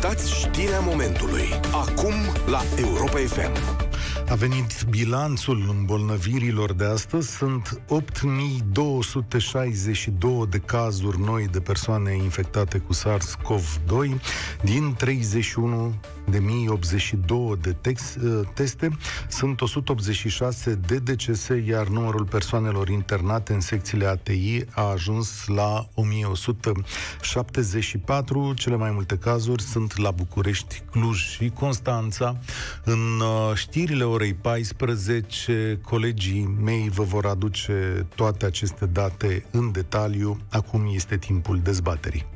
Ascultați 0.00 0.34
știrea 0.34 0.80
momentului. 0.80 1.44
Acum 1.72 2.12
la 2.46 2.60
Europa 2.76 3.18
FM. 3.18 3.89
A 4.30 4.34
venit 4.34 4.84
bilanțul 4.88 5.74
îmbolnăvirilor 5.78 6.72
de 6.72 6.84
astăzi. 6.84 7.36
Sunt 7.36 7.80
8262 7.88 10.46
de 10.50 10.58
cazuri 10.58 11.20
noi 11.20 11.46
de 11.46 11.60
persoane 11.60 12.14
infectate 12.14 12.78
cu 12.78 12.94
SARS-CoV-2 12.94 14.20
din 14.62 14.94
31 14.98 15.94
de 16.30 16.38
1082 16.38 17.56
de 17.60 17.72
tex, 17.72 18.14
uh, 18.14 18.46
teste, 18.54 18.96
sunt 19.28 19.60
186 19.60 20.74
de 20.74 20.98
decese, 20.98 21.64
iar 21.68 21.88
numărul 21.88 22.24
persoanelor 22.24 22.88
internate 22.88 23.52
în 23.52 23.60
secțiile 23.60 24.06
ATI 24.06 24.64
a 24.70 24.82
ajuns 24.82 25.46
la 25.46 25.88
1174. 25.94 28.54
Cele 28.54 28.76
mai 28.76 28.90
multe 28.90 29.16
cazuri 29.16 29.62
sunt 29.62 29.98
la 29.98 30.10
București, 30.10 30.82
Cluj 30.90 31.18
și 31.18 31.50
Constanța. 31.54 32.36
În 32.84 33.20
uh, 33.20 33.52
știrile 33.54 34.04
orei 34.20 34.34
14, 34.34 35.80
colegii 35.82 36.56
mei 36.62 36.88
vă 36.88 37.02
vor 37.02 37.26
aduce 37.26 38.06
toate 38.14 38.46
aceste 38.46 38.86
date 38.86 39.44
în 39.50 39.72
detaliu. 39.72 40.40
Acum 40.50 40.90
este 40.94 41.16
timpul 41.16 41.60
dezbaterii. 41.62 42.26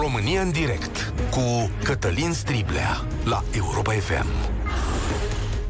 România 0.00 0.40
în 0.40 0.50
direct 0.50 1.12
cu 1.30 1.70
Cătălin 1.82 2.32
Striblea 2.32 3.04
la 3.24 3.44
Europa 3.56 3.92
FM. 3.92 4.26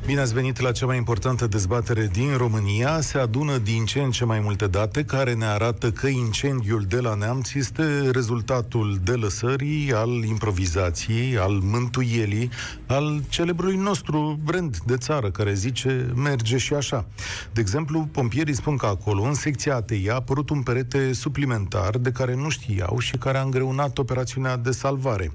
Bine 0.06 0.20
ați 0.20 0.34
venit 0.34 0.60
la 0.60 0.72
cea 0.72 0.86
mai 0.86 0.96
importantă 0.96 1.46
dezbatere 1.46 2.08
din 2.12 2.36
România. 2.36 3.00
Se 3.00 3.18
adună 3.18 3.58
din 3.58 3.84
ce 3.84 4.00
în 4.00 4.10
ce 4.10 4.24
mai 4.24 4.41
multe 4.41 4.66
date 4.66 5.04
care 5.04 5.34
ne 5.34 5.45
arată 5.45 5.91
că 5.91 6.06
incendiul 6.06 6.84
de 6.88 7.00
la 7.00 7.14
Neamț 7.14 7.52
este 7.52 8.10
rezultatul 8.10 9.00
delăsării, 9.05 9.92
al 9.92 10.24
improvizației, 10.24 11.38
al 11.38 11.52
mântuielii, 11.52 12.50
al 12.86 13.22
celebrului 13.28 13.77
nostru 13.77 14.38
brand 14.44 14.78
de 14.86 14.97
țară 14.97 15.30
care 15.30 15.55
zice 15.55 16.12
merge 16.14 16.56
și 16.56 16.75
așa. 16.75 17.06
De 17.53 17.60
exemplu, 17.60 18.08
pompierii 18.12 18.55
spun 18.55 18.77
că 18.77 18.86
acolo, 18.86 19.22
în 19.22 19.34
secția 19.34 19.75
ATI, 19.75 20.08
a 20.10 20.14
apărut 20.14 20.50
un 20.50 20.62
perete 20.62 21.12
suplimentar 21.12 21.98
de 21.98 22.12
care 22.12 22.34
nu 22.34 22.48
știau 22.48 22.98
și 22.98 23.16
care 23.16 23.38
a 23.38 23.42
îngreunat 23.42 23.98
operațiunea 23.98 24.56
de 24.56 24.70
salvare. 24.70 25.32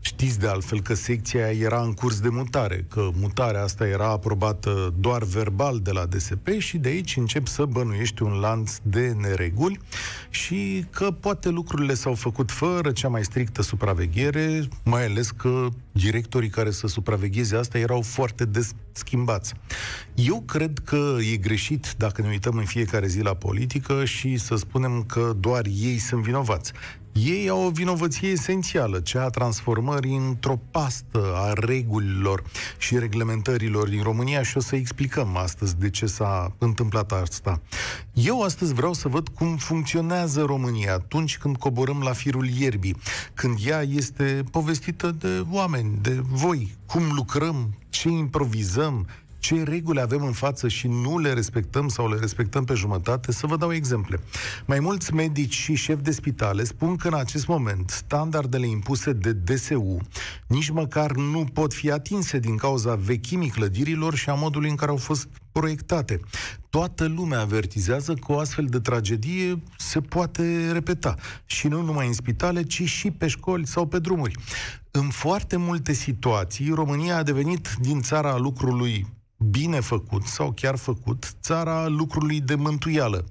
Știți 0.00 0.38
de 0.38 0.46
altfel 0.46 0.80
că 0.82 0.94
secția 0.94 1.50
era 1.50 1.82
în 1.82 1.92
curs 1.92 2.20
de 2.20 2.28
mutare, 2.28 2.86
că 2.88 3.10
mutarea 3.12 3.62
asta 3.62 3.86
era 3.86 4.08
aprobată 4.10 4.94
doar 4.98 5.22
verbal 5.22 5.80
de 5.80 5.90
la 5.90 6.06
DSP 6.06 6.48
și 6.58 6.78
de 6.78 6.88
aici 6.88 7.16
încep 7.16 7.46
să 7.46 7.64
bănuiești 7.64 8.22
un 8.22 8.32
lanț 8.32 8.76
de 8.82 9.14
nereguli 9.20 9.80
și 10.30 10.84
că 10.90 11.10
poate 11.10 11.48
lucrurile 11.48 11.94
s-au 11.94 12.14
făcut 12.14 12.50
fără 12.50 12.90
cea 12.92 13.08
mai 13.08 13.24
strictă 13.24 13.62
supraveghere, 13.62 14.68
mai 14.84 15.04
ales 15.04 15.30
că 15.30 15.66
directorii 15.92 16.48
care 16.48 16.70
să 16.70 16.86
supravegheze 16.86 17.56
asta 17.56 17.78
erau 17.78 18.02
foarte 18.02 18.44
des 18.44 18.72
schimbați. 18.92 19.54
Eu 20.14 20.40
cred 20.46 20.78
că 20.84 21.16
e 21.32 21.36
greșit 21.36 21.94
dacă 21.96 22.22
ne 22.22 22.28
uităm 22.28 22.56
în 22.56 22.64
fiecare 22.64 23.06
zi 23.06 23.20
la 23.20 23.34
politică 23.34 24.04
și 24.04 24.36
să 24.36 24.56
spunem 24.56 25.04
că 25.06 25.32
doar 25.40 25.66
ei 25.66 25.98
sunt 25.98 26.22
vinovați. 26.22 26.72
Ei 27.24 27.48
au 27.48 27.66
o 27.66 27.70
vinovăție 27.70 28.28
esențială, 28.28 29.00
cea 29.00 29.24
a 29.24 29.28
transformării 29.28 30.16
într-o 30.16 30.60
pastă 30.70 31.32
a 31.34 31.52
regulilor 31.52 32.42
și 32.78 32.98
reglementărilor 32.98 33.88
din 33.88 34.02
România 34.02 34.42
și 34.42 34.56
o 34.56 34.60
să 34.60 34.76
explicăm 34.76 35.36
astăzi 35.36 35.76
de 35.78 35.90
ce 35.90 36.06
s-a 36.06 36.54
întâmplat 36.58 37.12
asta. 37.12 37.60
Eu 38.12 38.42
astăzi 38.42 38.74
vreau 38.74 38.92
să 38.92 39.08
văd 39.08 39.28
cum 39.28 39.56
funcționează 39.56 40.42
România 40.42 40.92
atunci 40.92 41.38
când 41.38 41.56
coborâm 41.56 42.00
la 42.00 42.12
firul 42.12 42.48
ierbii, 42.48 42.96
când 43.34 43.58
ea 43.66 43.82
este 43.82 44.44
povestită 44.50 45.16
de 45.18 45.44
oameni, 45.50 45.98
de 46.02 46.22
voi, 46.30 46.76
cum 46.86 47.02
lucrăm, 47.14 47.74
ce 47.88 48.08
improvizăm, 48.08 49.06
ce 49.38 49.62
reguli 49.62 50.00
avem 50.00 50.24
în 50.24 50.32
față 50.32 50.68
și 50.68 50.88
nu 50.88 51.18
le 51.18 51.32
respectăm 51.32 51.88
sau 51.88 52.08
le 52.08 52.18
respectăm 52.20 52.64
pe 52.64 52.74
jumătate, 52.74 53.32
să 53.32 53.46
vă 53.46 53.56
dau 53.56 53.72
exemple. 53.72 54.20
Mai 54.66 54.80
mulți 54.80 55.14
medici 55.14 55.54
și 55.54 55.74
șefi 55.74 56.02
de 56.02 56.10
spitale 56.10 56.64
spun 56.64 56.96
că 56.96 57.08
în 57.08 57.14
acest 57.14 57.46
moment 57.46 57.90
standardele 57.90 58.66
impuse 58.66 59.12
de 59.12 59.32
DSU 59.32 59.96
nici 60.46 60.70
măcar 60.70 61.12
nu 61.12 61.44
pot 61.52 61.74
fi 61.74 61.90
atinse 61.90 62.38
din 62.38 62.56
cauza 62.56 62.94
vechimii 62.94 63.48
clădirilor 63.48 64.14
și 64.14 64.30
a 64.30 64.34
modului 64.34 64.70
în 64.70 64.76
care 64.76 64.90
au 64.90 64.96
fost 64.96 65.28
proiectate. 65.52 66.20
Toată 66.70 67.06
lumea 67.06 67.40
avertizează 67.40 68.14
că 68.14 68.32
o 68.32 68.38
astfel 68.38 68.64
de 68.64 68.80
tragedie 68.80 69.62
se 69.76 70.00
poate 70.00 70.72
repeta. 70.72 71.14
Și 71.46 71.68
nu 71.68 71.82
numai 71.82 72.06
în 72.06 72.12
spitale, 72.12 72.62
ci 72.62 72.82
și 72.82 73.10
pe 73.10 73.26
școli 73.26 73.66
sau 73.66 73.86
pe 73.86 73.98
drumuri. 73.98 74.38
În 74.90 75.08
foarte 75.08 75.56
multe 75.56 75.92
situații, 75.92 76.70
România 76.70 77.16
a 77.16 77.22
devenit 77.22 77.68
din 77.80 78.00
țara 78.00 78.36
lucrului 78.36 79.06
bine 79.38 79.80
făcut 79.80 80.24
sau 80.24 80.52
chiar 80.52 80.76
făcut 80.76 81.32
țara 81.40 81.86
lucrului 81.86 82.40
de 82.40 82.54
mântuială. 82.54 83.24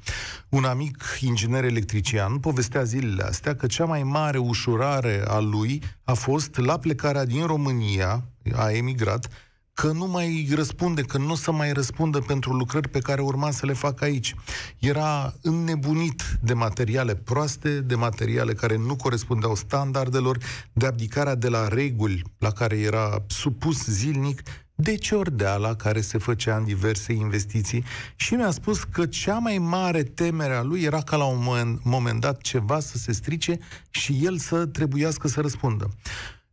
Un 0.49 0.63
amic 0.63 1.03
inginer 1.19 1.63
electrician 1.63 2.37
povestea 2.37 2.83
zilele 2.83 3.23
astea 3.23 3.55
că 3.55 3.65
cea 3.65 3.85
mai 3.85 4.03
mare 4.03 4.37
ușurare 4.37 5.23
a 5.27 5.39
lui 5.39 5.83
a 6.03 6.13
fost 6.13 6.57
la 6.57 6.77
plecarea 6.77 7.25
din 7.25 7.45
România, 7.45 8.23
a 8.55 8.71
emigrat, 8.71 9.27
că 9.73 9.91
nu 9.91 10.05
mai 10.05 10.47
răspunde, 10.55 11.01
că 11.01 11.17
nu 11.17 11.31
o 11.31 11.35
să 11.35 11.51
mai 11.51 11.71
răspundă 11.71 12.19
pentru 12.19 12.53
lucrări 12.53 12.89
pe 12.89 12.99
care 12.99 13.21
urma 13.21 13.51
să 13.51 13.65
le 13.65 13.73
facă 13.73 14.03
aici. 14.03 14.35
Era 14.79 15.33
înnebunit 15.41 16.23
de 16.41 16.53
materiale 16.53 17.15
proaste, 17.15 17.79
de 17.79 17.95
materiale 17.95 18.53
care 18.53 18.77
nu 18.77 18.95
corespundeau 18.95 19.55
standardelor, 19.55 20.37
de 20.73 20.85
abdicarea 20.85 21.35
de 21.35 21.49
la 21.49 21.67
reguli 21.67 22.23
la 22.37 22.51
care 22.51 22.79
era 22.79 23.23
supus 23.27 23.85
zilnic 23.85 24.41
de 24.79 24.95
ciordeala 24.95 25.75
care 25.75 26.01
se 26.01 26.17
făcea 26.17 26.55
în 26.55 26.63
diverse 26.63 27.13
investiții 27.13 27.83
și 28.15 28.33
mi-a 28.33 28.51
spus 28.51 28.83
că 28.83 29.05
cea 29.05 29.37
mai 29.37 29.57
mare 29.57 30.03
temere 30.03 30.53
a 30.53 30.61
lui 30.61 30.81
era 30.81 31.01
ca 31.01 31.15
la 31.15 31.25
un 31.25 31.43
moment, 31.43 31.83
moment 31.83 32.19
dat 32.19 32.41
ceva 32.41 32.79
să 32.79 32.97
se 32.97 33.11
strice 33.11 33.59
și 33.89 34.19
el 34.21 34.37
să 34.37 34.65
trebuiască 34.65 35.27
să 35.27 35.41
răspundă. 35.41 35.89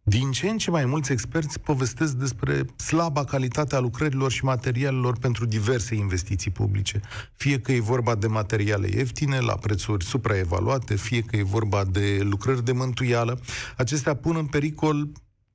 Din 0.07 0.31
ce 0.31 0.49
în 0.49 0.59
ce 0.59 0.71
mai 0.71 0.84
mulți 0.84 1.13
experți 1.13 1.61
povestesc 1.61 2.13
despre 2.13 2.65
slaba 2.77 3.25
calitate 3.25 3.77
a 3.77 3.79
lucrărilor 3.79 4.31
și 4.31 4.45
materialelor 4.45 5.19
pentru 5.19 5.47
diverse 5.47 5.95
investiții 5.95 6.51
publice. 6.51 7.01
Fie 7.37 7.61
că 7.61 7.73
e 7.73 7.81
vorba 7.81 8.15
de 8.15 8.27
materiale 8.27 8.89
ieftine, 8.91 9.39
la 9.39 9.55
prețuri 9.55 10.05
supraevaluate, 10.05 10.97
fie 10.97 11.21
că 11.21 11.37
e 11.37 11.43
vorba 11.43 11.84
de 11.84 12.19
lucrări 12.21 12.65
de 12.65 12.73
mântuială. 12.73 13.41
Acestea 13.77 14.15
pun 14.15 14.37
în 14.37 14.47
pericol 14.47 15.09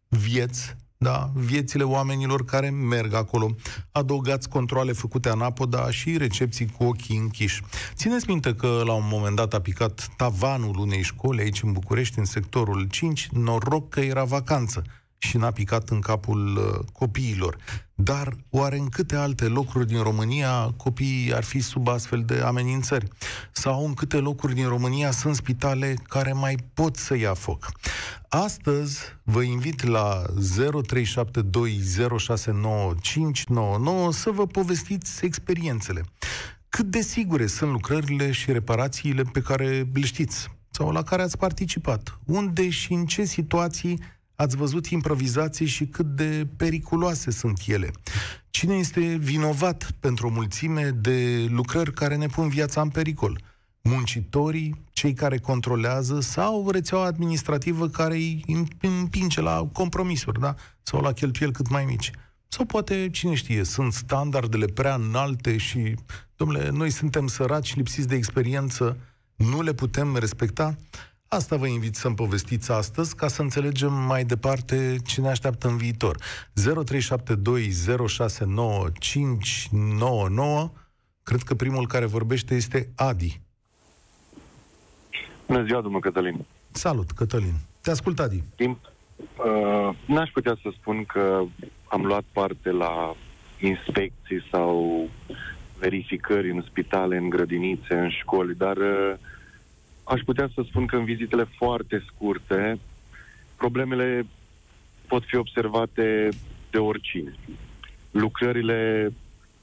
vieți, 0.07 0.75
da, 1.01 1.31
viețile 1.33 1.83
oamenilor 1.83 2.45
care 2.45 2.69
merg 2.69 3.13
acolo. 3.13 3.55
Adăugați 3.91 4.49
controle 4.49 4.91
făcute 4.91 5.29
anapoda 5.29 5.91
și 5.91 6.17
recepții 6.17 6.71
cu 6.77 6.83
ochii 6.83 7.17
închiși. 7.17 7.61
Țineți 7.95 8.25
minte 8.27 8.55
că 8.55 8.81
la 8.85 8.93
un 8.93 9.07
moment 9.11 9.35
dat 9.35 9.53
a 9.53 9.61
picat 9.61 10.09
tavanul 10.17 10.77
unei 10.77 11.01
școli 11.01 11.41
aici 11.41 11.61
în 11.63 11.71
București, 11.71 12.19
în 12.19 12.25
sectorul 12.25 12.87
5, 12.89 13.27
noroc 13.31 13.89
că 13.89 13.99
era 13.99 14.23
vacanță 14.23 14.83
și 15.19 15.37
n-a 15.37 15.51
picat 15.51 15.89
în 15.89 15.99
capul 15.99 16.57
uh, 16.57 16.79
copiilor. 16.93 17.57
Dar 17.95 18.37
oare 18.49 18.77
în 18.77 18.89
câte 18.89 19.15
alte 19.15 19.45
locuri 19.45 19.87
din 19.87 20.01
România 20.01 20.73
copiii 20.77 21.33
ar 21.33 21.43
fi 21.43 21.59
sub 21.59 21.87
astfel 21.87 22.23
de 22.25 22.39
amenințări? 22.39 23.07
Sau 23.51 23.85
în 23.85 23.93
câte 23.93 24.17
locuri 24.17 24.53
din 24.53 24.67
România 24.67 25.11
sunt 25.11 25.35
spitale 25.35 25.93
care 26.07 26.33
mai 26.33 26.55
pot 26.73 26.95
să 26.95 27.17
ia 27.17 27.33
foc? 27.33 27.71
Astăzi 28.29 28.99
vă 29.23 29.41
invit 29.41 29.83
la 29.83 30.21
0372069599 30.25 30.31
să 34.09 34.29
vă 34.31 34.47
povestiți 34.47 35.25
experiențele. 35.25 36.03
Cât 36.69 36.85
de 36.85 37.01
sigure 37.01 37.47
sunt 37.47 37.71
lucrările 37.71 38.31
și 38.31 38.51
reparațiile 38.51 39.21
pe 39.21 39.41
care 39.41 39.87
le 39.93 40.01
știți 40.01 40.49
sau 40.71 40.91
la 40.91 41.03
care 41.03 41.21
ați 41.21 41.37
participat? 41.37 42.19
Unde 42.25 42.69
și 42.69 42.93
în 42.93 43.05
ce 43.05 43.23
situații 43.23 43.99
ați 44.41 44.55
văzut 44.55 44.85
improvizații 44.85 45.65
și 45.65 45.85
cât 45.85 46.05
de 46.05 46.47
periculoase 46.57 47.31
sunt 47.31 47.61
ele. 47.67 47.91
Cine 48.49 48.75
este 48.75 49.01
vinovat 49.01 49.91
pentru 49.99 50.27
o 50.27 50.29
mulțime 50.29 50.89
de 50.89 51.47
lucrări 51.49 51.93
care 51.93 52.15
ne 52.15 52.27
pun 52.27 52.49
viața 52.49 52.81
în 52.81 52.89
pericol? 52.89 53.41
Muncitorii, 53.81 54.85
cei 54.91 55.13
care 55.13 55.37
controlează 55.37 56.19
sau 56.19 56.69
rețeaua 56.69 57.05
administrativă 57.05 57.87
care 57.87 58.15
îi 58.15 58.43
împinge 58.81 59.41
la 59.41 59.69
compromisuri, 59.73 60.39
da? 60.39 60.55
Sau 60.81 61.01
la 61.01 61.11
cheltuieli 61.11 61.53
cât 61.53 61.69
mai 61.69 61.85
mici. 61.85 62.11
Sau 62.47 62.65
poate, 62.65 63.09
cine 63.11 63.33
știe, 63.33 63.63
sunt 63.63 63.93
standardele 63.93 64.65
prea 64.65 64.93
înalte 64.93 65.57
și, 65.57 65.95
domnule, 66.35 66.69
noi 66.69 66.89
suntem 66.89 67.27
săraci, 67.27 67.75
lipsiți 67.75 68.07
de 68.07 68.15
experiență, 68.15 68.97
nu 69.35 69.61
le 69.61 69.73
putem 69.73 70.15
respecta? 70.15 70.75
Asta 71.31 71.55
vă 71.55 71.67
invit 71.67 71.95
să-mi 71.95 72.15
povestiți 72.15 72.71
astăzi 72.71 73.15
ca 73.15 73.27
să 73.27 73.41
înțelegem 73.41 73.93
mai 73.93 74.23
departe 74.23 74.95
ce 75.05 75.21
ne 75.21 75.29
așteaptă 75.29 75.67
în 75.67 75.77
viitor. 75.77 76.17
0372069599 76.17 76.21
Cred 81.23 81.41
că 81.41 81.55
primul 81.55 81.87
care 81.87 82.05
vorbește 82.05 82.55
este 82.55 82.89
Adi. 82.95 83.41
Bună 85.47 85.63
ziua, 85.63 85.81
domnul 85.81 85.99
Cătălin. 85.99 86.45
Salut, 86.71 87.11
Cătălin. 87.11 87.53
Te 87.81 87.91
ascult, 87.91 88.19
Adi. 88.19 88.43
Din, 88.55 88.77
Uh, 89.19 89.95
n-aș 90.05 90.29
putea 90.29 90.57
să 90.61 90.69
spun 90.79 91.05
că 91.05 91.43
am 91.87 92.05
luat 92.05 92.23
parte 92.31 92.71
la 92.71 93.15
inspecții 93.59 94.43
sau 94.51 95.07
verificări 95.79 96.51
în 96.51 96.61
spitale, 96.61 97.17
în 97.17 97.29
grădinițe, 97.29 97.93
în 97.93 98.09
școli, 98.09 98.55
dar 98.55 98.77
uh, 98.77 99.13
aș 100.09 100.21
putea 100.25 100.49
să 100.53 100.61
spun 100.67 100.85
că 100.85 100.95
în 100.95 101.03
vizitele 101.03 101.43
foarte 101.57 102.03
scurte, 102.07 102.79
problemele 103.57 104.25
pot 105.07 105.23
fi 105.25 105.35
observate 105.35 106.29
de 106.71 106.77
oricine. 106.77 107.33
Lucrările 108.11 109.11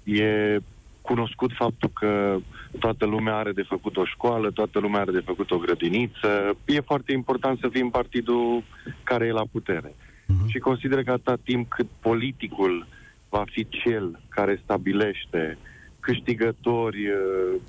e 0.04 0.58
cunoscut 1.00 1.50
faptul 1.52 1.90
că 1.94 2.37
toată 2.78 3.04
lumea 3.04 3.37
are 3.37 3.52
de 3.52 3.62
făcut 3.62 3.96
o 3.96 4.04
școală, 4.04 4.50
toată 4.50 4.78
lumea 4.78 5.00
are 5.00 5.12
de 5.12 5.22
făcut 5.25 5.50
o 5.50 5.58
grădiniță. 5.58 6.56
E 6.64 6.81
foarte 6.81 7.12
important 7.12 7.58
să 7.58 7.69
fim 7.69 7.90
partidul 7.90 8.62
care 9.02 9.26
e 9.26 9.31
la 9.31 9.46
putere. 9.52 9.94
Uh-huh. 9.94 10.46
Și 10.46 10.58
consider 10.58 11.02
că 11.02 11.10
atâta 11.10 11.37
timp 11.44 11.69
cât 11.69 11.87
politicul 12.00 12.87
va 13.28 13.44
fi 13.50 13.66
cel 13.69 14.20
care 14.28 14.60
stabilește 14.62 15.58
câștigători, 16.00 17.08
uh, 17.08 17.60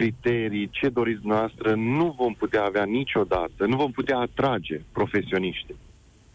criterii, 0.00 0.68
ce 0.70 0.88
doriți 0.88 1.26
noastră, 1.26 1.74
nu 1.74 2.14
vom 2.18 2.34
putea 2.34 2.64
avea 2.64 2.84
niciodată, 2.84 3.66
nu 3.66 3.76
vom 3.76 3.90
putea 3.90 4.18
atrage 4.18 4.80
profesioniști. 4.92 5.74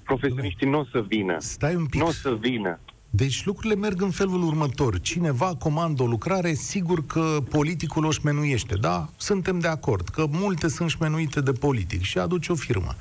Profesioniștii 0.03 0.69
nu 0.69 0.79
o 0.79 0.85
să 0.91 1.05
vină. 1.07 1.35
Stai 1.39 1.75
un 1.75 1.85
pic. 1.85 2.01
Nu 2.01 2.07
o 2.07 2.11
să 2.11 2.37
vină. 2.39 2.79
Deci 3.09 3.45
lucrurile 3.45 3.75
merg 3.75 4.01
în 4.01 4.09
felul 4.09 4.43
următor. 4.43 4.99
Cineva 4.99 5.55
comandă 5.59 6.03
o 6.03 6.05
lucrare, 6.05 6.53
sigur 6.53 7.05
că 7.05 7.37
politicul 7.49 8.05
o 8.05 8.11
șmenuiește, 8.11 8.75
da? 8.75 9.09
Suntem 9.17 9.59
de 9.59 9.67
acord 9.67 10.07
că 10.09 10.25
multe 10.29 10.67
sunt 10.67 10.89
șmenuite 10.89 11.41
de 11.41 11.51
politic 11.51 12.01
și 12.01 12.17
aduce 12.17 12.51
o 12.51 12.55
firmă. 12.55 12.95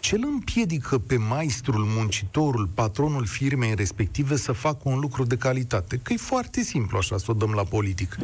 Ce 0.00 0.14
îl 0.14 0.24
împiedică 0.24 0.98
pe 0.98 1.16
maestrul, 1.16 1.84
muncitorul, 1.96 2.68
patronul 2.74 3.26
firmei 3.26 3.74
respective 3.74 4.36
să 4.36 4.52
facă 4.52 4.80
un 4.82 4.98
lucru 4.98 5.24
de 5.24 5.36
calitate? 5.36 6.00
Că 6.02 6.12
e 6.12 6.16
foarte 6.16 6.60
simplu 6.60 6.98
așa 6.98 7.16
să 7.18 7.26
o 7.28 7.34
dăm 7.34 7.52
la 7.52 7.64
politic. 7.64 8.18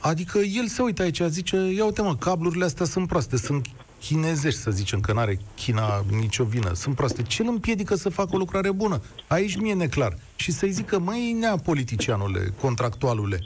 Adică 0.00 0.38
el 0.38 0.66
se 0.66 0.82
uită 0.82 1.02
aici, 1.02 1.22
zice, 1.22 1.56
ia 1.56 1.84
uite 1.84 2.02
mă, 2.02 2.16
cablurile 2.16 2.64
astea 2.64 2.86
sunt 2.86 3.08
proaste, 3.08 3.36
sunt 3.36 3.66
chinezești, 4.00 4.60
să 4.60 4.70
zicem, 4.70 5.00
că 5.00 5.12
n-are 5.12 5.38
China 5.54 6.04
nicio 6.20 6.44
vină, 6.44 6.72
sunt 6.72 6.94
proaste. 6.94 7.22
Ce 7.22 7.42
îl 7.42 7.48
împiedică 7.48 7.94
să 7.94 8.08
facă 8.08 8.30
o 8.32 8.38
lucrare 8.38 8.72
bună? 8.72 9.00
Aici 9.26 9.56
mie 9.56 9.74
neclar. 9.74 10.16
Și 10.36 10.52
să-i 10.52 10.70
zică, 10.70 10.98
măi, 10.98 11.36
nea 11.40 11.56
politicianule, 11.56 12.40
contractualule, 12.60 13.38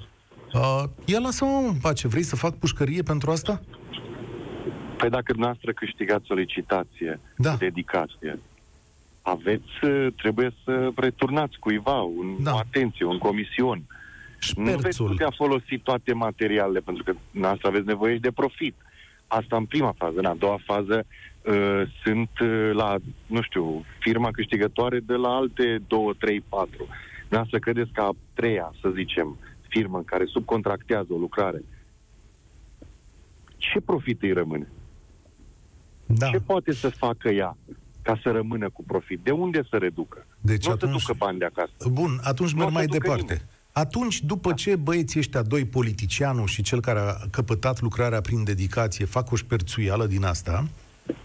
uh, 0.54 0.82
ia 1.04 1.18
lasă-mă 1.18 1.68
în 1.68 1.74
pace, 1.80 2.08
vrei 2.08 2.22
să 2.22 2.36
fac 2.36 2.54
pușcărie 2.54 3.02
pentru 3.02 3.30
asta? 3.30 3.60
Păi 4.96 5.10
dacă 5.10 5.32
dumneavoastră 5.32 5.72
câștigați 5.72 6.32
o 6.32 6.34
licitație, 6.34 7.20
da. 7.36 7.54
dedicație, 7.54 8.38
aveți, 9.22 9.70
trebuie 10.16 10.54
să 10.64 10.90
returnați 10.96 11.58
cuiva 11.58 12.00
un, 12.00 12.36
da. 12.42 12.54
o 12.54 12.56
atenție, 12.56 13.04
un 13.04 13.18
comision. 13.18 13.82
Șperțul. 14.40 14.72
Nu 14.72 14.78
veți 14.78 15.02
putea 15.02 15.30
folosi 15.36 15.78
toate 15.82 16.12
materialele, 16.12 16.80
pentru 16.80 17.02
că 17.04 17.12
dumneavoastră 17.30 17.68
aveți 17.68 17.86
nevoie 17.86 18.18
de 18.18 18.30
profit. 18.30 18.74
Asta 19.26 19.56
în 19.56 19.64
prima 19.64 19.94
fază. 19.98 20.18
În 20.18 20.24
a 20.24 20.34
doua 20.34 20.58
fază 20.64 21.06
uh, 21.44 21.82
sunt 22.04 22.30
uh, 22.40 22.70
la, 22.72 22.96
nu 23.26 23.42
știu, 23.42 23.84
firma 23.98 24.30
câștigătoare 24.30 25.00
de 25.00 25.14
la 25.14 25.28
alte 25.28 25.82
două, 25.86 26.12
trei, 26.18 26.40
patru. 26.40 26.86
Dumneavoastră 27.20 27.58
credeți 27.58 27.92
că 27.92 28.00
a 28.00 28.16
treia, 28.34 28.72
să 28.80 28.90
zicem, 28.94 29.36
firmă 29.68 29.96
în 29.96 30.04
care 30.04 30.24
subcontractează 30.24 31.12
o 31.12 31.16
lucrare, 31.16 31.64
ce 33.56 33.80
profit 33.80 34.22
îi 34.22 34.32
rămâne? 34.32 34.68
Da. 36.06 36.26
Ce 36.26 36.38
poate 36.38 36.72
să 36.72 36.88
facă 36.88 37.28
ea 37.28 37.56
ca 38.02 38.20
să 38.22 38.30
rămână 38.30 38.70
cu 38.70 38.84
profit? 38.86 39.20
De 39.22 39.30
unde 39.30 39.62
să 39.70 39.76
reducă? 39.76 40.26
Deci 40.40 40.66
nu 40.66 40.72
atunci... 40.72 41.00
să 41.00 41.06
ducă 41.06 41.24
bani 41.24 41.38
de 41.38 41.44
acasă. 41.44 41.72
Bun, 41.90 42.18
atunci 42.22 42.52
merg 42.52 42.70
mai 42.70 42.86
departe. 42.86 43.22
Nimeni. 43.22 43.48
Atunci, 43.72 44.22
după 44.22 44.48
da. 44.48 44.54
ce 44.54 44.76
băieții 44.76 45.18
ăștia 45.18 45.42
doi, 45.42 45.64
politicianul 45.64 46.46
și 46.46 46.62
cel 46.62 46.80
care 46.80 46.98
a 46.98 47.14
căpătat 47.30 47.80
lucrarea 47.80 48.20
prin 48.20 48.44
dedicație, 48.44 49.04
fac 49.04 49.30
o 49.30 49.36
șperțuială 49.36 50.06
din 50.06 50.24
asta, 50.24 50.68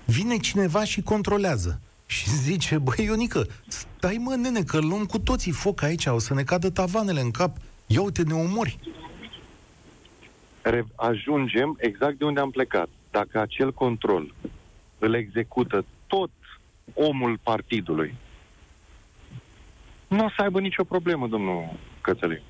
vine 0.05 0.37
cineva 0.37 0.83
și 0.83 1.01
controlează. 1.01 1.79
Și 2.07 2.29
zice, 2.29 2.77
băi, 2.77 3.05
Ionică, 3.05 3.47
stai 3.67 4.17
mă, 4.19 4.35
nene, 4.35 4.63
că 4.63 4.79
luăm 4.79 5.05
cu 5.05 5.19
toții 5.19 5.51
foc 5.51 5.81
aici, 5.81 6.05
o 6.05 6.19
să 6.19 6.33
ne 6.33 6.43
cadă 6.43 6.69
tavanele 6.69 7.21
în 7.21 7.31
cap. 7.31 7.57
Ia 7.85 8.01
uite, 8.01 8.23
ne 8.23 8.33
omori. 8.33 8.79
Ajungem 10.95 11.77
exact 11.79 12.17
de 12.17 12.25
unde 12.25 12.39
am 12.39 12.51
plecat. 12.51 12.89
Dacă 13.11 13.39
acel 13.39 13.73
control 13.73 14.33
îl 14.99 15.13
execută 15.13 15.85
tot 16.07 16.29
omul 16.93 17.39
partidului, 17.43 18.15
nu 20.07 20.25
o 20.25 20.29
să 20.29 20.41
aibă 20.41 20.59
nicio 20.59 20.83
problemă, 20.83 21.27
domnul 21.27 21.69
Cățălin. 22.05 22.41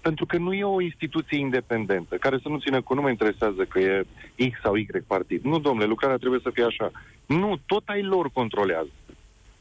Pentru 0.00 0.26
că 0.26 0.36
nu 0.36 0.52
e 0.52 0.64
o 0.64 0.80
instituție 0.80 1.38
independentă, 1.38 2.14
care 2.16 2.38
să 2.42 2.48
nu 2.48 2.58
țină 2.58 2.82
cu 2.82 2.94
nu 2.94 3.00
mă 3.00 3.10
interesează 3.10 3.62
că 3.64 3.78
e 3.78 4.06
X 4.50 4.60
sau 4.62 4.74
Y 4.74 4.86
partid. 5.06 5.44
Nu, 5.44 5.58
domnule, 5.58 5.86
lucrarea 5.86 6.16
trebuie 6.16 6.40
să 6.42 6.50
fie 6.52 6.64
așa. 6.64 6.90
Nu, 7.26 7.58
tot 7.66 7.82
ai 7.86 8.02
lor 8.02 8.30
controlează. 8.32 8.88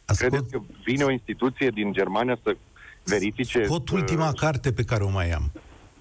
Ascult... 0.05 0.29
Credeți 0.29 0.51
că 0.51 0.61
vine 0.83 1.03
o 1.03 1.11
instituție 1.11 1.69
din 1.69 1.93
Germania 1.93 2.37
să 2.43 2.55
verifice... 3.03 3.63
Scot 3.63 3.89
ultima 3.89 4.27
uh... 4.27 4.39
carte 4.39 4.71
pe 4.71 4.83
care 4.83 5.03
o 5.03 5.09
mai 5.09 5.31
am. 5.31 5.51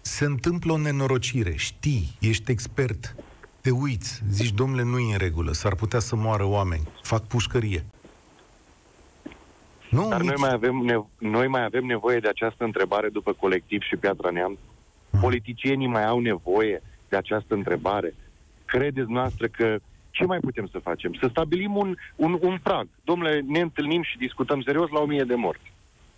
Se 0.00 0.24
întâmplă 0.24 0.72
o 0.72 0.78
nenorocire, 0.78 1.54
știi, 1.56 2.16
ești 2.20 2.50
expert, 2.50 3.14
te 3.60 3.70
uiți, 3.70 4.22
zici, 4.30 4.52
domnule, 4.52 4.82
nu 4.82 4.98
e 4.98 5.12
în 5.12 5.18
regulă, 5.18 5.52
s-ar 5.52 5.74
putea 5.74 5.98
să 5.98 6.16
moară 6.16 6.44
oameni, 6.44 6.88
fac 7.02 7.26
pușcărie. 7.26 7.84
Nu, 9.94 10.08
Dar 10.08 10.20
nici... 10.20 10.28
noi, 10.28 10.36
mai 10.38 10.52
avem 10.52 10.76
nevo- 10.90 11.18
noi 11.18 11.46
mai 11.46 11.64
avem 11.64 11.84
nevoie 11.84 12.18
de 12.18 12.28
această 12.28 12.64
întrebare 12.64 13.08
după 13.08 13.32
colectiv 13.32 13.82
și 13.82 13.96
Piatra 13.96 14.30
Neamț. 14.30 14.58
Hmm. 15.10 15.20
Politicienii 15.20 15.86
mai 15.86 16.04
au 16.04 16.18
nevoie 16.18 16.82
de 17.08 17.16
această 17.16 17.54
întrebare. 17.54 18.14
Credeți 18.64 19.10
noastră 19.10 19.46
că 19.46 19.78
ce 20.10 20.24
mai 20.24 20.38
putem 20.38 20.68
să 20.72 20.78
facem? 20.78 21.14
Să 21.20 21.26
stabilim 21.30 21.76
un, 21.76 21.96
un, 22.16 22.38
un 22.40 22.58
prag. 22.62 22.86
Domnule, 23.04 23.40
ne 23.46 23.60
întâlnim 23.60 24.02
și 24.02 24.18
discutăm 24.18 24.62
serios 24.62 24.90
la 24.90 25.00
o 25.00 25.06
mie 25.06 25.24
de 25.24 25.34
morți. 25.34 25.72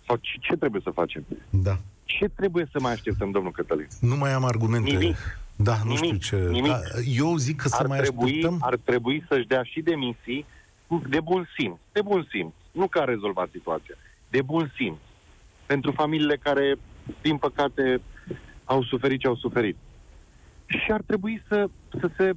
Sau 0.05 0.15
ce, 0.21 0.37
ce 0.39 0.55
trebuie 0.55 0.81
să 0.83 0.89
facem? 0.89 1.25
Da. 1.49 1.77
Ce 2.05 2.25
trebuie 2.35 2.67
să 2.71 2.79
mai 2.79 2.91
așteptăm, 2.91 3.31
domnul 3.31 3.51
Cătălin? 3.51 3.87
Nu 3.99 4.15
mai 4.15 4.31
am 4.33 4.43
argumente. 4.43 4.91
Nimic. 4.91 5.39
Da, 5.55 5.75
nu 5.83 5.93
nimic, 5.93 6.21
știu 6.21 6.37
ce... 6.37 6.49
Nimic. 6.49 6.71
Da, 6.71 6.79
eu 7.15 7.35
zic 7.35 7.55
că 7.61 7.67
ar 7.71 7.81
să 7.81 7.87
mai 7.87 7.99
trebui, 7.99 8.25
așteptăm... 8.25 8.57
Ar 8.61 8.77
trebui 8.83 9.23
să-și 9.27 9.47
dea 9.47 9.63
și 9.63 9.81
demisii 9.81 10.45
de 11.09 11.19
bun 11.19 11.47
simț. 11.57 11.77
De 11.91 12.01
bun 12.01 12.27
simț 12.31 12.53
nu 12.77 12.87
că 12.87 12.99
a 12.99 13.03
rezolvat 13.03 13.49
situația, 13.51 13.95
de 14.29 14.41
bun 14.41 14.71
simț. 14.75 14.97
Pentru 15.65 15.91
familiile 15.91 16.35
care, 16.35 16.75
din 17.21 17.37
păcate, 17.37 18.01
au 18.63 18.83
suferit 18.83 19.19
ce 19.19 19.27
au 19.27 19.35
suferit. 19.35 19.77
Și 20.67 20.91
ar 20.91 21.01
trebui 21.05 21.43
să, 21.47 21.69
să 21.99 22.09
se 22.17 22.31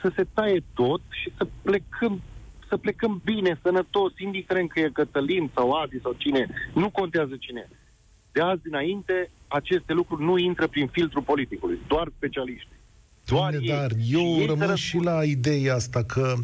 să 0.00 0.12
se 0.16 0.26
taie 0.34 0.62
tot 0.74 1.00
și 1.10 1.32
să 1.36 1.46
plecăm 1.62 2.22
să 2.68 2.78
plecăm 2.78 3.20
bine, 3.24 3.58
sănătos, 3.62 4.12
indiferent 4.18 4.70
că 4.70 4.80
e 4.80 4.90
Cătălin 4.92 5.50
sau 5.54 5.72
Adi 5.72 6.00
sau 6.00 6.14
cine, 6.18 6.46
nu 6.74 6.90
contează 6.90 7.36
cine. 7.38 7.68
De 8.32 8.40
azi 8.40 8.60
înainte, 8.64 9.30
aceste 9.48 9.92
lucruri 9.92 10.22
nu 10.22 10.38
intră 10.38 10.66
prin 10.66 10.86
filtrul 10.86 11.22
politicului, 11.22 11.78
doar 11.88 12.08
specialiști. 12.16 12.68
Doar 13.26 13.50
Doamne, 13.50 13.66
ei. 13.66 13.78
dar 13.78 13.90
eu 14.10 14.46
rămân 14.46 14.74
și 14.74 14.96
la 14.96 15.24
ideea 15.24 15.74
asta 15.74 16.02
că 16.02 16.34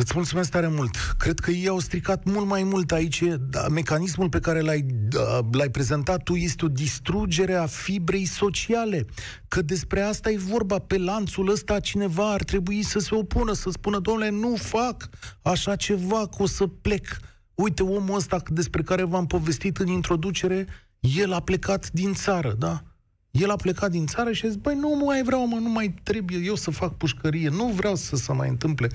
Îți 0.00 0.12
mulțumesc 0.14 0.50
tare 0.50 0.68
mult. 0.68 0.96
Cred 1.18 1.38
că 1.38 1.50
ei 1.50 1.68
au 1.68 1.78
stricat 1.78 2.24
mult 2.24 2.46
mai 2.46 2.62
mult 2.62 2.92
aici. 2.92 3.22
Da, 3.50 3.68
mecanismul 3.68 4.28
pe 4.28 4.40
care 4.40 4.60
l-ai, 4.60 4.82
da, 5.08 5.40
l-ai 5.52 5.70
prezentat 5.70 6.22
tu 6.22 6.34
este 6.34 6.64
o 6.64 6.68
distrugere 6.68 7.54
a 7.54 7.66
fibrei 7.66 8.24
sociale. 8.24 9.06
Că 9.48 9.62
despre 9.62 10.00
asta 10.00 10.30
e 10.30 10.36
vorba. 10.36 10.78
Pe 10.78 10.98
lanțul 10.98 11.50
ăsta 11.50 11.80
cineva 11.80 12.32
ar 12.32 12.42
trebui 12.42 12.82
să 12.82 12.98
se 12.98 13.14
opună, 13.14 13.52
să 13.52 13.70
spună, 13.70 13.98
domnule, 13.98 14.30
nu 14.30 14.54
fac 14.56 15.08
așa 15.42 15.76
ceva, 15.76 16.26
că 16.26 16.42
o 16.42 16.46
să 16.46 16.66
plec. 16.66 17.06
Uite, 17.54 17.82
omul 17.82 18.16
ăsta 18.16 18.42
despre 18.50 18.82
care 18.82 19.04
v-am 19.04 19.26
povestit 19.26 19.76
în 19.76 19.86
introducere, 19.86 20.66
el 21.00 21.32
a 21.32 21.40
plecat 21.40 21.90
din 21.90 22.14
țară, 22.14 22.54
da? 22.58 22.82
El 23.30 23.50
a 23.50 23.56
plecat 23.56 23.90
din 23.90 24.06
țară 24.06 24.32
și 24.32 24.44
a 24.44 24.48
zis, 24.48 24.56
băi, 24.56 24.74
nu 24.74 25.02
mai 25.04 25.22
vreau, 25.22 25.48
mă, 25.48 25.56
nu 25.56 25.68
mai 25.68 25.94
trebuie 26.02 26.38
eu 26.38 26.54
să 26.54 26.70
fac 26.70 26.96
pușcărie, 26.96 27.48
nu 27.48 27.66
vreau 27.66 27.94
să 27.94 28.16
se 28.16 28.32
mai 28.32 28.48
întâmple 28.48 28.88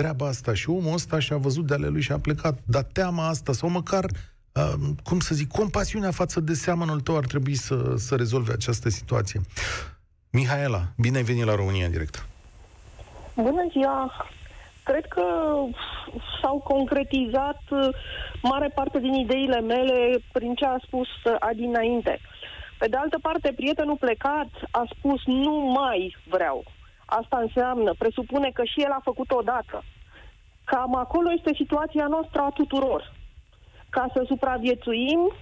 treaba 0.00 0.26
asta 0.26 0.54
și 0.54 0.70
omul 0.70 0.92
ăsta 0.92 1.18
și-a 1.18 1.36
văzut 1.36 1.66
de 1.66 1.74
ale 1.74 1.86
lui 1.86 2.00
și 2.00 2.12
a 2.12 2.18
plecat. 2.18 2.58
Dar 2.64 2.82
teama 2.82 3.28
asta, 3.28 3.52
sau 3.52 3.68
măcar, 3.68 4.04
uh, 4.04 4.72
cum 5.04 5.20
să 5.20 5.34
zic, 5.34 5.48
compasiunea 5.48 6.10
față 6.10 6.40
de 6.40 6.54
seamănul 6.54 7.00
tău 7.00 7.16
ar 7.16 7.24
trebui 7.24 7.54
să, 7.54 7.94
să 7.96 8.14
rezolve 8.16 8.52
această 8.52 8.88
situație. 8.88 9.40
Mihaela, 10.30 10.82
bine 10.96 11.16
ai 11.16 11.22
venit 11.22 11.44
la 11.44 11.54
România 11.54 11.84
în 11.84 11.90
direct. 11.90 12.26
Bună 13.34 13.66
ziua! 13.70 14.26
Cred 14.82 15.06
că 15.06 15.24
s-au 16.40 16.58
concretizat 16.58 17.62
uh, 17.70 17.88
mare 18.42 18.68
parte 18.74 18.98
din 18.98 19.12
ideile 19.12 19.60
mele 19.60 20.22
prin 20.32 20.54
ce 20.54 20.64
a 20.64 20.76
spus 20.86 21.08
uh, 21.08 21.36
Adi 21.38 21.62
înainte. 21.62 22.20
Pe 22.78 22.86
de 22.88 22.96
altă 22.96 23.18
parte, 23.22 23.52
prietenul 23.56 23.96
plecat 23.96 24.50
a 24.70 24.84
spus 24.96 25.20
nu 25.24 25.72
mai 25.80 26.16
vreau. 26.28 26.64
Asta 27.18 27.38
înseamnă, 27.38 27.94
presupune 27.98 28.50
că 28.54 28.64
și 28.64 28.82
el 28.82 28.90
a 28.90 29.00
făcut 29.02 29.30
odată. 29.30 29.82
Cam 30.64 30.94
acolo 30.94 31.32
este 31.32 31.52
situația 31.54 32.06
noastră 32.06 32.40
a 32.40 32.50
tuturor. 32.50 33.12
Ca 33.88 34.06
să 34.14 34.22
supraviețuim, 34.26 35.32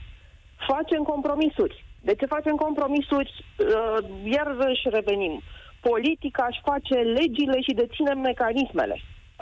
facem 0.67 1.03
compromisuri. 1.03 1.85
De 2.01 2.15
ce 2.15 2.27
facem 2.27 2.57
compromisuri? 2.57 3.45
Uh, 3.59 3.99
iar 4.25 4.47
își 4.59 4.89
revenim. 4.89 5.41
Politica 5.81 6.47
își 6.51 6.61
face 6.65 6.95
legile 6.95 7.61
și 7.61 7.79
deține 7.83 8.13
mecanismele. 8.13 8.97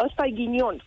Ăsta 0.07 0.27
e 0.27 0.31
ghinion. 0.31 0.83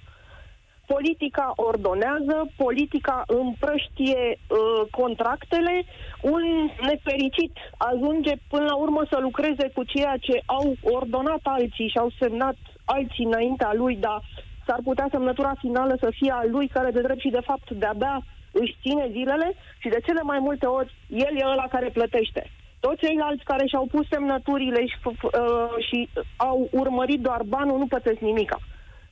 Politica 0.94 1.54
ordonează, 1.56 2.36
politica 2.56 3.24
împrăștie 3.28 4.22
uh, 4.38 4.82
contractele, 5.00 5.76
un 6.22 6.44
nefericit 6.90 7.54
ajunge 7.78 8.34
până 8.48 8.66
la 8.72 8.76
urmă 8.76 9.02
să 9.10 9.18
lucreze 9.22 9.66
cu 9.76 9.84
ceea 9.84 10.16
ce 10.26 10.42
au 10.46 10.76
ordonat 10.82 11.40
alții 11.44 11.90
și 11.90 11.98
au 11.98 12.10
semnat 12.20 12.58
alții 12.86 13.26
înaintea 13.26 13.72
lui, 13.74 13.96
dar 13.96 14.20
s-ar 14.66 14.80
putea 14.84 15.08
semnătura 15.12 15.54
finală 15.60 15.96
să 16.00 16.10
fie 16.12 16.32
a 16.32 16.44
lui, 16.46 16.68
care 16.68 16.92
de 16.92 17.02
drept 17.02 17.20
și 17.20 17.38
de 17.38 17.46
fapt 17.50 17.72
de-abia 17.72 18.24
își 18.52 18.78
ține 18.82 19.08
zilele 19.12 19.54
și 19.82 19.90
de 19.90 20.00
cele 20.06 20.22
mai 20.22 20.40
multe 20.40 20.66
ori 20.66 20.94
el 21.08 21.34
e 21.38 21.46
ăla 21.46 21.68
care 21.70 21.90
plătește. 21.90 22.52
Toți 22.80 23.02
ceilalți 23.04 23.44
care 23.44 23.66
și-au 23.68 23.86
pus 23.92 24.08
semnăturile 24.08 24.86
și, 24.86 24.98
uh, 25.06 25.86
și 25.88 26.10
au 26.38 26.70
urmărit 26.72 27.20
doar 27.20 27.42
banul 27.46 27.78
nu 27.78 27.88
pățesc 27.88 28.20
nimica. 28.20 28.58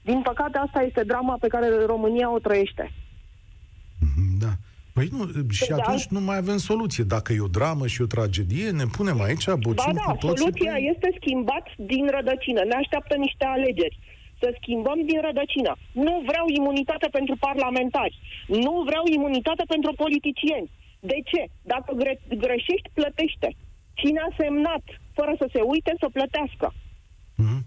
Din 0.09 0.19
păcate, 0.29 0.57
asta 0.65 0.79
este 0.89 1.03
drama 1.11 1.35
pe 1.43 1.47
care 1.53 1.67
România 1.93 2.27
o 2.33 2.39
trăiește. 2.47 2.83
Mhm, 4.05 4.25
da. 4.43 4.51
Păi 4.95 5.07
nu, 5.15 5.21
și 5.59 5.65
Pe 5.67 5.73
atunci 5.81 6.05
de 6.07 6.13
nu 6.17 6.21
mai 6.29 6.37
avem 6.43 6.57
soluție. 6.69 7.03
Dacă 7.15 7.29
e 7.33 7.47
o 7.49 7.55
dramă 7.59 7.85
și 7.93 8.01
o 8.05 8.11
tragedie, 8.15 8.67
ne 8.79 8.85
punem 8.97 9.17
aici, 9.27 9.45
bocim 9.65 9.91
Ba 9.93 9.99
da, 10.05 10.11
cu 10.11 10.17
toții. 10.25 10.37
soluția 10.43 10.73
pe- 10.77 10.85
este 10.93 11.07
schimbat 11.19 11.65
din 11.91 12.03
rădăcină. 12.15 12.61
Ne 12.69 12.75
așteaptă 12.81 13.13
niște 13.25 13.45
alegeri. 13.55 13.97
Să 14.41 14.47
schimbăm 14.59 14.99
din 15.09 15.19
rădăcină. 15.27 15.71
Nu 16.05 16.13
vreau 16.29 16.45
imunitate 16.59 17.07
pentru 17.17 17.35
parlamentari. 17.47 18.15
Nu 18.63 18.73
vreau 18.89 19.03
imunitate 19.17 19.63
pentru 19.73 19.91
politicieni. 20.03 20.69
De 21.11 21.17
ce? 21.29 21.41
Dacă 21.73 21.89
gre- 22.01 22.21
greșești, 22.43 22.89
plătește. 22.99 23.49
Cine 24.01 24.19
a 24.27 24.31
semnat 24.41 24.83
fără 25.17 25.33
să 25.41 25.45
se 25.53 25.61
uite, 25.73 25.91
să 26.01 26.07
plătească. 26.17 26.67
Mhm. 27.45 27.59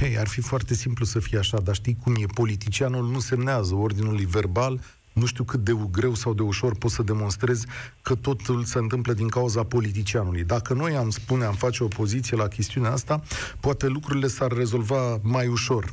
Hei, 0.00 0.18
ar 0.18 0.28
fi 0.28 0.40
foarte 0.40 0.74
simplu 0.74 1.04
să 1.04 1.20
fie 1.20 1.38
așa, 1.38 1.60
dar 1.60 1.74
știi 1.74 1.96
cum 2.02 2.14
e? 2.14 2.24
Politicianul 2.34 3.04
nu 3.04 3.18
semnează 3.18 3.74
ordinul 3.74 4.16
verbal, 4.26 4.80
nu 5.12 5.26
știu 5.26 5.44
cât 5.44 5.60
de 5.60 5.72
greu 5.90 6.14
sau 6.14 6.34
de 6.34 6.42
ușor 6.42 6.76
poți 6.78 6.94
să 6.94 7.02
demonstrezi 7.02 7.66
că 8.02 8.14
totul 8.14 8.64
se 8.64 8.78
întâmplă 8.78 9.12
din 9.12 9.28
cauza 9.28 9.62
politicianului. 9.62 10.44
Dacă 10.44 10.74
noi 10.74 10.96
am 10.96 11.10
spune, 11.10 11.44
am 11.44 11.54
face 11.54 11.82
o 11.84 11.88
poziție 11.88 12.36
la 12.36 12.48
chestiunea 12.48 12.92
asta, 12.92 13.22
poate 13.60 13.86
lucrurile 13.86 14.26
s-ar 14.26 14.52
rezolva 14.52 15.18
mai 15.22 15.46
ușor. 15.46 15.84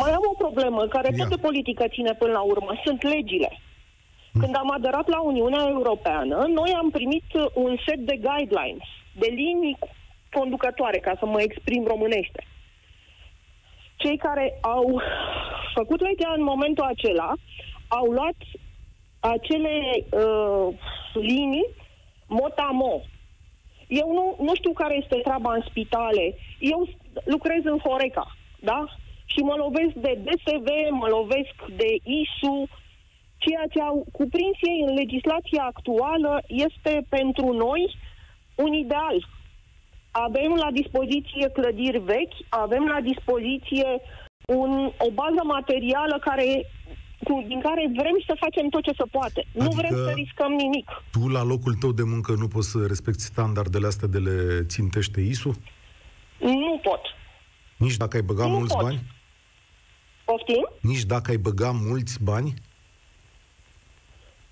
Mai 0.00 0.10
am 0.10 0.24
o 0.32 0.34
problemă 0.44 0.86
care 0.86 1.08
Ia. 1.10 1.16
tot 1.16 1.28
de 1.28 1.42
politică 1.46 1.84
ține 1.94 2.12
până 2.18 2.32
la 2.32 2.40
urmă. 2.40 2.72
Sunt 2.84 3.02
legile. 3.02 3.60
Când 4.38 4.54
am 4.56 4.70
aderat 4.70 5.08
la 5.08 5.20
Uniunea 5.20 5.64
Europeană, 5.68 6.36
noi 6.58 6.70
am 6.80 6.90
primit 6.90 7.24
uh, 7.34 7.44
un 7.54 7.76
set 7.86 7.98
de 8.10 8.16
guidelines, 8.26 8.88
de 9.18 9.28
linii 9.40 9.78
conducătoare, 10.32 10.98
ca 10.98 11.16
să 11.18 11.26
mă 11.26 11.40
exprim 11.42 11.84
românește. 11.86 12.44
Cei 13.96 14.16
care 14.16 14.58
au 14.60 15.00
făcut 15.74 16.00
legea 16.00 16.32
în 16.36 16.42
momentul 16.42 16.84
acela 16.84 17.32
au 17.88 18.06
luat 18.10 18.36
acele 19.20 19.80
uh, 20.10 20.74
linii 21.14 21.66
motamo. 22.26 23.00
Eu 23.88 24.12
nu, 24.12 24.44
nu 24.44 24.54
știu 24.54 24.72
care 24.72 24.96
este 25.02 25.16
treaba 25.22 25.54
în 25.54 25.62
spitale. 25.68 26.34
Eu 26.58 26.86
s- 26.86 27.24
lucrez 27.24 27.60
în 27.64 27.78
Horeca, 27.78 28.36
da? 28.60 28.84
Și 29.24 29.38
mă 29.38 29.54
lovesc 29.56 29.92
de 29.94 30.18
DSV, 30.24 30.68
mă 30.90 31.06
lovesc 31.08 31.54
de 31.76 31.86
ISU. 32.04 32.68
Ceea 33.38 33.64
ce 33.72 33.80
au 33.80 34.06
cuprins 34.12 34.56
ei 34.60 34.84
în 34.86 34.94
legislația 34.94 35.62
actuală 35.64 36.42
este 36.46 37.06
pentru 37.08 37.52
noi 37.52 37.94
un 38.54 38.72
ideal. 38.72 39.26
Avem 40.10 40.54
la 40.54 40.70
dispoziție 40.70 41.48
clădiri 41.52 41.98
vechi, 41.98 42.36
avem 42.48 42.84
la 42.86 43.00
dispoziție 43.00 43.86
un, 44.46 44.92
o 44.98 45.10
bază 45.10 45.42
materială 45.44 46.18
care, 46.20 46.66
cu, 47.24 47.44
din 47.48 47.60
care 47.60 47.90
vrem 47.96 48.16
să 48.26 48.34
facem 48.40 48.68
tot 48.68 48.82
ce 48.82 48.92
se 48.96 49.04
poate. 49.10 49.46
Nu 49.52 49.64
Adică- 49.64 49.76
vrem 49.80 49.94
să 50.04 50.10
riscăm 50.14 50.52
nimic. 50.52 50.88
Tu, 51.10 51.28
la 51.28 51.42
locul 51.42 51.74
tău 51.74 51.92
de 51.92 52.02
muncă, 52.02 52.32
nu 52.32 52.48
poți 52.48 52.70
să 52.70 52.86
respecti 52.86 53.20
standardele 53.22 53.86
astea 53.86 54.08
de 54.08 54.18
le 54.18 54.64
țintește 54.64 55.20
ISU? 55.20 55.50
Nu 56.38 56.80
pot. 56.82 57.00
Nici 57.76 57.96
dacă 57.96 58.16
ai 58.16 58.22
băga 58.22 58.46
Nu 58.46 58.56
mulți 58.56 58.74
pot. 58.74 58.82
bani? 58.82 59.00
Poftim? 60.24 60.68
Nici 60.80 61.02
dacă 61.04 61.30
ai 61.30 61.36
băga 61.36 61.70
mulți 61.70 62.22
bani? 62.22 62.54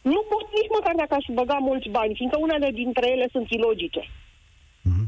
Nu 0.03 0.21
pot 0.31 0.47
nici 0.59 0.71
măcar 0.77 0.95
dacă 0.97 1.15
aș 1.15 1.25
băga 1.35 1.57
mulți 1.61 1.89
bani, 1.89 2.15
fiindcă 2.15 2.39
unele 2.41 2.71
dintre 2.71 3.11
ele 3.11 3.29
sunt 3.33 3.51
ilogice. 3.51 4.11
Mhm. 4.83 5.07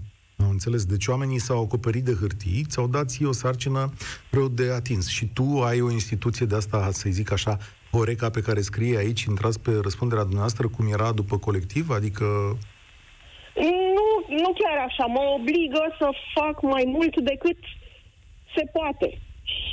Am 0.60 0.66
înțeles. 0.66 0.90
Deci 0.96 1.06
oamenii 1.06 1.38
s-au 1.38 1.62
acoperit 1.62 2.04
de 2.04 2.14
hârtii, 2.20 2.64
ți-au 2.68 2.86
dat 2.88 3.08
ție 3.08 3.26
o 3.26 3.32
sarcină 3.32 3.92
greu 4.30 4.48
de 4.48 4.70
atins. 4.80 5.08
Și 5.08 5.24
tu 5.26 5.46
ai 5.68 5.80
o 5.80 5.90
instituție 5.90 6.46
de 6.46 6.54
asta, 6.56 6.88
să 6.92 7.08
zic 7.10 7.32
așa, 7.32 7.58
Horeca 7.92 8.30
pe 8.30 8.40
care 8.40 8.60
scrie 8.60 8.96
aici, 8.96 9.22
intrați 9.22 9.60
pe 9.60 9.70
răspunderea 9.82 10.22
dumneavoastră 10.28 10.68
cum 10.68 10.86
era 10.92 11.12
după 11.12 11.36
colectiv? 11.38 11.90
Adică 11.90 12.24
Nu, 13.96 14.08
nu 14.42 14.50
chiar 14.60 14.78
așa. 14.88 15.04
Mă 15.16 15.22
obligă 15.38 15.82
să 15.98 16.08
fac 16.34 16.62
mai 16.62 16.84
mult 16.86 17.14
decât 17.30 17.58
se 18.56 18.64
poate. 18.76 19.08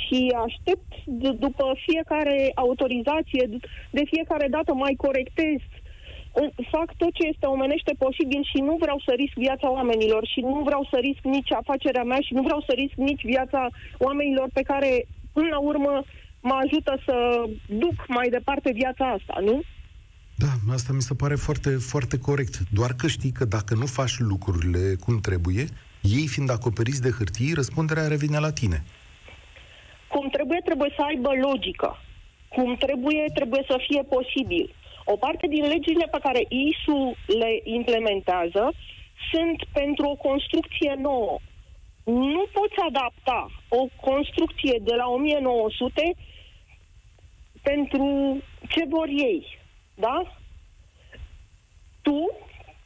Și 0.00 0.18
aștept 0.46 0.88
d- 1.20 1.38
după 1.46 1.64
fiecare 1.88 2.36
autorizație, 2.54 3.42
d- 3.52 3.64
de 3.96 4.02
fiecare 4.12 4.46
dată 4.56 4.72
mai 4.84 4.94
corectez. 5.04 5.58
În- 6.40 6.52
Fac 6.74 6.88
tot 6.96 7.12
ce 7.18 7.24
este 7.32 7.46
omenește 7.46 7.92
posibil 8.04 8.42
și 8.52 8.58
nu 8.68 8.76
vreau 8.80 8.98
să 9.06 9.12
risc 9.22 9.34
viața 9.46 9.68
oamenilor 9.78 10.22
și 10.32 10.40
nu 10.40 10.60
vreau 10.68 10.82
să 10.90 10.96
risc 11.00 11.22
nici 11.22 11.52
afacerea 11.52 12.02
mea 12.10 12.20
și 12.26 12.32
nu 12.34 12.42
vreau 12.42 12.60
să 12.66 12.72
risc 12.82 12.94
nici 12.94 13.24
viața 13.24 13.68
oamenilor 13.98 14.48
pe 14.52 14.62
care, 14.62 14.90
până 15.32 15.48
la 15.50 15.58
urmă, 15.58 16.02
mă 16.40 16.54
ajută 16.64 16.92
să 17.06 17.16
duc 17.66 17.96
mai 18.08 18.28
departe 18.28 18.70
viața 18.72 19.04
asta, 19.18 19.36
nu? 19.48 19.62
Da, 20.44 20.72
asta 20.72 20.92
mi 20.92 21.02
se 21.02 21.14
pare 21.14 21.34
foarte, 21.34 21.70
foarte 21.70 22.18
corect. 22.18 22.54
Doar 22.72 22.92
că 23.00 23.06
știi 23.06 23.32
că 23.32 23.44
dacă 23.44 23.74
nu 23.74 23.86
faci 23.86 24.18
lucrurile 24.18 24.94
cum 25.04 25.20
trebuie, 25.20 25.64
ei 26.02 26.26
fiind 26.26 26.50
acoperiți 26.50 27.02
de 27.02 27.10
hârtii, 27.10 27.52
răspunderea 27.54 28.06
revine 28.08 28.38
la 28.38 28.52
tine. 28.52 28.84
cum 30.08 30.28
trebuie, 30.28 30.60
trebuie 30.64 30.90
să 30.96 31.02
aibă 31.02 31.30
logică. 31.48 31.98
Cum 32.48 32.76
trebuie, 32.84 33.24
trebuie 33.34 33.62
să 33.70 33.76
fie 33.88 34.02
posibil. 34.02 34.74
O 35.12 35.16
parte 35.16 35.46
din 35.46 35.64
legile 35.74 36.06
pe 36.10 36.18
care 36.22 36.42
ISU 36.48 37.16
le 37.26 37.60
implementează 37.62 38.72
sunt 39.30 39.64
pentru 39.72 40.04
o 40.08 40.14
construcție 40.28 40.94
nouă. 40.98 41.38
Nu 42.04 42.44
poți 42.52 42.78
adapta 42.88 43.50
o 43.68 43.86
construcție 44.00 44.80
de 44.82 44.94
la 44.94 45.08
1900 45.08 46.14
pentru 47.62 48.06
ce 48.68 48.82
vor 48.88 49.08
ei. 49.08 49.58
Da? 49.94 50.16
Tu, 52.02 52.30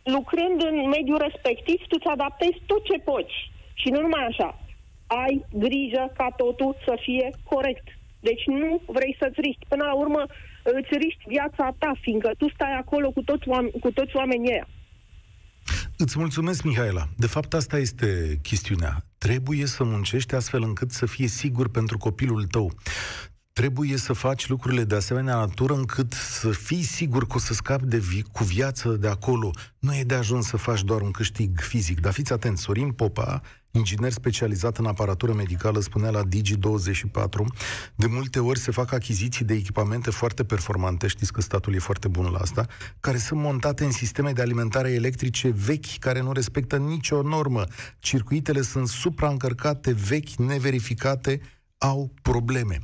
lucrând 0.03 0.63
în 0.63 0.89
mediul 0.89 1.19
respectiv, 1.19 1.79
tu 1.89 1.97
îți 1.99 2.13
adaptezi 2.17 2.63
tot 2.67 2.85
ce 2.85 2.99
poți. 2.99 3.51
Și 3.75 3.89
nu 3.89 4.01
numai 4.01 4.25
așa. 4.25 4.61
Ai 5.07 5.45
grijă 5.53 6.13
ca 6.17 6.29
totul 6.37 6.77
să 6.85 6.95
fie 7.01 7.31
corect. 7.45 7.87
Deci 8.21 8.45
nu 8.47 8.81
vrei 8.87 9.17
să-ți 9.19 9.41
riști. 9.41 9.67
Până 9.69 9.85
la 9.85 9.95
urmă 9.95 10.27
îți 10.63 10.97
riști 11.03 11.25
viața 11.27 11.75
ta, 11.79 11.93
fiindcă 12.01 12.31
tu 12.39 12.49
stai 12.55 12.77
acolo 12.79 13.11
cu 13.11 13.23
toți, 13.23 13.49
oam- 13.49 13.81
cu 13.81 13.91
toți 13.91 14.17
oamenii 14.17 14.51
ăia. 14.53 14.69
Îți 15.97 16.19
mulțumesc, 16.19 16.63
Mihaela. 16.63 17.09
De 17.17 17.27
fapt, 17.27 17.55
asta 17.55 17.79
este 17.79 18.39
chestiunea. 18.43 19.05
Trebuie 19.19 19.67
să 19.67 19.85
muncești 19.85 20.35
astfel 20.35 20.63
încât 20.63 20.91
să 20.91 21.07
fie 21.07 21.27
sigur 21.27 21.69
pentru 21.71 21.99
copilul 21.99 22.45
tău. 22.45 22.73
Trebuie 23.53 23.97
să 23.97 24.13
faci 24.13 24.49
lucrurile 24.49 24.85
de 24.85 24.95
asemenea 24.95 25.37
natură 25.37 25.75
încât 25.75 26.13
să 26.13 26.49
fii 26.51 26.83
sigur 26.83 27.27
că 27.27 27.33
o 27.37 27.39
să 27.39 27.55
scapi 27.55 27.87
de 27.87 27.99
vi- 27.99 28.23
cu 28.33 28.45
viață 28.45 28.89
de 28.89 29.09
acolo. 29.09 29.51
Nu 29.79 29.95
e 29.97 30.05
de 30.05 30.15
ajuns 30.15 30.47
să 30.47 30.57
faci 30.57 30.83
doar 30.83 31.01
un 31.01 31.11
câștig 31.11 31.61
fizic. 31.61 32.01
Dar 32.01 32.13
fiți 32.13 32.33
atenți, 32.33 32.63
Sorin 32.63 32.91
Popa, 32.93 33.41
inginer 33.71 34.13
specializat 34.13 34.77
în 34.79 34.87
aparatură 34.87 35.33
medicală, 35.33 35.81
spunea 35.81 36.11
la 36.11 36.23
Digi24, 36.25 37.45
de 37.95 38.07
multe 38.07 38.39
ori 38.39 38.59
se 38.59 38.71
fac 38.71 38.93
achiziții 38.93 39.45
de 39.45 39.55
echipamente 39.55 40.11
foarte 40.11 40.45
performante, 40.45 41.07
știți 41.07 41.33
că 41.33 41.41
statul 41.41 41.75
e 41.75 41.79
foarte 41.79 42.09
bun 42.09 42.31
la 42.31 42.39
asta, 42.39 42.67
care 43.01 43.17
sunt 43.17 43.41
montate 43.41 43.85
în 43.85 43.91
sisteme 43.93 44.33
de 44.33 44.43
alimentare 44.43 44.91
electrice 44.91 45.49
vechi, 45.49 45.99
care 45.99 46.21
nu 46.21 46.33
respectă 46.33 46.77
nicio 46.77 47.23
normă. 47.23 47.65
Circuitele 47.99 48.63
sunt 48.63 48.89
supraîncărcate, 48.89 49.93
vechi, 49.93 50.31
neverificate, 50.35 51.41
au 51.83 52.11
probleme. 52.23 52.77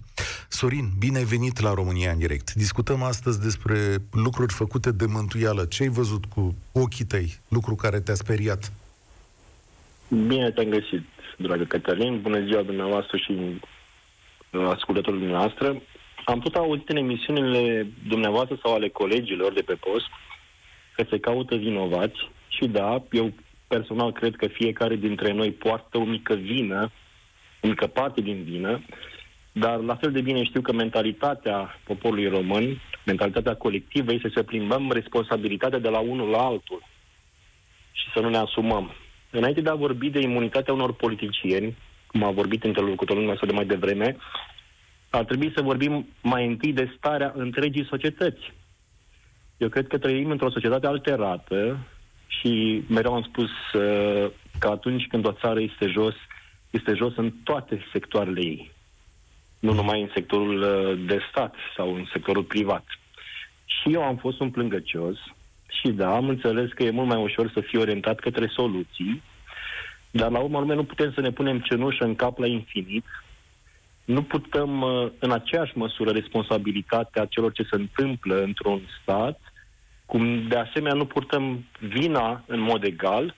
Sorin, 0.48 0.86
bine 0.98 1.18
ai 1.18 1.24
venit 1.24 1.60
la 1.60 1.74
România 1.74 2.10
în 2.10 2.18
direct. 2.18 2.52
Discutăm 2.52 3.02
astăzi 3.02 3.40
despre 3.40 3.78
lucruri 4.12 4.52
făcute 4.52 4.92
de 4.92 5.06
mântuială. 5.06 5.64
Ce 5.64 5.82
ai 5.82 5.88
văzut 5.88 6.24
cu 6.24 6.56
ochii 6.72 7.04
tăi? 7.04 7.38
Lucru 7.48 7.74
care 7.74 8.00
te-a 8.00 8.14
speriat? 8.14 8.72
Bine 10.08 10.50
te-am 10.50 10.68
găsit, 10.68 11.02
dragă 11.36 11.64
Cătălin. 11.64 12.20
Bună 12.20 12.40
ziua 12.40 12.62
dumneavoastră 12.62 13.16
și 13.16 13.32
uh, 13.32 14.68
ascultătorului 14.74 15.26
noastră. 15.26 15.82
Am 16.24 16.38
tot 16.38 16.54
auzit 16.54 16.88
în 16.88 16.96
emisiunile 16.96 17.86
dumneavoastră 18.08 18.58
sau 18.62 18.74
ale 18.74 18.88
colegilor 18.88 19.52
de 19.52 19.60
pe 19.60 19.74
post 19.74 20.06
că 20.94 21.06
se 21.10 21.18
caută 21.18 21.54
vinovați 21.54 22.30
și 22.48 22.66
da, 22.66 23.02
eu 23.10 23.32
personal 23.66 24.12
cred 24.12 24.36
că 24.36 24.46
fiecare 24.46 24.96
dintre 24.96 25.32
noi 25.32 25.50
poartă 25.52 25.98
o 25.98 26.04
mică 26.04 26.34
vină, 26.34 26.90
o 27.60 27.68
mică 27.68 27.86
parte 27.86 28.20
din 28.20 28.42
vină, 28.42 28.80
dar 29.52 29.78
la 29.78 29.94
fel 29.94 30.12
de 30.12 30.20
bine 30.20 30.44
știu 30.44 30.60
că 30.60 30.72
mentalitatea 30.72 31.80
poporului 31.84 32.28
român, 32.28 32.80
mentalitatea 33.06 33.54
colectivă 33.54 34.12
este 34.12 34.30
să 34.34 34.42
plimbăm 34.42 34.90
responsabilitatea 34.90 35.78
de 35.78 35.88
la 35.88 35.98
unul 35.98 36.28
la 36.28 36.38
altul 36.38 36.82
și 37.92 38.10
să 38.14 38.20
nu 38.20 38.28
ne 38.28 38.36
asumăm. 38.36 38.92
Înainte 39.30 39.60
de 39.60 39.70
a 39.70 39.74
vorbi 39.74 40.10
de 40.10 40.20
imunitatea 40.20 40.74
unor 40.74 40.94
politicieni, 40.94 41.76
cum 42.06 42.22
a 42.22 42.30
vorbit 42.30 42.64
interlocutorul 42.64 43.24
nostru 43.24 43.46
de 43.46 43.52
mai 43.52 43.66
devreme, 43.66 44.16
ar 45.10 45.24
trebui 45.24 45.52
să 45.54 45.62
vorbim 45.62 46.06
mai 46.22 46.46
întâi 46.46 46.72
de 46.72 46.92
starea 46.96 47.32
întregii 47.36 47.86
societăți. 47.86 48.52
Eu 49.56 49.68
cred 49.68 49.86
că 49.86 49.98
trăim 49.98 50.30
într-o 50.30 50.50
societate 50.50 50.86
alterată 50.86 51.78
și 52.26 52.82
mereu 52.88 53.14
am 53.14 53.22
spus 53.22 53.50
uh, 53.72 54.30
că 54.58 54.68
atunci 54.68 55.06
când 55.06 55.26
o 55.26 55.32
țară 55.32 55.60
este 55.60 55.86
jos, 55.86 56.14
este 56.70 56.94
jos 56.94 57.16
în 57.16 57.32
toate 57.44 57.84
sectoarele 57.92 58.40
ei. 58.40 58.70
Nu 59.58 59.72
numai 59.72 60.00
în 60.00 60.10
sectorul 60.14 60.62
uh, 60.62 61.06
de 61.06 61.18
stat 61.30 61.54
sau 61.76 61.94
în 61.94 62.06
sectorul 62.12 62.44
privat. 62.44 62.84
Și 63.64 63.92
eu 63.92 64.02
am 64.02 64.16
fost 64.16 64.40
un 64.40 64.50
plângăcios 64.50 65.16
și 65.68 65.88
da, 65.88 66.14
am 66.14 66.28
înțeles 66.28 66.72
că 66.72 66.82
e 66.82 66.90
mult 66.90 67.08
mai 67.08 67.22
ușor 67.22 67.50
să 67.50 67.60
fii 67.60 67.78
orientat 67.78 68.18
către 68.20 68.46
soluții, 68.46 69.22
dar 70.10 70.30
la 70.30 70.38
urmă 70.38 70.74
nu 70.74 70.84
putem 70.84 71.12
să 71.12 71.20
ne 71.20 71.30
punem 71.30 71.60
cenușă 71.60 72.04
în 72.04 72.14
cap 72.14 72.38
la 72.38 72.46
infinit 72.46 73.04
nu 74.08 74.22
putem 74.22 74.80
uh, 74.82 75.10
în 75.18 75.30
aceeași 75.30 75.78
măsură 75.78 76.10
responsabilitatea 76.10 77.24
celor 77.24 77.52
ce 77.52 77.62
se 77.62 77.76
întâmplă 77.76 78.42
într-un 78.42 78.80
stat, 79.02 79.40
cum 80.06 80.48
de 80.48 80.56
asemenea 80.56 80.96
nu 80.96 81.04
purtăm 81.06 81.64
vina 81.80 82.42
în 82.46 82.60
mod 82.60 82.84
egal 82.84 83.34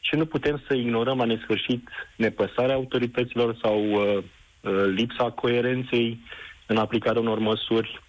și 0.00 0.14
nu 0.14 0.26
putem 0.26 0.62
să 0.66 0.74
ignorăm 0.74 1.18
la 1.18 1.24
nesfârșit 1.24 1.88
nepăsarea 2.16 2.74
autorităților 2.74 3.56
sau 3.62 3.90
uh, 3.90 4.22
uh, 4.60 4.84
lipsa 4.94 5.30
coerenței 5.30 6.20
în 6.66 6.76
aplicarea 6.76 7.20
unor 7.20 7.38
măsuri. 7.38 8.02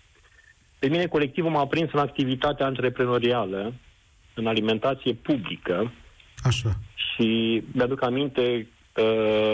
Pe 0.80 0.88
mine 0.88 1.06
colectivul 1.06 1.52
m-a 1.52 1.68
prins 1.68 1.90
în 1.94 2.00
activitatea 2.00 2.66
antreprenorială, 2.66 3.74
în 4.34 4.48
alimentație 4.48 5.14
publică. 5.14 5.92
Așa. 6.44 6.70
Și 6.96 7.62
mi-aduc 7.72 8.04
aminte 8.04 8.68
Uh, 9.00 9.49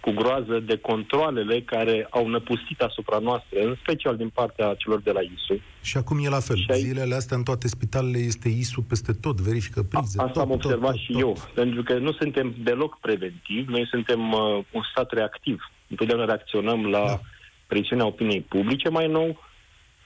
cu 0.00 0.10
groază 0.10 0.60
de 0.60 0.76
controlele 0.76 1.60
care 1.60 2.06
au 2.10 2.28
năpustit 2.28 2.80
asupra 2.80 3.18
noastră, 3.18 3.60
în 3.60 3.76
special 3.80 4.16
din 4.16 4.28
partea 4.28 4.74
celor 4.74 5.00
de 5.00 5.10
la 5.10 5.20
ISU. 5.20 5.60
Și 5.82 5.96
acum 5.96 6.24
e 6.24 6.28
la 6.28 6.40
fel. 6.40 6.56
Și 6.56 6.66
Zilele 6.72 7.14
astea 7.14 7.36
în 7.36 7.42
toate 7.42 7.68
spitalele 7.68 8.18
este 8.18 8.48
ISU 8.48 8.80
peste 8.82 9.12
tot, 9.12 9.40
verifică 9.40 9.82
prize. 9.82 10.20
A, 10.20 10.24
asta 10.24 10.40
tot, 10.40 10.42
am 10.42 10.50
observat 10.50 10.90
tot, 10.90 11.00
și 11.00 11.12
tot, 11.12 11.20
eu, 11.20 11.32
tot. 11.32 11.42
pentru 11.54 11.82
că 11.82 11.98
nu 11.98 12.12
suntem 12.12 12.54
deloc 12.62 12.98
preventivi, 13.00 13.70
noi 13.70 13.86
suntem 13.90 14.32
uh, 14.32 14.64
un 14.70 14.82
stat 14.90 15.12
reactiv. 15.12 15.70
Întotdeauna 15.88 16.24
reacționăm 16.24 16.86
la 16.86 17.04
da. 17.06 17.20
presiunea 17.66 18.06
opiniei 18.06 18.40
publice 18.40 18.88
mai 18.88 19.06
nou 19.06 19.48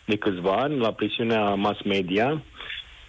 de 0.06 0.16
câțiva 0.16 0.52
ani, 0.52 0.78
la 0.78 0.92
presiunea 0.92 1.54
mass 1.54 1.82
media, 1.82 2.42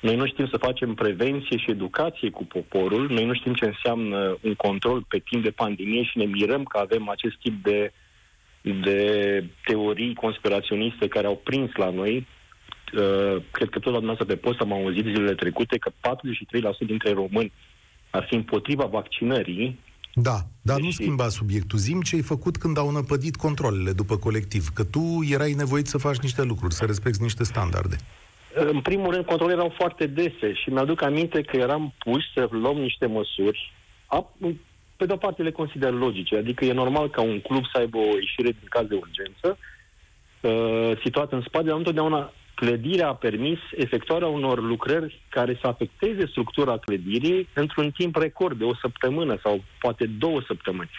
noi 0.01 0.15
nu 0.15 0.25
știm 0.25 0.47
să 0.47 0.57
facem 0.57 0.93
prevenție 0.93 1.57
și 1.57 1.71
educație 1.71 2.29
cu 2.29 2.45
poporul, 2.45 3.09
noi 3.09 3.25
nu 3.25 3.33
știm 3.33 3.53
ce 3.53 3.65
înseamnă 3.65 4.37
un 4.41 4.53
control 4.53 5.05
pe 5.07 5.19
timp 5.29 5.43
de 5.43 5.51
pandemie 5.51 6.03
și 6.03 6.17
ne 6.17 6.25
mirăm 6.25 6.63
că 6.63 6.77
avem 6.77 7.09
acest 7.09 7.35
tip 7.39 7.63
de, 7.63 7.91
de 8.61 8.99
teorii 9.65 10.13
conspiraționiste 10.13 11.07
care 11.07 11.27
au 11.27 11.41
prins 11.43 11.69
la 11.75 11.89
noi. 11.89 12.27
Uh, 12.93 13.41
cred 13.51 13.69
că 13.69 13.79
tot 13.79 13.93
la 13.93 13.99
dumneavoastră 13.99 14.25
pe 14.25 14.35
post 14.35 14.59
am 14.59 14.73
auzit 14.73 15.03
zilele 15.03 15.35
trecute 15.35 15.77
că 15.77 15.91
43% 15.91 15.93
dintre 16.85 17.11
români 17.11 17.51
ar 18.09 18.25
fi 18.29 18.35
împotriva 18.35 18.85
vaccinării, 18.85 19.79
da, 20.17 20.37
dar 20.61 20.75
Deși... 20.75 20.85
nu 20.85 20.91
schimba 20.91 21.29
subiectul. 21.29 21.79
Zim 21.79 22.01
ce 22.01 22.15
ai 22.15 22.21
făcut 22.21 22.57
când 22.57 22.77
au 22.77 22.91
năpădit 22.91 23.35
controlele 23.35 23.91
după 23.91 24.17
colectiv, 24.17 24.67
că 24.73 24.83
tu 24.83 25.19
erai 25.29 25.53
nevoit 25.53 25.87
să 25.87 25.97
faci 25.97 26.17
niște 26.17 26.43
lucruri, 26.43 26.73
să 26.73 26.85
respecti 26.85 27.21
niște 27.21 27.43
standarde. 27.43 27.95
În 28.55 28.81
primul 28.81 29.11
rând, 29.11 29.25
controlele 29.25 29.57
erau 29.57 29.73
foarte 29.77 30.07
dese 30.07 30.53
și 30.53 30.69
mi-aduc 30.69 31.01
aminte 31.01 31.41
că 31.41 31.57
eram 31.57 31.93
puși 31.97 32.31
să 32.33 32.47
luăm 32.51 32.77
niște 32.77 33.05
măsuri. 33.05 33.73
Pe 34.97 35.05
de-o 35.05 35.15
parte 35.15 35.43
le 35.43 35.51
consider 35.51 35.91
logice, 35.91 36.37
adică 36.37 36.65
e 36.65 36.73
normal 36.73 37.09
ca 37.09 37.21
un 37.21 37.39
club 37.39 37.63
să 37.73 37.77
aibă 37.77 37.97
o 37.97 38.15
ieșire 38.15 38.49
din 38.49 38.67
caz 38.69 38.87
de 38.87 38.95
urgență, 38.95 39.57
uh, 40.41 40.99
situat 41.03 41.31
în 41.31 41.41
spate, 41.41 41.65
dar 41.65 41.77
întotdeauna 41.77 42.33
clădirea 42.53 43.07
a 43.07 43.15
permis 43.15 43.59
efectuarea 43.75 44.27
unor 44.27 44.61
lucrări 44.61 45.21
care 45.29 45.57
să 45.61 45.67
afecteze 45.67 46.25
structura 46.25 46.77
clădirii 46.77 47.47
într-un 47.53 47.91
timp 47.91 48.15
record 48.15 48.57
de 48.57 48.63
o 48.63 48.75
săptămână 48.75 49.39
sau 49.43 49.63
poate 49.79 50.05
două 50.05 50.41
săptămâni. 50.47 50.89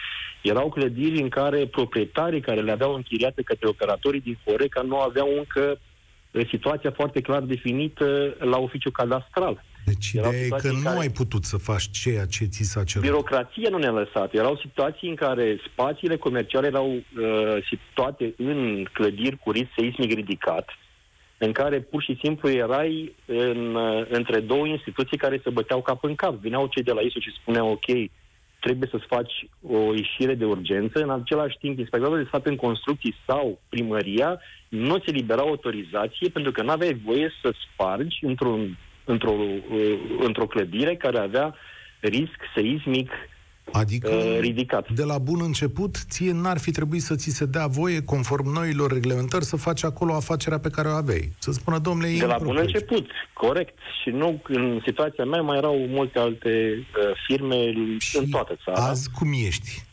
Erau 0.41 0.69
clădiri 0.69 1.21
în 1.21 1.29
care 1.29 1.65
proprietarii 1.65 2.41
care 2.41 2.61
le 2.61 2.71
aveau 2.71 2.93
închiriate 2.93 3.41
către 3.41 3.67
operatorii 3.67 4.21
din 4.21 4.37
Foreca 4.43 4.81
nu 4.81 4.99
aveau 4.99 5.27
încă 5.37 5.79
situația 6.49 6.91
foarte 6.91 7.21
clar 7.21 7.41
definită 7.41 8.35
la 8.39 8.57
oficiul 8.57 8.91
cadastral. 8.91 9.63
Deci 9.85 10.11
ideea 10.11 10.29
e 10.29 10.47
că 10.47 10.71
nu 10.71 10.83
care... 10.83 10.99
ai 10.99 11.09
putut 11.09 11.43
să 11.43 11.57
faci 11.57 11.89
ceea 11.91 12.25
ce 12.25 12.45
ți 12.45 12.63
s-a 12.63 12.83
cerut. 12.83 13.07
Birocrația 13.07 13.69
nu 13.69 13.77
ne-a 13.77 13.91
lăsat. 13.91 14.33
Erau 14.33 14.57
situații 14.57 15.09
în 15.09 15.15
care 15.15 15.59
spațiile 15.71 16.15
comerciale 16.17 16.67
erau 16.67 16.89
uh, 16.91 17.03
situate 17.69 18.33
în 18.37 18.85
clădiri 18.91 19.37
cu 19.37 19.51
risc 19.51 19.69
seismic 19.77 20.13
ridicat, 20.13 20.69
în 21.37 21.51
care 21.51 21.79
pur 21.79 22.01
și 22.03 22.19
simplu 22.23 22.49
erai 22.49 23.15
în, 23.25 23.75
uh, 23.75 24.05
între 24.09 24.39
două 24.39 24.67
instituții 24.67 25.17
care 25.17 25.41
se 25.43 25.49
băteau 25.49 25.81
cap 25.81 26.03
în 26.03 26.15
cap. 26.15 26.33
Vineau 26.33 26.67
cei 26.67 26.83
de 26.83 26.91
la 26.91 27.01
ISU 27.01 27.19
și 27.19 27.37
spuneau, 27.41 27.71
ok, 27.71 27.85
trebuie 28.67 28.89
să-ți 28.91 29.11
faci 29.15 29.35
o 29.77 29.93
ieșire 29.93 30.35
de 30.35 30.45
urgență. 30.45 30.99
În 30.99 31.09
același 31.09 31.57
timp, 31.57 31.79
inspectorul 31.79 32.17
de 32.17 32.27
stat 32.27 32.45
în 32.45 32.55
construcții 32.55 33.15
sau 33.27 33.59
primăria 33.69 34.41
nu 34.69 34.97
ți 34.97 35.11
libera 35.11 35.41
autorizație 35.41 36.29
pentru 36.29 36.51
că 36.51 36.61
nu 36.61 36.71
aveai 36.71 37.01
voie 37.05 37.31
să 37.41 37.53
spargi 37.63 38.17
într-un, 38.21 38.77
într-o, 39.05 39.31
uh, 39.31 39.99
într-o 40.19 40.47
clădire 40.47 40.95
care 40.95 41.17
avea 41.19 41.55
risc 41.99 42.39
seismic 42.55 43.11
Adică, 43.71 44.09
uh, 44.09 44.37
ridicat. 44.39 44.89
de 44.89 45.03
la 45.03 45.17
bun 45.17 45.39
început, 45.43 45.95
ție 46.09 46.31
n-ar 46.31 46.57
fi 46.57 46.71
trebuit 46.71 47.01
să 47.01 47.15
ți 47.15 47.29
se 47.29 47.45
dea 47.45 47.67
voie, 47.67 48.03
conform 48.03 48.51
noilor 48.53 48.91
reglementări, 48.91 49.45
să 49.45 49.55
faci 49.55 49.83
acolo 49.83 50.13
afacerea 50.13 50.59
pe 50.59 50.69
care 50.69 50.87
o 50.87 50.91
aveai. 50.91 51.31
Să 51.39 51.51
spună, 51.51 51.77
domnule, 51.79 52.17
De 52.19 52.25
la 52.25 52.37
bun 52.41 52.57
început, 52.57 53.09
corect. 53.33 53.77
Și 54.01 54.09
nu, 54.09 54.41
în 54.47 54.79
situația 54.85 55.25
mea, 55.25 55.41
mai 55.41 55.57
erau 55.57 55.85
multe 55.87 56.19
alte 56.19 56.49
uh, 56.77 57.11
firme 57.27 57.73
și 57.99 58.17
în 58.17 58.29
toată 58.29 58.57
țara. 58.63 58.87
azi 58.87 59.09
cum 59.11 59.31
ești? 59.45 59.85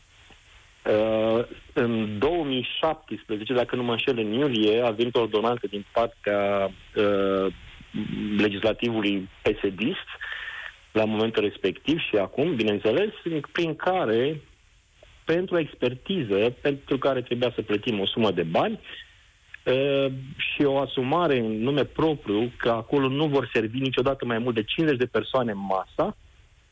Uh, 0.84 1.44
în 1.72 2.18
2017, 2.18 3.52
dacă 3.52 3.76
nu 3.76 3.82
mă 3.82 3.90
înșel, 3.90 4.18
în 4.18 4.32
iulie, 4.32 4.82
a 4.84 4.90
venit 4.90 5.14
o 5.14 5.20
ordonanță 5.20 5.66
din 5.70 5.84
partea 5.92 6.70
uh, 6.96 7.52
legislativului 8.36 9.28
PSD-ist, 9.42 10.08
la 10.94 11.04
momentul 11.04 11.42
respectiv 11.42 11.98
și 11.98 12.16
acum, 12.16 12.54
bineînțeles, 12.54 13.10
prin 13.52 13.74
care, 13.74 14.40
pentru 15.24 15.58
expertiză, 15.58 16.54
pentru 16.60 16.98
care 16.98 17.22
trebuia 17.22 17.52
să 17.54 17.62
plătim 17.62 18.00
o 18.00 18.06
sumă 18.06 18.30
de 18.30 18.42
bani 18.42 18.80
uh, 19.64 20.12
și 20.36 20.62
o 20.62 20.78
asumare 20.78 21.38
în 21.38 21.62
nume 21.62 21.84
propriu, 21.84 22.52
că 22.56 22.70
acolo 22.70 23.08
nu 23.08 23.26
vor 23.26 23.50
servi 23.52 23.78
niciodată 23.78 24.24
mai 24.24 24.38
mult 24.38 24.54
de 24.54 24.62
50 24.62 24.98
de 24.98 25.06
persoane 25.06 25.50
în 25.50 25.58
masa, 25.58 26.16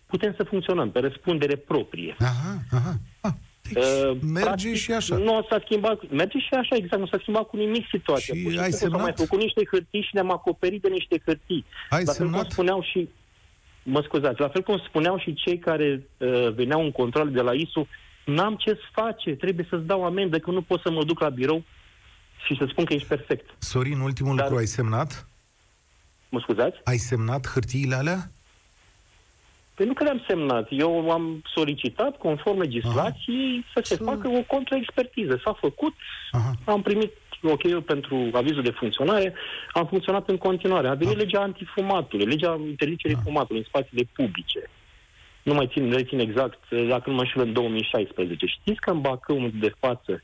putem 0.07 0.35
să 0.37 0.43
funcționăm 0.43 0.91
pe 0.91 0.99
răspundere 0.99 1.57
proprie. 1.57 2.17
Aha, 2.19 2.59
aha. 2.71 2.95
Ah, 3.21 3.33
deci 3.63 3.85
uh, 3.85 4.17
merge 4.23 4.49
practic, 4.49 4.75
și 4.75 4.93
așa. 4.93 5.17
Nu 5.17 5.47
s-a 5.49 5.61
schimbat, 5.65 6.11
merge 6.11 6.39
și 6.39 6.55
așa, 6.55 6.77
exact, 6.77 7.01
nu 7.01 7.07
s-a 7.07 7.19
schimbat 7.21 7.43
cu 7.43 7.57
nimic 7.57 7.87
situația. 7.91 8.35
Și 8.35 8.59
ai 8.59 8.73
semnat? 8.73 9.01
mai 9.01 9.13
făcut 9.17 9.39
niște 9.39 9.63
hârtii 9.71 10.03
și 10.03 10.11
ne-am 10.13 10.31
acoperit 10.31 10.83
de 10.83 10.89
niște 10.89 11.23
hârtii. 11.25 11.65
Ai 11.89 12.05
La 12.05 12.13
semnat? 12.13 12.41
Cum 12.41 12.51
spuneau 12.51 12.83
și 12.83 13.09
Mă 13.83 14.03
scuzați, 14.05 14.41
la 14.41 14.49
fel 14.49 14.63
cum 14.63 14.79
spuneau 14.89 15.19
și 15.19 15.35
cei 15.35 15.59
care 15.59 16.07
uh, 16.19 16.49
veneau 16.55 16.83
în 16.83 16.91
control 16.93 17.31
de 17.31 17.41
la 17.41 17.53
ISU, 17.53 17.89
n-am 18.25 18.55
ce 18.57 18.71
să 18.75 18.83
face, 18.93 19.31
trebuie 19.35 19.67
să-ți 19.71 19.87
dau 19.87 20.05
amendă, 20.05 20.39
că 20.39 20.51
nu 20.51 20.63
pot 20.63 20.81
să 20.81 20.91
mă 20.91 21.05
duc 21.05 21.21
la 21.21 21.29
birou 21.29 21.63
și 22.47 22.57
să 22.59 22.67
spun 22.69 22.85
că 22.85 22.93
ești 22.93 23.09
perfect. 23.09 23.51
Sorin, 23.59 23.99
ultimul 24.01 24.35
Dar- 24.37 24.45
lucru, 24.45 24.59
ai 24.61 24.67
semnat? 24.67 25.27
Mă 26.29 26.41
scuzați? 26.41 26.81
Ai 26.85 26.97
semnat 26.97 27.49
hârtiile 27.49 27.95
alea? 27.95 28.31
Păi 29.75 29.87
nu 29.87 29.93
că 29.93 30.03
le-am 30.05 30.25
semnat. 30.27 30.67
Eu 30.71 31.11
am 31.11 31.43
solicitat, 31.55 32.17
conform 32.19 32.59
legislației, 32.61 33.65
să 33.75 33.81
se 33.85 33.95
Să- 33.97 34.03
facă 34.03 34.29
o 34.29 34.43
contraexpertiză. 34.47 35.41
S-a 35.45 35.53
făcut, 35.53 35.95
Aha. 36.31 36.53
am 36.65 36.83
primit 36.83 37.13
ok 37.43 37.81
pentru 37.85 38.29
avizul 38.33 38.63
de 38.63 38.71
funcționare, 38.71 39.35
am 39.73 39.87
funcționat 39.87 40.29
în 40.29 40.37
continuare. 40.39 40.89
A 40.89 40.95
venit 40.95 41.15
Ah. 41.15 41.19
legea 41.23 41.41
antifumatului, 41.41 42.27
legea 42.27 42.61
interzicerii 42.69 43.17
Ah. 43.17 43.23
fumatului 43.25 43.59
în 43.61 43.67
spațiile 43.69 44.09
publice. 44.13 44.71
Nu 45.43 45.55
mai 45.55 45.69
țin, 45.73 45.91
rețin 45.93 46.19
exact, 46.19 46.59
dacă 46.89 47.03
nu 47.11 47.15
mă 47.15 47.21
înșel, 47.21 47.43
în 47.43 47.53
2016. 47.53 48.47
Știți 48.47 48.81
că 48.81 48.91
în 48.91 49.01
Bacău 49.01 49.51
de 49.61 49.73
față 49.79 50.23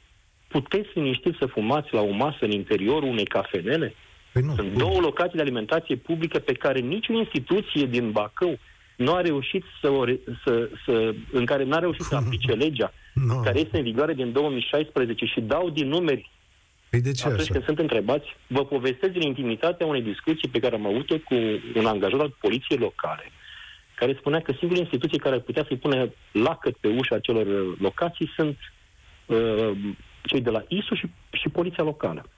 puteți 0.49 0.89
liniștiți 0.95 1.39
să 1.39 1.47
fumați 1.47 1.95
la 1.95 2.01
o 2.01 2.11
masă 2.11 2.39
în 2.41 2.51
interiorul 2.51 3.09
unei 3.09 3.25
cafenele? 3.27 3.95
Păi 4.33 4.43
nu, 4.43 4.55
Sunt 4.55 4.69
bun. 4.69 4.79
două 4.79 5.01
locații 5.01 5.37
de 5.37 5.41
alimentație 5.41 5.97
publică 5.97 6.39
pe 6.39 6.53
care 6.53 6.79
niciun 6.79 7.15
instituție 7.15 7.85
din 7.87 8.11
Bacău 8.11 8.59
nu 8.97 9.13
a 9.15 9.21
reușit 9.21 9.65
să, 9.81 9.89
o 9.91 10.05
re- 10.05 10.21
să, 10.45 10.69
să 10.85 11.15
în 11.33 11.45
care 11.45 11.65
n-a 11.65 11.79
reușit 11.79 12.03
să 12.03 12.17
aplice 12.25 12.53
legea, 12.53 12.93
Nu. 13.15 13.41
care 13.45 13.59
este 13.59 13.77
în 13.77 13.83
vigoare 13.83 14.15
din 14.15 14.33
2016 14.33 15.25
și 15.25 15.41
dau 15.41 15.71
din 15.71 15.89
numeri 15.89 16.31
Păi 16.91 17.01
de 17.01 17.13
ce 17.13 17.25
atunci 17.25 17.41
așa? 17.41 17.53
când 17.53 17.65
sunt 17.65 17.79
întrebați, 17.79 18.37
vă 18.47 18.65
povestesc 18.65 19.13
din 19.13 19.23
intimitatea 19.23 19.87
unei 19.87 20.03
discuții 20.03 20.49
pe 20.49 20.59
care 20.59 20.75
am 20.75 20.87
avut-o 20.87 21.19
cu 21.19 21.35
un 21.75 21.87
angajat 21.87 22.21
al 22.21 22.37
poliției 22.41 22.79
locale, 22.79 23.31
care 23.95 24.17
spunea 24.19 24.41
că 24.41 24.53
singurele 24.53 24.85
instituții 24.85 25.19
care 25.19 25.35
ar 25.35 25.41
putea 25.41 25.65
să-i 25.69 25.77
pune 25.77 26.13
lacăt 26.33 26.77
pe 26.77 26.89
ușa 26.89 27.15
acelor 27.15 27.47
uh, 27.47 27.77
locații 27.81 28.33
sunt 28.37 28.57
uh, 29.27 29.71
cei 30.23 30.41
de 30.41 30.51
la 30.51 30.65
ISU 30.69 30.95
și, 30.95 31.11
și 31.31 31.49
poliția 31.49 31.85
locală. 31.85 32.29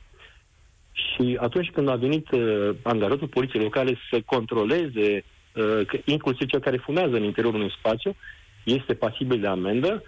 Și 0.92 1.38
atunci 1.40 1.70
când 1.70 1.88
a 1.88 1.94
venit 1.94 2.30
uh, 2.30 2.70
angajatul 2.82 3.28
poliției 3.28 3.62
locale 3.62 3.98
să 4.10 4.20
controleze, 4.20 5.24
uh, 5.54 5.86
că 5.86 5.98
inclusiv 6.04 6.48
cel 6.48 6.60
care 6.60 6.76
fumează 6.76 7.16
în 7.16 7.22
interiorul 7.22 7.58
unui 7.58 7.74
spațiu, 7.78 8.16
este 8.64 8.94
pasibil 8.94 9.40
de 9.40 9.46
amendă, 9.46 10.02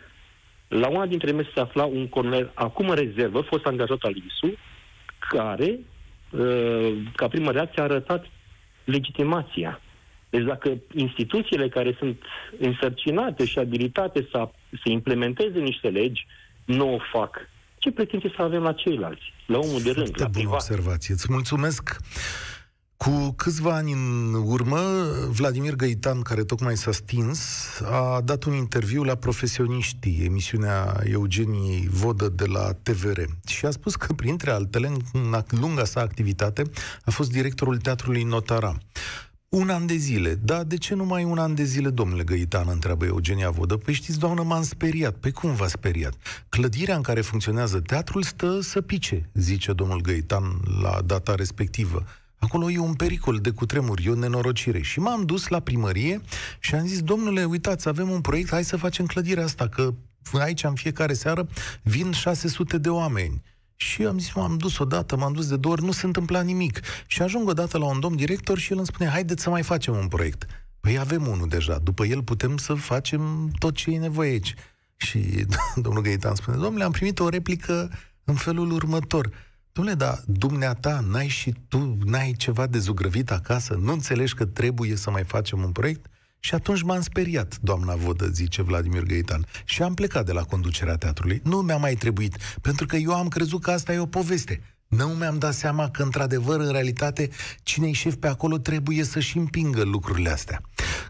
la 0.81 0.89
una 0.89 1.07
dintre 1.07 1.33
mese 1.33 1.51
se 1.55 1.61
afla 1.61 1.85
un 1.85 2.09
colonel, 2.09 2.51
acum 2.55 2.89
în 2.89 2.95
rezervă, 2.95 3.41
fost 3.41 3.65
angajat 3.65 3.99
al 4.03 4.15
ISU, 4.17 4.57
care, 5.29 5.79
uh, 6.31 6.93
ca 7.17 7.29
primă 7.29 7.51
reacție, 7.51 7.81
a 7.83 7.85
arătat 7.85 8.25
legitimația. 8.85 9.81
Deci 10.31 10.43
dacă 10.45 10.79
instituțiile 10.95 11.69
care 11.69 11.97
sunt 11.99 12.23
însărcinate 12.59 13.45
și 13.45 13.59
abilitate 13.59 14.29
să, 14.31 14.49
să 14.71 14.91
implementeze 14.91 15.59
niște 15.59 15.89
legi 15.89 16.27
nu 16.65 16.95
o 16.95 16.99
fac, 17.13 17.49
ce 17.79 17.91
pretenție 17.91 18.33
să 18.37 18.43
avem 18.43 18.63
la 18.63 18.73
ceilalți, 18.73 19.33
la 19.47 19.59
omul 19.59 19.83
de 19.83 19.91
rând, 19.91 20.07
Foarte 20.07 20.23
la 20.23 20.29
bună 20.29 20.39
privat? 20.39 20.55
observație. 20.55 21.15
Îți 21.15 21.27
mulțumesc. 21.31 21.97
Cu 23.03 23.33
câțiva 23.37 23.75
ani 23.75 23.93
în 23.93 24.35
urmă, 24.45 24.81
Vladimir 25.31 25.75
Găitan, 25.75 26.21
care 26.21 26.45
tocmai 26.45 26.77
s-a 26.77 26.93
stins, 26.93 27.41
a 27.91 28.21
dat 28.25 28.45
un 28.45 28.53
interviu 28.53 29.03
la 29.03 29.15
Profesioniștii, 29.15 30.25
emisiunea 30.25 31.01
Eugeniei 31.05 31.89
Vodă 31.91 32.29
de 32.29 32.45
la 32.45 32.73
TVR. 32.83 33.21
Și 33.47 33.67
a 33.67 33.71
spus 33.71 33.97
că, 33.97 34.13
printre 34.13 34.51
altele, 34.51 34.93
în 35.13 35.43
lunga 35.49 35.85
sa 35.85 36.01
activitate, 36.01 36.63
a 37.05 37.11
fost 37.11 37.31
directorul 37.31 37.77
Teatrului 37.77 38.23
Notara. 38.23 38.79
Un 39.49 39.69
an 39.69 39.87
de 39.87 39.97
zile. 39.97 40.35
Da, 40.35 40.65
de 40.65 40.77
ce 40.77 40.95
numai 40.95 41.25
un 41.25 41.39
an 41.39 41.55
de 41.55 41.65
zile, 41.65 41.91
domnule 41.91 42.23
Găitan, 42.23 42.69
întreabă 42.69 43.05
Eugenia 43.05 43.51
Vodă? 43.51 43.77
Păi 43.77 43.95
știți, 43.95 44.19
doamnă, 44.19 44.43
m-am 44.43 44.63
speriat. 44.63 45.15
Păi 45.15 45.33
cum 45.33 45.55
v-a 45.55 45.69
speriat? 45.69 46.15
Clădirea 46.49 46.97
în 46.97 47.03
care 47.03 47.21
funcționează 47.21 47.81
teatrul 47.81 48.23
stă 48.23 48.61
să 48.61 48.81
pice, 48.81 49.31
zice 49.35 49.73
domnul 49.73 50.01
Găitan 50.01 50.61
la 50.83 51.01
data 51.05 51.35
respectivă. 51.35 52.05
Acolo 52.43 52.71
e 52.71 52.79
un 52.79 52.95
pericol 52.95 53.39
de 53.39 53.51
cutremur, 53.51 53.99
e 54.05 54.11
o 54.11 54.15
nenorocire. 54.15 54.81
Și 54.81 54.99
m-am 54.99 55.25
dus 55.25 55.49
la 55.49 55.61
primărie 55.61 56.21
și 56.61 56.75
am 56.75 56.87
zis, 56.87 57.03
domnule, 57.03 57.45
uitați, 57.45 57.89
avem 57.89 58.11
un 58.11 58.21
proiect, 58.21 58.51
hai 58.51 58.65
să 58.65 58.77
facem 58.77 59.07
clădirea 59.07 59.45
asta, 59.45 59.69
că 59.69 59.95
aici 60.33 60.65
în 60.65 60.75
fiecare 60.75 61.13
seară 61.13 61.47
vin 61.83 62.13
600 62.13 62.79
de 62.79 62.89
oameni. 62.89 63.43
Și 63.77 64.03
am 64.03 64.19
zis, 64.19 64.33
m-am 64.33 64.57
dus 64.57 64.79
odată, 64.79 65.17
m-am 65.17 65.33
dus 65.33 65.49
de 65.49 65.57
două 65.57 65.75
ori, 65.75 65.85
nu 65.85 65.93
se 65.93 66.07
întâmpla 66.07 66.41
nimic. 66.41 66.81
Și 67.07 67.23
ajung 67.23 67.49
odată 67.49 67.79
la 67.79 67.85
un 67.85 68.01
domn 68.01 68.17
director 68.17 68.59
și 68.59 68.73
el 68.73 68.79
îmi 68.79 68.87
spune, 68.87 69.11
haideți 69.11 69.43
să 69.43 69.51
mai 69.51 69.63
facem 69.63 69.97
un 69.97 70.09
proiect. 70.09 70.47
Păi 70.81 70.99
avem 70.99 71.27
unul 71.27 71.49
deja, 71.49 71.79
după 71.79 72.05
el 72.05 72.23
putem 72.23 72.57
să 72.57 72.75
facem 72.75 73.51
tot 73.59 73.75
ce 73.75 73.91
e 73.91 73.99
nevoie 73.99 74.31
aici. 74.31 74.55
Și 74.97 75.47
domnul 75.85 76.03
Găitan 76.03 76.35
spune, 76.35 76.57
domnule, 76.57 76.85
am 76.85 76.93
primit 76.93 77.19
o 77.19 77.29
replică 77.29 77.91
în 78.25 78.35
felul 78.35 78.71
următor. 78.71 79.31
Domnule, 79.73 79.97
dar 79.97 80.23
dumneata, 80.27 81.01
n-ai 81.11 81.29
și 81.29 81.55
tu, 81.69 81.97
n-ai 82.05 82.33
ceva 82.33 82.67
de 82.67 82.79
zugrăvit 82.79 83.31
acasă? 83.31 83.79
Nu 83.81 83.93
înțelegi 83.93 84.35
că 84.35 84.45
trebuie 84.45 84.97
să 84.97 85.11
mai 85.11 85.25
facem 85.25 85.63
un 85.63 85.73
proiect? 85.73 86.07
Și 86.41 86.55
atunci 86.55 86.83
m-am 86.83 87.01
speriat, 87.01 87.59
doamna 87.61 87.95
Vodă, 87.95 88.27
zice 88.27 88.63
Vladimir 88.63 89.03
Găitan. 89.03 89.47
Și 89.65 89.83
am 89.83 89.95
plecat 89.95 90.25
de 90.27 90.33
la 90.33 90.43
conducerea 90.43 90.97
teatrului. 90.97 91.41
Nu 91.45 91.57
mi-a 91.57 91.77
mai 91.77 91.95
trebuit, 91.95 92.37
pentru 92.61 92.87
că 92.87 92.97
eu 92.97 93.15
am 93.15 93.29
crezut 93.29 93.63
că 93.63 93.71
asta 93.71 93.93
e 93.93 93.99
o 93.99 94.07
poveste. 94.07 94.63
Nu 94.87 95.07
mi-am 95.07 95.39
dat 95.39 95.55
seama 95.55 95.91
că, 95.91 96.03
într-adevăr, 96.03 96.61
în 96.61 96.73
realitate, 96.73 97.29
cine-i 97.63 97.93
șef 97.93 98.15
pe 98.15 98.27
acolo 98.29 98.59
trebuie 98.59 99.05
să-și 99.05 99.37
împingă 99.39 99.83
lucrurile 99.83 100.31
astea. 100.31 100.61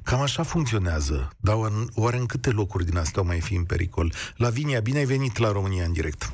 Cam 0.02 0.20
așa 0.20 0.42
funcționează. 0.42 1.30
Dar 1.36 1.54
oare- 1.54 1.74
oare 1.94 2.16
în 2.16 2.26
câte 2.26 2.50
locuri 2.50 2.84
din 2.84 2.96
astea 2.96 3.22
o 3.22 3.24
mai 3.24 3.40
fi 3.40 3.54
în 3.54 3.64
pericol? 3.64 4.12
Lavinia, 4.36 4.80
bine 4.80 4.98
ai 4.98 5.04
venit 5.04 5.36
la 5.38 5.52
România 5.52 5.84
în 5.84 5.92
direct. 5.92 6.32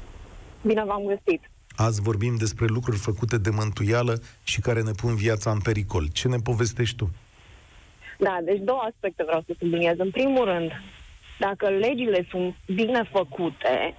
Bine 0.63 0.85
v-am 0.87 1.03
găsit. 1.07 1.51
Azi 1.87 2.03
vorbim 2.03 2.37
despre 2.37 2.67
lucruri 2.67 2.99
făcute 2.99 3.39
de 3.39 3.51
mântuială 3.51 4.15
și 4.45 4.61
care 4.61 4.83
ne 4.83 4.91
pun 4.91 5.15
viața 5.15 5.51
în 5.51 5.61
pericol. 5.61 6.05
Ce 6.13 6.29
ne 6.29 6.37
povestești 6.49 6.97
tu? 6.97 7.11
Da, 8.19 8.39
deci 8.45 8.61
două 8.71 8.83
aspecte 8.91 9.23
vreau 9.27 9.43
să 9.47 9.53
subliniez. 9.59 9.99
În 9.99 10.11
primul 10.11 10.45
rând, 10.45 10.71
dacă 11.39 11.69
legile 11.69 12.27
sunt 12.31 12.55
bine 12.67 13.03
făcute, 13.03 13.95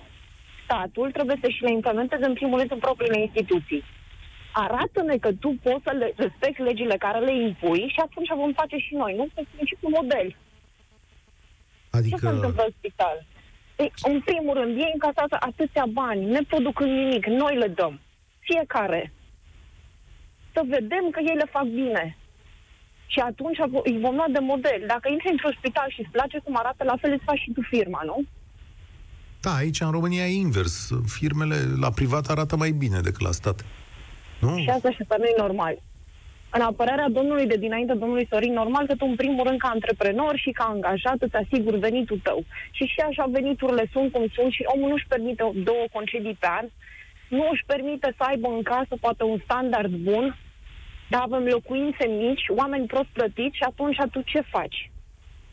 statul 0.64 1.12
trebuie 1.12 1.38
să 1.42 1.50
și 1.50 1.64
le 1.64 1.72
implementeze 1.72 2.26
în 2.26 2.34
primul 2.34 2.58
rând 2.58 2.72
în 2.72 2.80
propriile 2.80 3.20
instituții. 3.20 3.84
Arată-ne 4.54 5.18
că 5.18 5.30
tu 5.34 5.50
poți 5.64 5.84
să 5.84 5.92
le 6.00 6.14
respecti 6.16 6.62
legile 6.62 6.96
care 6.98 7.20
le 7.20 7.44
impui 7.48 7.84
și 7.94 8.00
atunci 8.06 8.30
vom 8.36 8.54
face 8.54 8.78
și 8.78 8.94
noi, 8.96 9.16
nu? 9.16 9.28
Pe 9.34 9.42
principiul 9.56 9.92
model. 10.00 10.28
Ce 10.28 10.36
se 11.92 11.98
Adică, 11.98 12.30
întâmplă 12.30 12.64
în 12.66 12.74
spital? 12.78 13.26
Ei, 13.84 13.92
în 14.12 14.22
primul 14.22 14.54
rând, 14.60 14.78
ei 14.78 14.92
încasează 14.94 15.36
atâția 15.40 15.86
bani, 16.00 16.26
ne 16.26 16.42
producând 16.52 16.92
nimic, 16.92 17.26
noi 17.26 17.56
le 17.58 17.68
dăm. 17.68 18.00
Fiecare. 18.40 19.14
Să 20.54 20.62
vedem 20.76 21.06
că 21.12 21.20
ei 21.30 21.36
le 21.36 21.48
fac 21.56 21.64
bine. 21.82 22.18
Și 23.14 23.20
atunci 23.20 23.58
vo- 23.72 23.84
îi 23.90 24.00
vom 24.00 24.16
lua 24.16 24.26
de 24.32 24.40
model. 24.40 24.82
Dacă 24.88 25.10
intri 25.10 25.32
într-un 25.32 25.56
spital 25.58 25.88
și 25.90 26.00
îți 26.00 26.10
place 26.18 26.38
cum 26.44 26.56
arată, 26.58 26.84
la 26.84 26.96
fel 27.02 27.12
îți 27.14 27.24
faci 27.24 27.40
și 27.40 27.52
tu 27.52 27.62
firma, 27.62 28.02
nu? 28.06 28.18
da, 29.42 29.56
aici 29.56 29.80
în 29.82 29.92
România 29.92 30.26
e 30.28 30.34
invers. 30.34 30.90
Firmele 31.06 31.56
la 31.80 31.90
privat 31.92 32.28
arată 32.28 32.56
mai 32.56 32.72
bine 32.72 33.00
decât 33.00 33.22
la 33.22 33.32
stat. 33.32 33.66
Nu? 34.40 34.58
Și 34.58 34.70
asta 34.70 34.92
și 34.92 35.02
asta 35.02 35.16
nu 35.18 35.24
e 35.26 35.34
normal. 35.38 35.78
În 36.52 36.62
apărarea 36.62 37.10
domnului 37.10 37.46
de 37.46 37.56
dinainte, 37.56 37.94
domnului 37.94 38.28
Sorin, 38.30 38.54
normal 38.54 38.86
că 38.88 38.96
tu, 38.96 39.06
în 39.06 39.16
primul 39.16 39.48
rând, 39.48 39.60
ca 39.60 39.68
antreprenor 39.68 40.38
și 40.38 40.52
ca 40.52 40.64
angajat, 40.64 41.18
îți 41.20 41.36
asiguri 41.36 41.80
venitul 41.80 42.20
tău. 42.24 42.44
Și 42.72 42.84
și 42.84 43.00
așa 43.00 43.26
veniturile 43.26 43.90
sunt 43.92 44.12
cum 44.12 44.26
sunt 44.34 44.52
și 44.52 44.64
omul 44.76 44.90
nu-și 44.90 45.08
permite 45.08 45.52
două 45.64 45.86
concedii 45.92 46.38
pe 46.40 46.48
an, 46.60 46.66
nu 47.30 47.48
își 47.52 47.64
permite 47.66 48.14
să 48.18 48.24
aibă 48.24 48.48
în 48.48 48.62
casă 48.62 48.94
poate 49.00 49.24
un 49.24 49.40
standard 49.44 49.92
bun, 49.92 50.38
dar 51.10 51.22
avem 51.22 51.44
locuințe 51.44 52.08
mici, 52.08 52.46
oameni 52.58 52.88
prost 52.88 53.10
plătiți 53.14 53.58
și 53.58 53.64
atunci 53.64 53.98
tu 54.12 54.22
ce 54.22 54.42
faci? 54.42 54.92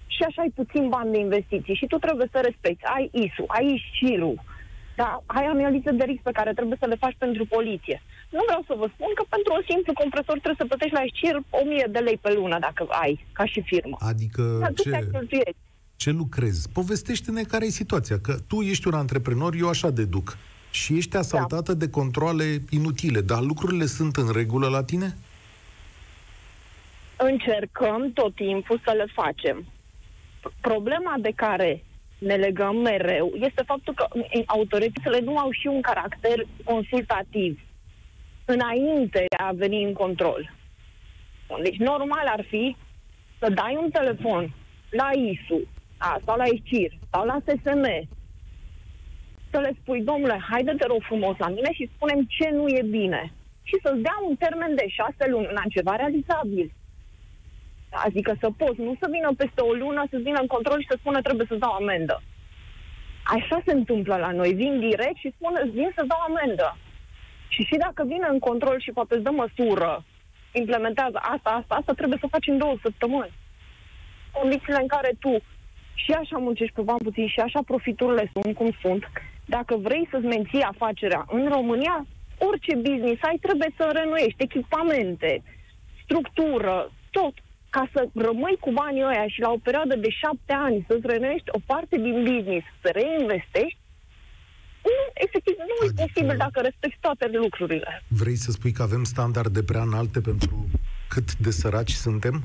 Și 0.07 0.23
așa 0.23 0.43
ai 0.43 0.53
puțin 0.55 0.89
bani 0.89 1.13
de 1.13 1.19
investiții 1.19 1.75
și 1.75 1.87
tu 1.87 1.97
trebuie 1.97 2.29
să 2.33 2.41
respecti. 2.45 2.85
Ai 2.85 3.11
ISU, 3.13 3.45
ai 3.47 3.85
șiru, 3.93 4.35
da, 4.97 5.23
ai 5.27 5.45
analize 5.45 5.91
de 5.91 6.05
risc 6.05 6.23
pe 6.23 6.37
care 6.39 6.53
trebuie 6.53 6.77
să 6.81 6.87
le 6.87 6.95
faci 6.95 7.15
pentru 7.19 7.47
poliție. 7.47 8.03
Nu 8.29 8.43
vreau 8.47 8.63
să 8.67 8.75
vă 8.79 8.89
spun 8.95 9.11
că 9.15 9.25
pentru 9.29 9.53
un 9.59 9.63
simplu 9.69 9.93
compresor 9.93 10.37
trebuie 10.39 10.63
să 10.63 10.71
plătești 10.71 10.95
la 10.95 11.05
șir 11.19 11.37
1000 11.51 11.87
de 11.91 11.99
lei 11.99 12.17
pe 12.17 12.33
lună 12.33 12.59
dacă 12.59 12.87
ai, 12.89 13.27
ca 13.33 13.45
și 13.45 13.61
firmă. 13.61 13.97
Adică 14.01 14.43
Dar 14.61 14.73
tu 14.73 14.83
te 14.83 14.91
ce, 14.91 15.09
cheltuieli. 15.11 15.57
ce 15.97 16.11
lucrezi? 16.11 16.69
Povestește-ne 16.73 17.43
care 17.43 17.67
e 17.67 17.83
situația. 17.83 18.19
Că 18.19 18.35
tu 18.47 18.61
ești 18.61 18.87
un 18.87 18.95
antreprenor, 18.95 19.55
eu 19.55 19.69
așa 19.69 19.91
deduc. 19.91 20.37
Și 20.71 20.97
ești 20.97 21.17
asaltată 21.17 21.75
de 21.75 21.89
controle 21.89 22.63
inutile, 22.71 23.21
dar 23.21 23.41
lucrurile 23.41 23.87
sunt 23.87 24.17
în 24.17 24.33
regulă 24.33 24.69
la 24.69 24.85
tine? 24.85 25.17
Încercăm 27.17 28.13
tot 28.13 28.35
timpul 28.35 28.81
să 28.85 28.93
le 28.97 29.07
facem. 29.13 29.65
Problema 30.61 31.15
de 31.19 31.33
care 31.35 31.83
ne 32.19 32.35
legăm 32.35 32.77
mereu 32.77 33.33
este 33.35 33.63
faptul 33.67 33.95
că 33.95 34.07
autoritățile 34.47 35.21
nu 35.21 35.39
au 35.39 35.51
și 35.51 35.67
un 35.67 35.81
caracter 35.81 36.47
consultativ 36.65 37.61
înainte 38.47 39.25
de 39.29 39.37
a 39.37 39.53
veni 39.53 39.83
în 39.85 39.93
control. 39.93 40.55
Deci 41.63 41.77
normal 41.77 42.27
ar 42.27 42.45
fi 42.49 42.77
să 43.39 43.51
dai 43.51 43.79
un 43.83 43.91
telefon 43.91 44.55
la 44.91 45.11
ISU 45.13 45.69
a, 45.99 46.21
sau 46.25 46.37
la 46.37 46.47
ICIR 46.47 46.93
sau 47.11 47.25
la 47.27 47.39
SSM 47.47 47.85
să 49.51 49.59
le 49.61 49.77
spui, 49.81 50.01
domnule, 50.03 50.39
haide 50.51 50.73
te 50.79 50.87
rog 50.87 51.03
frumos 51.03 51.37
la 51.39 51.49
mine 51.49 51.73
și 51.73 51.91
spunem 51.95 52.21
ce 52.37 52.49
nu 52.51 52.69
e 52.69 52.83
bine. 52.83 53.33
Și 53.63 53.77
să-ți 53.83 54.03
dea 54.07 54.19
un 54.29 54.37
termen 54.37 54.75
de 54.75 54.87
șase 54.89 55.31
luni 55.31 55.49
la 55.59 55.63
ceva 55.75 55.97
realizabil. 55.97 56.73
Adică 57.91 58.37
să 58.41 58.49
poți, 58.57 58.81
nu 58.81 58.97
să 59.01 59.07
vină 59.11 59.31
peste 59.37 59.61
o 59.61 59.73
lună, 59.73 60.05
să 60.11 60.17
vină 60.17 60.39
în 60.41 60.47
control 60.47 60.81
și 60.81 60.91
să 60.91 60.97
spună 60.99 61.21
trebuie 61.21 61.47
să 61.49 61.55
dau 61.55 61.73
amendă. 61.73 62.23
Așa 63.25 63.63
se 63.67 63.73
întâmplă 63.73 64.17
la 64.17 64.31
noi. 64.31 64.53
Vin 64.53 64.79
direct 64.79 65.17
și 65.17 65.35
spun, 65.37 65.71
vin 65.73 65.91
să 65.95 66.05
dau 66.07 66.21
amendă. 66.29 66.77
Și 67.49 67.63
și 67.63 67.77
dacă 67.77 68.05
vine 68.07 68.27
în 68.31 68.39
control 68.39 68.81
și 68.81 68.93
poate 68.93 69.15
îți 69.15 69.23
dă 69.23 69.31
măsură, 69.31 70.05
implementează 70.53 71.19
asta, 71.35 71.51
asta, 71.51 71.75
asta, 71.75 71.93
trebuie 71.93 72.19
să 72.21 72.27
faci 72.31 72.47
în 72.47 72.59
două 72.59 72.77
săptămâni. 72.83 73.33
Condițiile 74.33 74.79
în 74.81 74.87
care 74.87 75.13
tu 75.21 75.35
și 75.95 76.13
așa 76.13 76.37
muncești 76.39 76.75
pe 76.75 76.83
bani 76.83 77.07
puțin 77.09 77.27
și 77.29 77.41
așa 77.41 77.61
profiturile 77.67 78.31
sunt 78.33 78.55
cum 78.57 78.71
sunt, 78.81 79.05
Dacă 79.47 79.77
vrei 79.77 80.09
să-ți 80.11 80.27
menții 80.27 80.63
afacerea 80.63 81.25
în 81.29 81.49
România, 81.49 82.07
orice 82.39 82.75
business 82.77 83.23
ai 83.23 83.39
trebuie 83.41 83.71
să 83.77 83.91
renuiești 83.93 84.43
echipamente, 84.43 85.43
structură, 86.03 86.91
tot. 87.11 87.35
Ca 87.71 87.89
să 87.93 88.09
rămâi 88.15 88.57
cu 88.61 88.71
banii 88.71 89.03
ăia 89.03 89.27
și 89.29 89.41
la 89.41 89.51
o 89.51 89.63
perioadă 89.63 89.97
de 89.97 90.11
șapte 90.11 90.53
ani 90.53 90.85
să-ți 90.89 91.07
renuiești 91.07 91.51
o 91.51 91.59
parte 91.67 91.97
din 91.97 92.25
business, 92.25 92.67
să 92.83 92.89
reinvestești, 92.93 93.79
nu, 94.99 95.05
efectiv, 95.15 95.55
nu 95.59 95.87
adică... 95.87 96.03
e 96.03 96.05
posibil 96.07 96.37
dacă 96.37 96.61
respecti 96.61 96.99
toate 97.01 97.31
lucrurile. 97.33 98.03
Vrei 98.09 98.37
să 98.37 98.51
spui 98.51 98.73
că 98.73 98.83
avem 98.83 99.05
standarde 99.05 99.63
prea 99.63 99.83
înalte 99.83 100.21
pentru 100.21 100.67
cât 101.09 101.37
de 101.37 101.51
săraci 101.51 101.93
suntem? 101.93 102.45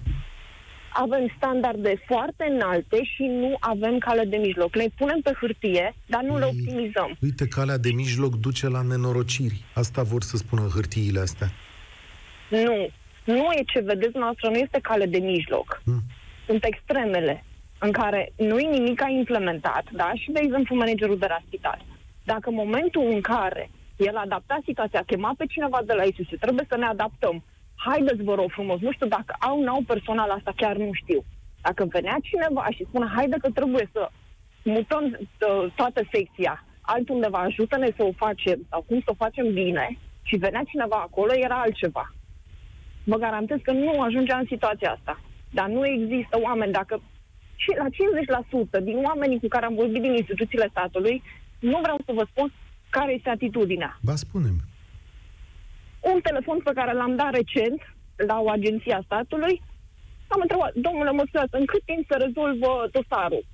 avem 0.94 1.34
standarde 1.38 2.04
foarte 2.06 2.46
înalte 2.50 3.04
și 3.04 3.24
nu 3.24 3.56
avem 3.60 3.98
cale 3.98 4.24
de 4.24 4.38
mijloc. 4.38 4.76
Le 4.76 4.92
punem 4.98 5.20
pe 5.20 5.32
hârtie, 5.40 5.96
dar 6.06 6.22
nu 6.22 6.34
Ei, 6.34 6.40
le 6.40 6.46
optimizăm. 6.46 7.18
Uite, 7.22 7.48
calea 7.48 7.78
de 7.78 7.92
mijloc 7.92 8.36
duce 8.36 8.68
la 8.68 8.82
nenorociri. 8.82 9.64
Asta 9.74 10.04
vor 10.04 10.22
să 10.22 10.38
spună 10.38 10.62
hârtiile 10.74 11.20
astea. 11.20 11.52
Nu. 12.50 12.90
Nu 13.24 13.52
e 13.52 13.64
ce 13.66 13.80
vedeți 13.80 14.18
noastră, 14.18 14.50
nu 14.50 14.56
este 14.56 14.80
cale 14.82 15.06
de 15.06 15.18
mijloc. 15.18 15.82
Hmm. 15.84 16.04
Sunt 16.46 16.64
extremele 16.64 17.44
în 17.80 17.92
care 17.92 18.32
nu 18.38 18.60
e 18.60 18.70
nimic 18.70 19.02
a 19.04 19.10
implementat, 19.10 19.84
da? 19.92 20.12
Și, 20.16 20.32
de 20.32 20.40
exemplu, 20.44 20.76
managerul 20.76 21.18
de 21.18 21.26
la 21.30 21.42
spital. 21.46 21.86
Dacă 22.24 22.50
în 22.50 22.56
momentul 22.56 23.06
în 23.06 23.22
care 23.22 23.70
el 23.98 24.16
adapta 24.16 24.60
situația, 24.66 25.00
a 25.00 25.04
chemat 25.12 25.36
pe 25.36 25.46
cineva 25.46 25.80
de 25.86 25.94
la 25.94 26.04
ISUS, 26.04 26.28
trebuie 26.40 26.66
să 26.70 26.78
ne 26.78 26.86
adaptăm 26.86 27.44
haideți, 27.86 28.24
vă 28.24 28.36
rog 28.36 28.50
frumos, 28.52 28.80
nu 28.80 28.92
știu 28.92 29.08
dacă 29.08 29.36
au, 29.40 29.62
n-au 29.62 29.82
personal 29.88 30.30
asta, 30.30 30.54
chiar 30.56 30.76
nu 30.76 30.90
știu. 30.94 31.24
Dacă 31.62 31.86
venea 31.86 32.18
cineva 32.22 32.68
și 32.76 32.86
spune, 32.88 33.12
haide 33.16 33.38
că 33.42 33.50
trebuie 33.50 33.90
să 33.92 34.10
mutăm 34.64 35.04
uh, 35.04 35.72
toată 35.76 36.02
secția 36.12 36.66
altundeva, 36.82 37.40
ajută-ne 37.40 37.90
să 37.96 38.04
o 38.04 38.12
facem 38.12 38.60
sau 38.70 38.82
cum 38.88 39.00
să 39.00 39.10
o 39.12 39.22
facem 39.24 39.54
bine 39.54 39.98
și 40.22 40.36
venea 40.36 40.64
cineva 40.68 40.96
acolo, 40.96 41.34
era 41.34 41.56
altceva. 41.56 42.14
Vă 43.04 43.18
garantez 43.18 43.58
că 43.64 43.72
nu 43.72 44.02
ajungea 44.02 44.38
în 44.38 44.46
situația 44.48 44.92
asta. 44.92 45.22
Dar 45.50 45.68
nu 45.68 45.88
există 45.88 46.40
oameni, 46.42 46.72
dacă 46.72 47.02
și 47.56 47.72
la 47.78 47.86
50% 48.80 48.84
din 48.84 49.04
oamenii 49.04 49.40
cu 49.40 49.48
care 49.48 49.66
am 49.66 49.76
vorbit 49.76 50.02
din 50.02 50.14
instituțiile 50.14 50.68
statului, 50.70 51.24
nu 51.62 51.80
vreau 51.82 52.00
să 52.06 52.12
vă 52.14 52.26
spun 52.30 52.54
care 52.90 53.14
este 53.14 53.30
atitudinea. 53.30 53.98
Ba 54.02 54.16
spunem 54.16 54.56
un 56.02 56.20
telefon 56.22 56.60
pe 56.64 56.72
care 56.74 56.94
l-am 56.94 57.16
dat 57.16 57.32
recent 57.34 57.82
la 58.28 58.40
o 58.40 58.50
agenție 58.50 58.94
a 58.94 59.02
statului, 59.06 59.62
am 60.28 60.42
întrebat, 60.42 60.74
domnule, 60.74 61.12
mă 61.12 61.24
scuzați, 61.28 61.56
în 61.56 61.66
cât 61.66 61.84
timp 61.86 62.06
se 62.10 62.18
rezolvă 62.26 62.90
dosarul? 62.92 63.46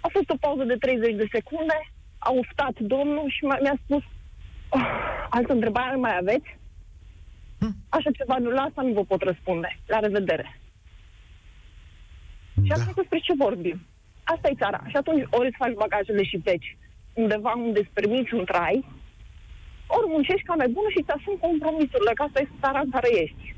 A 0.00 0.08
fost 0.12 0.30
o 0.30 0.40
pauză 0.40 0.64
de 0.64 0.76
30 0.76 1.14
de 1.14 1.28
secunde, 1.32 1.78
a 2.18 2.30
uftat 2.30 2.78
domnul 2.78 3.30
și 3.30 3.44
mi-a 3.44 3.78
spus, 3.84 4.02
oh, 4.68 4.86
altă 5.30 5.52
întrebare 5.52 5.96
mai 5.96 6.16
aveți? 6.16 6.58
Hm? 7.58 7.74
Așa 7.88 8.10
ceva, 8.10 8.36
nu, 8.38 8.50
la 8.50 8.62
asta 8.62 8.82
nu 8.82 8.92
vă 8.92 9.04
pot 9.04 9.22
răspunde. 9.22 9.78
La 9.86 9.98
revedere. 9.98 10.60
Da. 12.54 12.62
Și 12.64 12.72
atunci 12.72 12.94
despre 12.94 13.18
ce 13.18 13.32
vorbim? 13.38 13.86
Asta 14.24 14.48
e 14.48 14.62
țara. 14.62 14.80
Și 14.86 14.96
atunci 14.96 15.26
ori 15.30 15.46
îți 15.46 15.56
faci 15.56 15.74
bagajele 15.74 16.22
și 16.22 16.38
pleci 16.38 16.76
undeva 17.12 17.52
unde 17.66 17.78
îți 17.78 17.94
permiți 17.98 18.34
un 18.34 18.44
trai, 18.44 18.84
ori 19.86 20.06
muncești 20.08 20.46
ca 20.46 20.54
nebună 20.54 20.88
și 20.94 21.04
ți 21.04 21.14
asumi 21.16 21.42
compromisurile, 21.46 22.12
că 22.14 22.22
asta 22.22 22.40
este 22.40 22.60
țara 22.60 22.80
în 22.80 22.90
care 22.90 23.08
ești. 23.22 23.54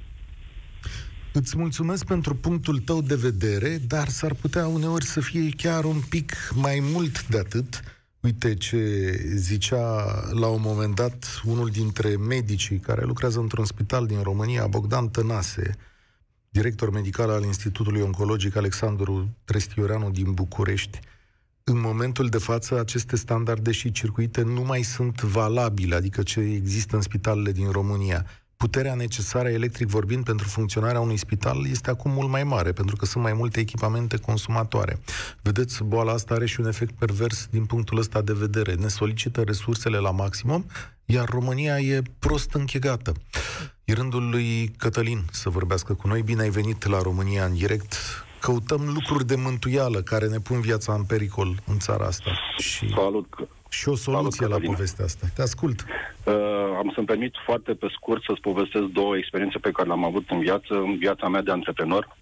Îți 1.32 1.58
mulțumesc 1.58 2.06
pentru 2.06 2.34
punctul 2.34 2.78
tău 2.78 3.00
de 3.02 3.14
vedere, 3.14 3.78
dar 3.86 4.08
s-ar 4.08 4.34
putea 4.34 4.66
uneori 4.66 5.04
să 5.04 5.20
fie 5.20 5.48
chiar 5.56 5.84
un 5.84 6.00
pic 6.08 6.32
mai 6.54 6.78
mult 6.82 7.26
de 7.26 7.38
atât. 7.38 7.82
Uite 8.20 8.54
ce 8.54 9.10
zicea 9.34 9.84
la 10.32 10.46
un 10.46 10.60
moment 10.60 10.94
dat 10.94 11.40
unul 11.44 11.68
dintre 11.68 12.16
medicii 12.16 12.78
care 12.78 13.04
lucrează 13.04 13.38
într-un 13.40 13.64
spital 13.64 14.06
din 14.06 14.22
România, 14.22 14.66
Bogdan 14.66 15.08
Tănase, 15.08 15.76
director 16.48 16.90
medical 16.90 17.30
al 17.30 17.42
Institutului 17.42 18.00
Oncologic 18.00 18.56
Alexandru 18.56 19.28
Trestioreanu 19.44 20.10
din 20.10 20.32
București 20.32 20.98
în 21.64 21.81
momentul 21.81 22.29
de 22.29 22.38
față 22.38 22.79
aceste 22.79 23.16
standarde 23.16 23.70
și 23.70 23.92
circuite 23.92 24.42
nu 24.42 24.62
mai 24.62 24.83
sunt 24.83 25.20
valabile, 25.20 25.94
adică 25.94 26.22
ce 26.22 26.40
există 26.40 26.96
în 26.96 27.03
spitalele 27.03 27.53
din 27.53 27.70
România. 27.70 28.27
Puterea 28.57 28.94
necesară, 28.94 29.48
electric 29.48 29.88
vorbind, 29.88 30.25
pentru 30.25 30.48
funcționarea 30.48 31.01
unui 31.01 31.16
spital 31.16 31.66
este 31.70 31.90
acum 31.90 32.11
mult 32.11 32.29
mai 32.29 32.44
mare, 32.44 32.72
pentru 32.72 32.96
că 32.96 33.05
sunt 33.05 33.22
mai 33.22 33.33
multe 33.33 33.61
echipamente 33.61 34.16
consumatoare. 34.16 34.98
Vedeți, 35.40 35.85
boala 35.85 36.12
asta 36.12 36.35
are 36.35 36.46
și 36.46 36.61
un 36.61 36.66
efect 36.66 36.92
pervers 36.92 37.46
din 37.51 37.64
punctul 37.64 37.98
ăsta 37.98 38.22
de 38.22 38.33
vedere. 38.33 38.75
Ne 38.75 38.88
solicită 38.88 39.40
resursele 39.40 39.98
la 39.98 40.11
maximum, 40.11 40.66
iar 41.05 41.29
România 41.29 41.79
e 41.79 42.03
prost 42.18 42.53
închegată. 42.53 43.12
E 43.85 43.92
rândul 43.92 44.29
lui 44.29 44.72
Cătălin 44.77 45.25
să 45.31 45.48
vorbească 45.51 45.94
cu 45.94 46.09
noi. 46.09 46.22
Bine 46.22 46.42
ai 46.42 46.51
venit 46.51 46.87
la 46.87 47.03
România 47.03 47.44
în 47.44 47.55
direct 47.55 47.96
căutăm 48.46 48.83
lucruri 48.94 49.26
de 49.26 49.37
mântuială 49.46 49.98
care 50.00 50.26
ne 50.26 50.38
pun 50.38 50.61
viața 50.61 50.92
în 50.92 51.05
pericol 51.05 51.48
în 51.66 51.78
țara 51.78 52.05
asta. 52.07 52.31
Și, 52.59 52.88
Salut! 52.88 53.31
Și 53.68 53.88
o 53.88 53.94
soluție 53.94 54.46
Salut, 54.46 54.62
la 54.62 54.70
povestea 54.70 55.05
asta. 55.05 55.26
Te 55.35 55.42
ascult. 55.42 55.85
Uh, 56.24 56.35
am 56.76 56.92
să-mi 56.94 57.07
permit 57.07 57.35
foarte 57.44 57.72
pe 57.72 57.88
scurt 57.96 58.22
să-ți 58.22 58.40
povestesc 58.40 58.85
două 58.85 59.16
experiențe 59.16 59.59
pe 59.59 59.70
care 59.70 59.88
le-am 59.88 60.05
avut 60.05 60.31
în 60.31 60.40
viață, 60.40 60.74
în 60.74 60.96
viața 60.98 61.28
mea 61.28 61.42
de 61.42 61.50
antreprenor. 61.50 62.16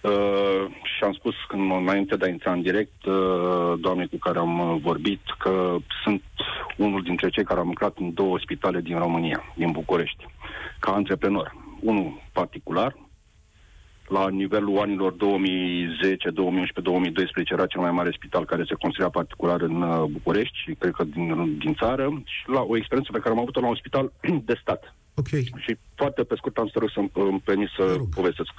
Uh, 0.00 0.64
și 0.82 1.04
am 1.04 1.12
spus 1.12 1.34
când, 1.48 1.70
înainte 1.70 2.16
de 2.16 2.24
a 2.24 2.28
intra 2.28 2.52
în 2.52 2.62
direct, 2.62 3.04
uh, 3.04 3.72
doamnei 3.80 4.08
cu 4.08 4.16
care 4.16 4.38
am 4.38 4.80
vorbit, 4.82 5.20
că 5.38 5.76
sunt 6.04 6.22
unul 6.76 7.02
dintre 7.02 7.28
cei 7.28 7.44
care 7.44 7.60
am 7.60 7.66
lucrat 7.66 7.96
în 7.98 8.14
două 8.14 8.38
spitale 8.38 8.80
din 8.80 8.98
România, 8.98 9.42
din 9.54 9.70
București, 9.70 10.26
ca 10.78 10.92
antreprenor. 10.92 11.54
Unul 11.80 12.20
particular, 12.32 12.96
la 14.12 14.28
nivelul 14.28 14.78
anilor 14.78 15.12
2010, 15.12 16.30
2011, 16.30 16.80
2012 16.80 17.54
era 17.54 17.66
cel 17.66 17.80
mai 17.80 17.90
mare 17.90 18.10
spital 18.18 18.44
care 18.44 18.64
se 18.68 18.74
construia 18.74 19.08
particular 19.08 19.60
în 19.60 19.82
uh, 19.82 20.04
București 20.16 20.56
și 20.64 20.74
cred 20.78 20.92
că 20.92 21.04
din, 21.04 21.58
din 21.58 21.74
țară 21.74 22.22
și 22.24 22.42
la 22.56 22.60
o 22.60 22.76
experiență 22.76 23.12
pe 23.12 23.18
care 23.18 23.34
am 23.34 23.40
avut-o 23.40 23.60
la 23.60 23.68
un 23.68 23.80
spital 23.82 24.12
de 24.48 24.56
stat. 24.60 24.94
Ok. 25.14 25.30
Și 25.64 25.76
foarte 25.94 26.22
pe 26.22 26.34
scurt 26.36 26.56
am 26.56 26.70
să 26.72 26.78
rog 26.78 26.90
să 26.90 27.00
îmi 27.12 27.42
permis 27.44 27.70
să 27.76 27.84
povestesc. 28.14 28.50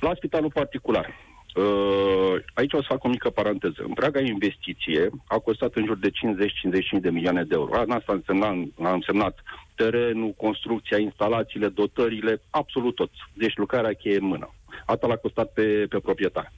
La 0.00 0.12
spitalul 0.14 0.50
particular, 0.60 1.06
Uh, 1.54 2.34
aici 2.54 2.72
o 2.72 2.80
să 2.80 2.86
fac 2.88 3.04
o 3.04 3.08
mică 3.08 3.30
paranteză. 3.30 3.84
Întreaga 3.88 4.20
investiție 4.20 5.10
a 5.26 5.38
costat 5.38 5.74
în 5.74 5.84
jur 5.84 5.98
de 5.98 6.10
50-55 6.10 7.00
de 7.00 7.10
milioane 7.10 7.42
de 7.44 7.54
euro. 7.54 7.78
Asta 7.78 8.02
a 8.06 8.12
însemnat, 8.12 8.54
a 8.82 8.92
însemnat 8.92 9.42
terenul, 9.74 10.34
construcția, 10.36 10.98
instalațiile, 10.98 11.68
dotările, 11.68 12.42
absolut 12.50 12.94
tot. 12.94 13.10
Deci 13.32 13.56
lucrarea 13.56 13.92
cheie 13.92 14.16
în 14.16 14.26
mână. 14.26 14.54
Asta 14.86 15.06
l-a 15.06 15.16
costat 15.16 15.52
pe, 15.52 15.86
pe 15.88 15.98
proprietar. 15.98 16.52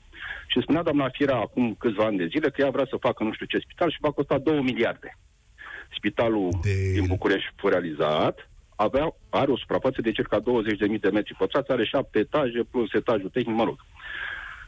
Și 0.47 0.61
spunea 0.61 0.83
doamna 0.83 1.09
Fira 1.09 1.35
acum 1.35 1.75
câțiva 1.79 2.05
ani 2.05 2.17
de 2.17 2.27
zile 2.31 2.49
că 2.49 2.61
ea 2.61 2.69
vrea 2.69 2.87
să 2.89 2.97
facă 2.99 3.23
nu 3.23 3.33
știu 3.33 3.45
ce 3.45 3.57
spital 3.57 3.91
și 3.91 3.97
va 4.01 4.11
costa 4.11 4.37
2 4.37 4.61
miliarde. 4.61 5.17
Spitalul 5.97 6.49
de... 6.61 6.91
din 6.93 7.05
București 7.05 7.53
realizat 7.61 8.49
avea, 8.75 9.15
are 9.29 9.51
o 9.51 9.57
suprafață 9.57 10.01
de 10.01 10.11
circa 10.11 10.39
20.000 10.39 10.99
de 10.99 11.09
metri 11.09 11.35
pătrați, 11.37 11.71
are 11.71 11.85
șapte 11.85 12.19
etaje 12.19 12.63
plus 12.71 12.93
etajul 12.93 13.29
tehnic, 13.29 13.55
mă 13.55 13.63
rog. 13.63 13.77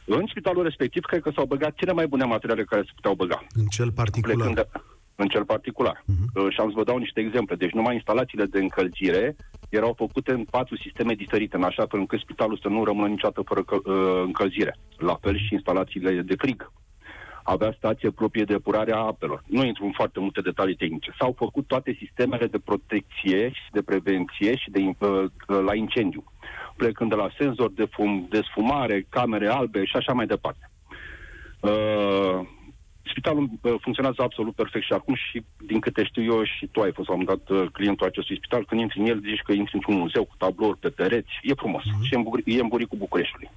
În 0.04 0.26
spitalul 0.28 0.62
respectiv, 0.62 1.02
cred 1.02 1.22
că 1.22 1.30
s-au 1.34 1.46
băgat 1.46 1.74
cele 1.74 1.92
mai 1.92 2.06
bune 2.06 2.24
materiale 2.24 2.64
care 2.64 2.82
se 2.84 2.90
puteau 2.94 3.14
băga. 3.14 3.46
În 3.54 3.66
cel 3.66 3.92
particular? 3.92 4.52
De, 4.52 4.68
în 5.16 5.28
cel 5.28 5.44
particular. 5.44 6.02
Uh-huh. 6.02 6.50
Și 6.50 6.60
am 6.60 6.68
să 6.68 6.74
vă 6.76 6.84
dau 6.84 6.96
niște 6.96 7.20
exemple. 7.20 7.54
Deci 7.54 7.72
numai 7.72 7.94
instalațiile 7.94 8.44
de 8.44 8.58
încălzire 8.58 9.36
erau 9.68 9.94
făcute 9.96 10.32
în 10.32 10.44
patru 10.44 10.76
sisteme 10.76 11.14
diferite, 11.14 11.56
în 11.56 11.62
așa 11.62 11.86
fel 11.86 12.00
încât 12.00 12.20
spitalul 12.20 12.58
să 12.62 12.68
nu 12.68 12.84
rămână 12.84 13.08
niciodată 13.08 13.42
fără 13.42 13.62
că, 13.62 13.76
uh, 13.84 14.22
încălzire. 14.24 14.76
La 14.96 15.18
fel 15.20 15.36
și 15.36 15.52
instalațiile 15.54 16.22
de 16.22 16.34
frig. 16.38 16.72
Avea 17.42 17.74
stație 17.76 18.10
proprie 18.10 18.44
de 18.44 18.52
epurare 18.52 18.92
a 18.92 18.96
apelor. 18.98 19.42
Nu 19.46 19.64
intru 19.64 19.84
în 19.84 19.92
foarte 19.92 20.20
multe 20.20 20.40
detalii 20.40 20.74
tehnice. 20.74 21.14
S-au 21.18 21.34
făcut 21.36 21.66
toate 21.66 21.96
sistemele 21.98 22.46
de 22.46 22.58
protecție 22.58 23.48
și 23.48 23.70
de 23.72 23.82
prevenție 23.82 24.56
și 24.56 24.70
de, 24.70 24.80
uh, 24.98 25.24
la 25.46 25.74
incendiu 25.74 26.24
plecând 26.76 27.10
de 27.10 27.16
la 27.16 27.28
senzor 27.38 27.70
de, 27.72 27.84
fum, 27.84 28.26
de 28.30 28.40
sfumare, 28.50 29.06
camere 29.08 29.48
albe 29.48 29.84
și 29.84 29.96
așa 29.96 30.12
mai 30.12 30.26
departe. 30.26 30.70
Uh, 31.60 32.40
spitalul 33.08 33.48
uh, 33.60 33.74
funcționează 33.80 34.22
absolut 34.22 34.54
perfect 34.54 34.84
și 34.84 34.92
acum 34.92 35.14
și 35.14 35.44
din 35.66 35.80
câte 35.80 36.04
știu 36.04 36.22
eu 36.22 36.44
și 36.44 36.66
tu 36.66 36.80
ai 36.80 36.92
fost 36.92 37.08
la 37.08 37.14
un 37.14 37.24
dat 37.24 37.48
uh, 37.48 37.66
clientul 37.72 38.06
acestui 38.06 38.36
spital, 38.36 38.64
când 38.64 38.80
intri 38.80 39.00
în 39.00 39.06
el 39.06 39.20
zici 39.20 39.46
că 39.46 39.52
intri 39.52 39.74
într-un 39.74 39.96
muzeu 39.96 40.24
cu 40.24 40.34
tablouri 40.38 40.78
pe 40.78 40.88
pereți, 40.88 41.32
e 41.42 41.54
frumos 41.54 41.82
uh-huh. 41.82 42.02
și 42.02 42.14
e 42.14 42.16
în, 42.16 42.24
Bugri- 42.28 42.44
e 42.44 42.60
în 42.60 42.68
Buricul 42.68 42.98
Bucureștiului. 42.98 43.50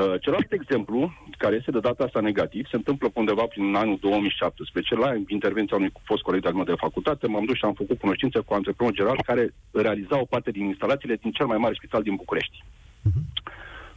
Uh, 0.00 0.14
celălalt 0.20 0.52
exemplu, 0.52 1.12
care 1.38 1.54
este 1.54 1.70
de 1.70 1.80
data 1.80 2.04
asta 2.04 2.20
negativ, 2.20 2.66
se 2.66 2.76
întâmplă 2.76 3.08
undeva 3.20 3.44
prin 3.44 3.74
anul 3.74 3.98
2017. 4.00 4.94
La 4.94 5.12
intervenția 5.26 5.76
unui 5.76 5.92
fost 6.02 6.22
coleg 6.22 6.42
de 6.42 6.50
de 6.64 6.82
facultate, 6.84 7.26
m-am 7.26 7.44
dus 7.44 7.56
și 7.56 7.64
am 7.64 7.74
făcut 7.74 7.98
cunoștință 7.98 8.42
cu 8.42 8.54
antreprenorul 8.54 8.98
general 8.98 9.22
care 9.26 9.54
realiza 9.72 10.20
o 10.20 10.24
parte 10.24 10.50
din 10.50 10.64
instalațiile 10.64 11.16
din 11.22 11.30
cel 11.30 11.46
mai 11.46 11.58
mare 11.58 11.74
spital 11.74 12.02
din 12.02 12.14
București. 12.14 12.64
Uh-huh. 12.64 13.22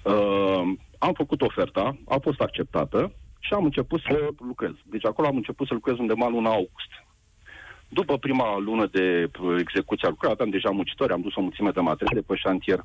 Uh, 0.03 0.63
am 0.97 1.13
făcut 1.13 1.41
oferta, 1.41 1.97
a 2.07 2.17
fost 2.21 2.39
acceptată 2.39 3.11
și 3.45 3.53
am 3.53 3.63
început 3.63 4.01
să 4.01 4.29
lucrez. 4.47 4.71
Deci 4.83 5.05
acolo 5.05 5.27
am 5.27 5.35
început 5.35 5.67
să 5.67 5.73
lucrez 5.73 5.97
undeva 5.97 6.27
luna 6.27 6.49
august. 6.49 6.91
După 7.87 8.17
prima 8.17 8.57
lună 8.57 8.85
de 8.91 9.29
uh, 9.39 9.55
execuție 9.59 10.07
a 10.07 10.09
lucrării, 10.09 10.35
aveam 10.35 10.49
deja 10.49 10.69
muncitori, 10.69 11.13
am 11.13 11.21
dus 11.21 11.35
o 11.35 11.41
mulțime 11.41 11.71
de 11.71 11.79
materiale 11.79 12.21
pe 12.21 12.35
șantier. 12.35 12.79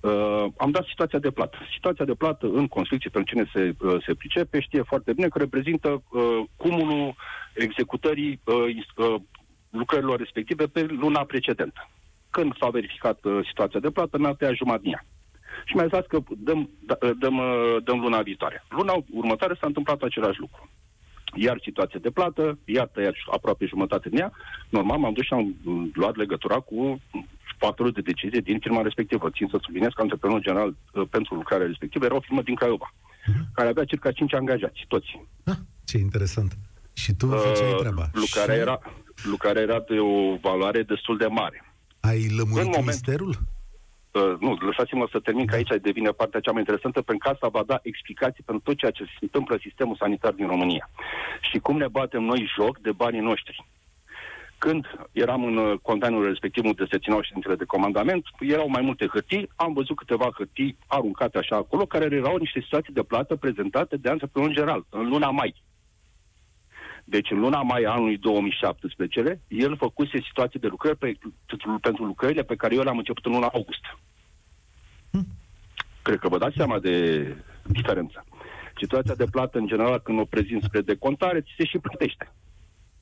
Uh, 0.00 0.44
am 0.56 0.70
dat 0.70 0.84
situația 0.86 1.18
de 1.18 1.30
plată. 1.30 1.58
Situația 1.72 2.04
de 2.04 2.14
plată 2.14 2.46
în 2.46 2.66
construcție, 2.68 3.10
pentru 3.10 3.34
cine 3.34 3.50
se, 3.54 3.74
uh, 3.86 4.02
se 4.06 4.14
pricepe, 4.14 4.60
știe 4.60 4.82
foarte 4.82 5.12
bine 5.12 5.28
că 5.28 5.38
reprezintă 5.38 6.02
uh, 6.08 6.40
cumulul 6.56 7.14
executării 7.54 8.40
uh, 8.44 8.54
uh, 8.96 9.14
lucrărilor 9.70 10.18
respective 10.18 10.66
pe 10.66 10.82
luna 10.82 11.24
precedentă. 11.24 11.88
Când 12.30 12.56
s-a 12.56 12.68
verificat 12.68 13.24
uh, 13.24 13.46
situația 13.46 13.80
de 13.80 13.90
plată, 13.90 14.18
mi-a 14.18 14.32
tăiat 14.32 14.54
jumătate 14.54 14.82
din 14.82 14.92
ea. 14.92 15.04
Și 15.64 15.76
mi-a 15.76 15.86
zis 15.92 16.06
că 16.08 16.18
dăm, 16.38 16.70
da, 16.86 16.96
uh, 17.02 17.10
dăm, 17.18 17.38
uh, 17.38 17.76
dăm 17.84 18.00
luna 18.00 18.22
viitoare. 18.22 18.64
Luna 18.68 19.04
următoare 19.12 19.54
s-a 19.60 19.66
întâmplat 19.66 20.02
același 20.02 20.40
lucru 20.40 20.68
iar 21.34 21.58
situație 21.62 21.98
de 22.02 22.10
plată, 22.10 22.58
iar 22.64 22.86
tăiat 22.86 23.14
aproape 23.30 23.66
jumătate 23.66 24.08
din 24.08 24.18
ea, 24.18 24.32
normal 24.68 24.98
m-am 24.98 25.12
dus 25.12 25.24
și 25.24 25.32
am 25.32 25.56
luat 25.92 26.16
legătura 26.16 26.56
cu 26.56 27.00
factorul 27.58 27.92
de 27.92 28.00
decizie 28.00 28.40
din 28.40 28.58
firma 28.58 28.82
respectivă. 28.82 29.30
Țin 29.30 29.48
să 29.50 29.58
subliniez 29.60 29.92
că 29.94 30.00
antreprenorul 30.02 30.42
general 30.42 30.68
uh, 30.68 31.08
pentru 31.10 31.34
lucrarea 31.34 31.66
respectivă 31.66 32.04
era 32.04 32.14
o 32.14 32.20
firmă 32.20 32.42
din 32.42 32.54
Craiova, 32.54 32.94
uh-huh. 32.94 33.44
care 33.54 33.68
avea 33.68 33.84
circa 33.84 34.10
5 34.12 34.34
angajați, 34.34 34.84
toți. 34.88 35.20
Ah, 35.44 35.56
ce 35.84 35.98
interesant. 35.98 36.58
Și 36.92 37.12
tu 37.12 37.26
uh, 37.26 37.40
făceai 37.44 37.74
treaba. 37.78 38.10
Lucrarea, 38.12 38.54
și... 38.54 38.60
era, 38.60 38.78
lucrarea 39.22 39.62
era 39.62 39.78
de 39.88 39.98
o 39.98 40.36
valoare 40.36 40.82
destul 40.82 41.16
de 41.16 41.26
mare. 41.26 41.64
Ai 42.00 42.28
lămurit 42.36 42.74
în 42.74 42.80
ministerul? 42.84 43.34
Moment, 43.38 43.59
Uh, 44.12 44.34
nu, 44.40 44.56
lăsați-mă 44.60 45.08
să 45.10 45.18
termin, 45.18 45.46
că 45.46 45.54
aici 45.54 45.82
devine 45.82 46.10
partea 46.10 46.40
cea 46.40 46.50
mai 46.50 46.60
interesantă, 46.60 47.02
pentru 47.02 47.28
că 47.28 47.34
asta 47.34 47.48
va 47.48 47.62
da 47.66 47.78
explicații 47.82 48.42
pentru 48.46 48.64
tot 48.64 48.76
ceea 48.78 48.90
ce 48.90 49.04
se 49.04 49.18
întâmplă 49.20 49.54
în 49.54 49.60
sistemul 49.60 49.96
sanitar 49.96 50.32
din 50.32 50.46
România. 50.46 50.90
Și 51.40 51.58
cum 51.58 51.76
ne 51.76 51.88
batem 51.88 52.22
noi 52.22 52.50
joc 52.56 52.78
de 52.78 52.92
banii 52.92 53.20
noștri. 53.20 53.64
Când 54.58 54.86
eram 55.12 55.44
în 55.44 55.56
uh, 55.56 55.78
containerul 55.82 56.26
respectiv 56.26 56.64
unde 56.64 56.86
se 56.90 56.98
țineau 56.98 57.22
ședințele 57.22 57.54
de 57.54 57.64
comandament, 57.64 58.24
erau 58.38 58.68
mai 58.68 58.82
multe 58.82 59.06
hârtii, 59.06 59.48
am 59.56 59.72
văzut 59.72 59.96
câteva 59.96 60.30
hârtii 60.36 60.76
aruncate 60.86 61.38
așa 61.38 61.56
acolo, 61.56 61.86
care 61.86 62.14
erau 62.14 62.36
niște 62.36 62.60
situații 62.60 62.92
de 62.92 63.02
plată 63.02 63.36
prezentate 63.36 63.96
de 63.96 64.08
antreprenor 64.08 64.50
general, 64.50 64.84
în 64.90 65.08
luna 65.08 65.30
mai. 65.30 65.54
Deci 67.14 67.30
în 67.30 67.40
luna 67.40 67.62
mai 67.62 67.82
anului 67.82 68.16
2017, 68.16 69.40
el 69.48 69.76
făcuse 69.76 70.20
situații 70.26 70.60
de 70.60 70.66
lucrări 70.66 70.96
pe, 70.96 71.18
pentru 71.80 72.04
lucrările 72.04 72.42
pe 72.42 72.56
care 72.56 72.74
eu 72.74 72.82
le-am 72.82 72.98
început 72.98 73.24
în 73.24 73.32
luna 73.32 73.46
august. 73.46 73.84
Hmm. 75.10 75.26
Cred 76.02 76.18
că 76.18 76.28
vă 76.28 76.38
dați 76.38 76.56
seama 76.56 76.78
de 76.78 76.94
diferență. 77.62 78.24
Situația 78.80 79.14
de 79.14 79.24
plată, 79.30 79.58
în 79.58 79.66
general, 79.66 80.00
când 80.00 80.18
o 80.18 80.24
prezinți 80.24 80.66
spre 80.66 80.80
decontare, 80.80 81.40
ți 81.40 81.54
se 81.56 81.64
și 81.64 81.78
plătește. 81.78 82.32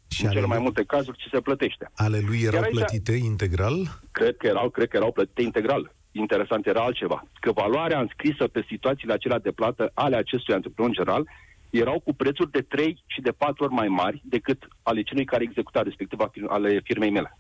Și 0.09 0.25
în 0.25 0.31
cele 0.31 0.47
mai 0.47 0.59
multe 0.59 0.85
cazuri, 0.85 1.17
ți 1.17 1.29
se 1.33 1.41
plătește. 1.41 1.91
Ale 1.95 2.19
lui 2.27 2.41
erau 2.43 2.63
aici, 2.63 2.75
plătite 2.75 3.13
integral? 3.13 3.77
Cred 4.11 4.37
că 4.37 4.47
erau, 4.47 4.71
cred 4.71 4.89
că 4.89 4.97
erau 4.97 5.13
plătite 5.13 5.43
integral. 5.43 5.95
Interesant 6.13 6.67
era 6.67 6.83
altceva. 6.83 7.27
Că 7.41 7.53
valoarea 7.53 8.01
înscrisă 8.01 8.47
pe 8.49 8.65
situațiile 8.69 9.13
acelea 9.13 9.39
de 9.39 9.51
plată 9.51 9.91
ale 9.95 10.17
acestui 10.17 10.55
antreprenor 10.55 10.93
general 10.93 11.29
erau 11.71 12.01
cu 12.01 12.15
prețuri 12.15 12.51
de 12.51 12.61
3 12.61 13.03
și 13.07 13.21
de 13.21 13.31
4 13.31 13.65
ori 13.65 13.73
mai 13.73 13.89
mari 13.89 14.23
decât 14.25 14.69
ale 14.83 15.03
celui 15.03 15.25
care 15.25 15.43
executa, 15.43 15.83
respectiv 15.83 16.19
ale 16.49 16.81
firmei 16.85 17.11
mele. 17.11 17.39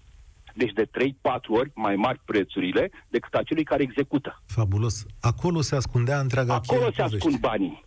Deci 0.55 0.73
de 0.73 0.87
3-4 0.87 0.89
ori 1.49 1.71
mai 1.75 1.97
mari 1.97 2.21
prețurile 2.25 2.91
decât 3.09 3.35
acelui 3.35 3.65
care 3.65 3.83
execută. 3.83 4.43
Fabulos. 4.47 5.07
Acolo 5.21 5.61
se 5.61 5.77
ascundea 5.77 6.19
întreaga 6.19 6.55
Acolo 6.55 6.93
se 6.93 7.03
ascund 7.03 7.39
banii. 7.39 7.87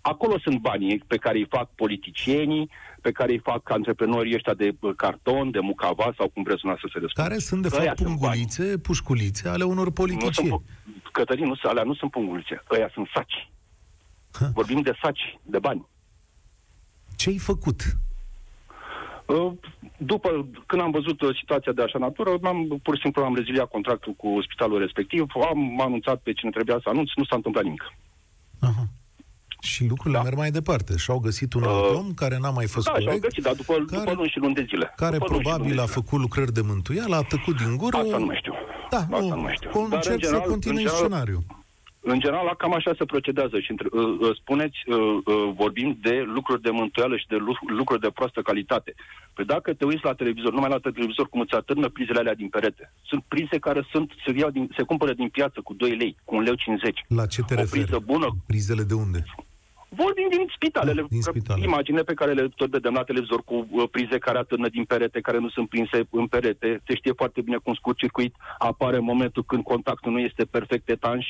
Acolo 0.00 0.38
sunt 0.38 0.58
banii 0.60 0.98
pe 1.06 1.16
care 1.16 1.38
îi 1.38 1.46
fac 1.50 1.74
politicienii, 1.74 2.70
pe 3.00 3.10
care 3.10 3.32
îi 3.32 3.38
fac 3.38 3.70
antreprenorii 3.70 4.34
ăștia 4.34 4.54
de 4.54 4.76
carton, 4.96 5.50
de 5.50 5.58
mucava 5.58 6.12
sau 6.16 6.28
cum 6.28 6.42
vreți 6.42 6.60
să 6.60 6.88
se 6.92 6.98
răspundă. 6.98 7.28
Care 7.28 7.38
sunt, 7.38 7.62
de 7.62 7.68
fapt, 7.68 8.02
pungulițe, 8.02 8.78
pușculițe 8.78 9.48
ale 9.48 9.64
unor 9.64 9.92
politicieni. 9.92 10.48
Nu 10.48 10.62
sunt, 10.84 11.12
Cătălin, 11.12 11.46
nu, 11.46 11.54
alea 11.62 11.82
nu 11.82 11.94
sunt 11.94 12.10
pungulițe. 12.10 12.62
Ăia 12.70 12.90
sunt 12.92 13.08
saci. 13.14 13.50
Vorbim 14.58 14.80
de 14.80 14.92
saci, 15.02 15.38
de 15.42 15.58
bani. 15.58 15.86
Ce 17.16 17.28
ai 17.28 17.38
făcut? 17.38 17.80
Uh, 19.26 19.52
după, 19.96 20.46
când 20.66 20.82
am 20.82 20.90
văzut 20.90 21.20
uh, 21.20 21.36
situația 21.40 21.72
de 21.72 21.82
așa 21.82 21.98
natură, 21.98 22.30
am, 22.42 22.80
pur 22.82 22.94
și 22.96 23.02
simplu 23.02 23.22
am 23.22 23.34
reziliat 23.34 23.68
contractul 23.70 24.12
cu 24.12 24.38
spitalul 24.42 24.78
respectiv, 24.78 25.26
am 25.50 25.80
anunțat 25.80 26.20
pe 26.20 26.32
cine 26.32 26.50
trebuia 26.50 26.78
să 26.82 26.88
anunț, 26.88 27.10
nu 27.14 27.24
s-a 27.24 27.36
întâmplat 27.36 27.64
nimic. 27.64 27.92
Aha. 28.60 28.84
Și 29.60 29.86
lucrurile 29.86 30.18
da. 30.18 30.22
merg 30.22 30.36
mai 30.36 30.50
departe. 30.50 30.96
Și-au 30.96 31.18
găsit 31.18 31.54
un 31.54 31.62
alt 31.62 31.90
uh, 31.90 31.96
om 31.96 32.12
care 32.14 32.38
n-a 32.38 32.50
mai 32.50 32.66
fost 32.66 32.86
da, 32.86 32.90
corect. 32.90 33.08
și-au 33.10 33.20
găsit, 33.20 33.42
dar 33.42 33.54
după, 33.54 33.72
care, 33.72 34.02
după 34.02 34.12
luni 34.16 34.28
și 34.28 34.38
luni 34.38 34.54
de 34.54 34.64
zile. 34.68 34.92
Care 34.96 35.18
după 35.18 35.34
probabil 35.34 35.80
a 35.80 35.86
făcut 35.86 36.20
lucrări 36.20 36.52
de 36.52 36.60
mântuială, 36.60 37.16
a 37.16 37.22
tăcut 37.22 37.56
din 37.56 37.76
gură. 37.76 37.96
Asta 37.96 38.18
nu 38.18 38.24
mai 38.24 38.36
știu. 38.36 38.54
Da, 38.90 38.96
Asta 38.96 39.18
nu, 39.18 39.28
nu 39.28 39.40
mai 39.40 39.54
știu. 39.56 39.70
Concerc 39.70 40.24
să 40.24 40.36
continui 40.36 40.88
scenariul. 40.88 41.42
În 42.02 42.20
general, 42.20 42.54
cam 42.58 42.74
așa 42.74 42.92
se 42.98 43.04
procedează 43.04 43.58
și 43.60 43.74
uh, 43.92 44.02
uh, 44.20 44.36
spuneți, 44.36 44.78
uh, 44.86 44.96
uh, 45.24 45.52
vorbim 45.54 45.98
de 46.02 46.22
lucruri 46.34 46.62
de 46.62 46.70
mântuială 46.70 47.16
și 47.16 47.26
de 47.26 47.36
lucruri 47.66 48.00
de 48.00 48.10
proastă 48.10 48.40
calitate. 48.42 48.94
Păi 49.34 49.44
dacă 49.44 49.74
te 49.74 49.84
uiți 49.84 50.04
la 50.04 50.14
televizor, 50.14 50.52
numai 50.52 50.68
la 50.68 50.78
televizor 50.78 51.28
cum 51.28 51.40
îți 51.40 51.54
atârnă 51.54 51.88
prizele 51.88 52.18
alea 52.18 52.34
din 52.34 52.48
perete, 52.48 52.92
sunt 53.02 53.24
prize 53.28 53.58
care 53.58 53.86
sunt, 53.92 54.12
se, 54.26 54.32
iau 54.36 54.50
din, 54.50 54.70
se 54.76 54.82
cumpără 54.82 55.12
din 55.12 55.28
piață 55.28 55.60
cu 55.60 55.74
2 55.74 55.96
lei, 55.96 56.16
cu 56.24 56.34
1 56.34 56.44
lei 56.44 56.56
50. 56.56 57.04
La 57.08 57.26
ce 57.26 57.42
te 57.42 57.54
o 57.54 57.56
referi? 57.56 57.82
Priză 57.82 58.02
bună. 58.04 58.28
Prizele 58.46 58.82
de 58.82 58.94
unde? 58.94 59.24
Vorbim 59.88 60.26
din 60.30 60.46
spitalele, 60.54 61.00
da, 61.00 61.06
din 61.10 61.22
spitale. 61.22 61.64
imagine 61.64 62.02
pe 62.02 62.14
care 62.14 62.32
le 62.32 62.48
tot 62.56 62.70
vedem 62.70 62.92
la 62.92 63.02
televizor 63.02 63.42
cu 63.44 63.66
uh, 63.70 63.88
prize 63.90 64.18
care 64.18 64.38
atârnă 64.38 64.68
din 64.68 64.84
perete, 64.84 65.20
care 65.20 65.38
nu 65.38 65.48
sunt 65.48 65.68
prinse 65.68 66.06
în 66.10 66.26
perete. 66.26 66.80
Se 66.86 66.94
știe 66.94 67.12
foarte 67.12 67.40
bine 67.40 67.56
cum 67.56 67.74
scurt 67.74 67.96
circuit 67.96 68.34
apare 68.58 68.96
în 68.96 69.04
momentul 69.04 69.44
când 69.44 69.62
contactul 69.62 70.12
nu 70.12 70.18
este 70.18 70.44
perfect 70.44 70.88
etanș 70.88 71.26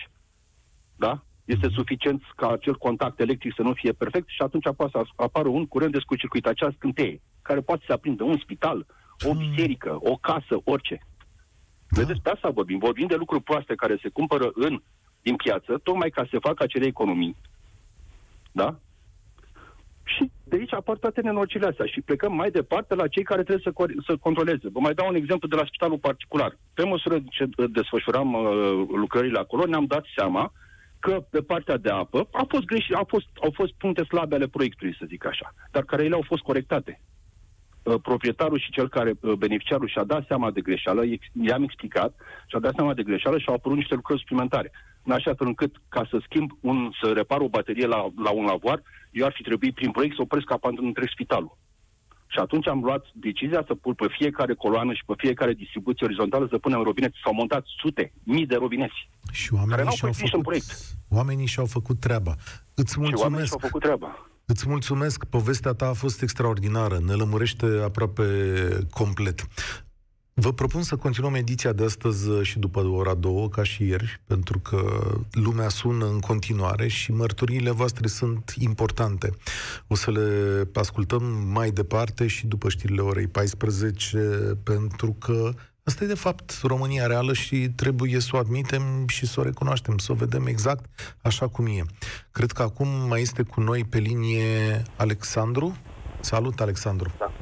da? 1.05 1.23
Este 1.45 1.67
mhm. 1.67 1.75
suficient 1.75 2.23
ca 2.37 2.49
acel 2.51 2.77
contact 2.87 3.21
electric 3.21 3.53
să 3.55 3.63
nu 3.63 3.73
fie 3.73 3.93
perfect 3.93 4.29
și 4.29 4.43
atunci 4.43 4.67
poate 4.77 4.93
să 4.93 5.03
apară 5.17 5.49
un 5.49 5.67
curent 5.67 5.93
de 5.93 5.99
scurcircuit, 5.99 6.47
acea 6.47 6.71
scânteie, 6.77 7.21
care 7.43 7.61
poate 7.61 7.85
să 7.87 7.93
aprindă 7.93 8.25
un 8.25 8.39
spital, 8.39 8.87
o 9.29 9.33
mhm. 9.33 9.39
biserică, 9.39 9.99
o 10.01 10.17
casă, 10.17 10.55
orice. 10.65 10.97
Da. 11.89 12.01
Vedeți, 12.01 12.21
pe 12.21 12.31
asta 12.31 12.51
vorbim. 12.51 12.79
Vorbim 12.79 13.07
de 13.07 13.15
lucruri 13.15 13.43
proaste 13.43 13.75
care 13.75 13.99
se 14.03 14.09
cumpără 14.09 14.51
în, 14.55 14.83
din 15.23 15.37
piață, 15.37 15.81
tocmai 15.83 16.11
ca 16.11 16.27
să 16.31 16.39
facă 16.49 16.63
acele 16.63 16.87
economii. 16.87 17.37
Da? 18.53 18.79
Și 20.03 20.31
de 20.45 20.57
aici 20.57 20.75
apar 20.75 20.97
toate 20.97 21.21
nenorcile 21.21 21.67
astea 21.67 21.87
și 21.87 22.01
plecăm 22.01 22.35
mai 22.35 22.51
departe 22.51 22.95
la 22.95 23.09
cei 23.09 23.23
care 23.23 23.43
trebuie 23.43 23.73
să, 23.73 24.03
să 24.07 24.17
controleze. 24.17 24.69
Vă 24.73 24.81
mai 24.81 24.95
dau 24.95 25.09
un 25.09 25.15
exemplu 25.15 25.49
de 25.49 25.57
la 25.57 25.65
spitalul 25.65 25.99
particular. 25.99 26.59
Pe 26.75 26.85
măsură 26.85 27.17
ce 27.31 27.49
desfășuram 27.79 28.33
uh, 28.33 28.43
lucrările 29.05 29.39
acolo, 29.39 29.65
ne-am 29.65 29.85
dat 29.85 30.05
seama 30.17 30.53
că 31.01 31.25
pe 31.31 31.43
partea 31.43 31.77
de 31.77 31.91
apă 31.91 32.29
a 32.33 32.45
fost 32.49 32.65
greșit, 32.65 32.95
a 32.95 33.05
fost, 33.09 33.27
au 33.43 33.51
fost 33.55 33.73
puncte 33.73 34.05
slabe 34.05 34.35
ale 34.35 34.47
proiectului, 34.47 34.97
să 34.99 35.05
zic 35.09 35.27
așa, 35.27 35.55
dar 35.71 35.83
care 35.85 36.05
ele 36.05 36.15
au 36.15 36.25
fost 36.27 36.43
corectate. 36.43 37.01
Uh, 37.83 37.95
proprietarul 38.03 38.59
și 38.59 38.71
cel 38.71 38.89
care, 38.89 39.13
uh, 39.21 39.33
beneficiarul, 39.33 39.89
și-a 39.89 40.05
dat 40.05 40.25
seama 40.27 40.51
de 40.51 40.61
greșeală, 40.61 41.03
i-am 41.43 41.63
explicat, 41.63 42.15
și-a 42.47 42.59
dat 42.59 42.75
seama 42.75 42.95
de 42.95 43.03
greșeală 43.03 43.39
și 43.39 43.49
au 43.49 43.55
apărut 43.55 43.77
niște 43.77 43.95
lucruri 43.95 44.21
suplimentare. 44.21 44.71
În 45.05 45.13
așa 45.13 45.35
fel 45.35 45.47
încât, 45.47 45.77
ca 45.89 46.07
să 46.11 46.19
schimb, 46.23 46.51
un, 46.61 46.91
să 47.03 47.13
repar 47.13 47.41
o 47.41 47.49
baterie 47.49 47.87
la, 47.87 48.09
la 48.17 48.31
un 48.31 48.45
lavoar, 48.45 48.83
eu 49.11 49.27
ar 49.27 49.33
fi 49.33 49.43
trebuit 49.43 49.75
prin 49.75 49.91
proiect 49.91 50.15
să 50.15 50.23
opresc 50.23 50.51
abandon 50.51 50.87
întreg 50.87 51.09
spitalul. 51.09 51.59
Și 52.33 52.39
atunci 52.39 52.69
am 52.69 52.81
luat 52.83 53.05
decizia 53.15 53.65
să 53.67 53.75
pun 53.75 53.95
pe 53.95 54.07
fiecare 54.19 54.55
coloană 54.55 54.93
și 54.93 55.05
pe 55.07 55.13
fiecare 55.17 55.53
distribuție 55.53 56.07
orizontală 56.07 56.47
să 56.51 56.59
punem 56.59 56.83
robineți. 56.83 57.17
S-au 57.25 57.35
montat 57.35 57.65
sute, 57.81 58.13
mii 58.23 58.47
de 58.47 58.55
robineți. 58.55 59.09
Și 59.33 59.55
oamenii 59.55 59.97
și-au 59.97 60.13
făcut, 60.13 60.43
proiect. 60.43 60.71
oamenii 61.09 61.47
și-au 61.47 61.67
făcut 61.67 62.01
treaba. 62.01 62.35
Îți 62.75 62.95
mulțumesc. 62.99 63.17
Și 63.17 63.23
oamenii 63.23 63.47
și-au 63.47 63.59
făcut 63.59 63.83
treaba. 63.83 64.31
Îți 64.47 64.69
mulțumesc, 64.69 65.25
povestea 65.25 65.73
ta 65.73 65.87
a 65.89 65.93
fost 65.93 66.23
extraordinară, 66.23 66.99
ne 67.07 67.13
lămurește 67.13 67.67
aproape 67.85 68.25
complet. 68.91 69.47
Vă 70.35 70.53
propun 70.53 70.83
să 70.83 70.97
continuăm 70.97 71.35
ediția 71.35 71.73
de 71.73 71.85
astăzi 71.85 72.29
uh, 72.29 72.43
și 72.43 72.59
după 72.59 72.81
ora 72.81 73.15
două, 73.15 73.49
ca 73.49 73.63
și 73.63 73.87
ieri, 73.87 74.21
pentru 74.27 74.59
că 74.59 75.11
lumea 75.33 75.69
sună 75.69 76.07
în 76.07 76.19
continuare 76.19 76.89
și 76.89 77.13
mărturiile 77.13 77.71
voastre 77.71 78.07
sunt 78.07 78.55
importante. 78.59 79.31
O 79.87 79.95
să 79.95 80.11
le 80.11 80.69
ascultăm 80.75 81.23
mai 81.53 81.71
departe 81.71 82.27
și 82.27 82.47
după 82.47 82.69
știrile 82.69 83.01
orei 83.01 83.27
14, 83.27 84.19
pentru 84.63 85.17
că 85.19 85.55
Asta 85.85 86.05
e, 86.05 86.07
de 86.07 86.15
fapt, 86.15 86.61
România 86.63 87.07
reală 87.07 87.33
și 87.33 87.71
trebuie 87.77 88.21
să 88.21 88.31
o 88.33 88.39
admitem 88.39 88.83
și 89.07 89.27
să 89.27 89.41
o 89.41 89.43
recunoaștem, 89.43 89.99
să 89.99 90.13
o 90.13 90.15
vedem 90.15 90.47
exact 90.47 90.85
așa 91.23 91.49
cum 91.49 91.67
e. 91.67 91.85
Cred 92.31 92.53
că 92.53 92.63
acum 92.63 92.89
mai 92.89 93.21
este 93.21 93.43
cu 93.43 93.61
noi 93.61 93.85
pe 93.85 93.99
linie 93.99 94.83
Alexandru. 94.97 95.77
Salut, 96.21 96.61
Alexandru! 96.61 97.11
Da. 97.19 97.33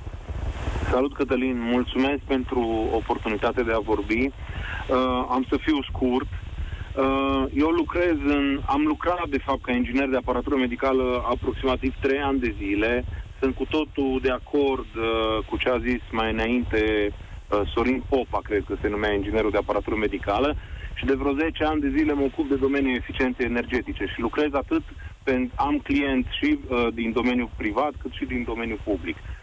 Salut, 0.91 1.15
Cătălin. 1.15 1.61
Mulțumesc 1.61 2.19
pentru 2.19 2.89
oportunitatea 2.93 3.63
de 3.63 3.73
a 3.73 3.79
vorbi. 3.79 4.25
Uh, 4.25 5.27
am 5.29 5.45
să 5.49 5.57
fiu 5.57 5.83
scurt. 5.83 6.27
Uh, 6.33 7.45
eu 7.55 7.69
lucrez 7.69 8.17
în... 8.25 8.61
Am 8.67 8.83
lucrat, 8.87 9.29
de 9.29 9.39
fapt, 9.39 9.63
ca 9.63 9.73
inginer 9.73 10.09
de 10.09 10.17
aparatură 10.17 10.57
medicală 10.57 11.25
aproximativ 11.31 11.95
3 12.01 12.19
ani 12.19 12.39
de 12.39 12.55
zile. 12.59 13.05
Sunt 13.41 13.55
cu 13.55 13.65
totul 13.65 14.19
de 14.23 14.31
acord 14.31 14.87
uh, 14.97 15.45
cu 15.49 15.57
ce 15.57 15.69
a 15.69 15.79
zis 15.79 16.03
mai 16.11 16.33
înainte 16.33 17.13
uh, 17.13 17.61
Sorin 17.75 18.03
Popa, 18.09 18.41
cred 18.43 18.65
că 18.69 18.75
se 18.81 18.89
numea 18.89 19.13
inginerul 19.13 19.51
de 19.51 19.57
aparatură 19.57 19.97
medicală, 19.97 20.57
și 20.95 21.05
de 21.05 21.15
vreo 21.15 21.33
10 21.33 21.65
ani 21.65 21.81
de 21.81 21.93
zile 21.97 22.13
mă 22.13 22.25
ocup 22.25 22.49
de 22.49 22.55
domeniul 22.55 22.97
eficienței 22.97 23.47
energetice 23.47 24.05
și 24.05 24.21
lucrez 24.21 24.53
atât 24.53 24.83
pe, 25.23 25.49
am 25.55 25.79
clienți 25.79 26.29
și 26.41 26.59
uh, 26.69 26.87
din 26.95 27.13
domeniul 27.13 27.51
privat 27.57 27.93
cât 28.03 28.13
și 28.13 28.25
din 28.25 28.45
domeniul 28.47 28.81
public. 28.85 29.17
Uh, 29.17 29.39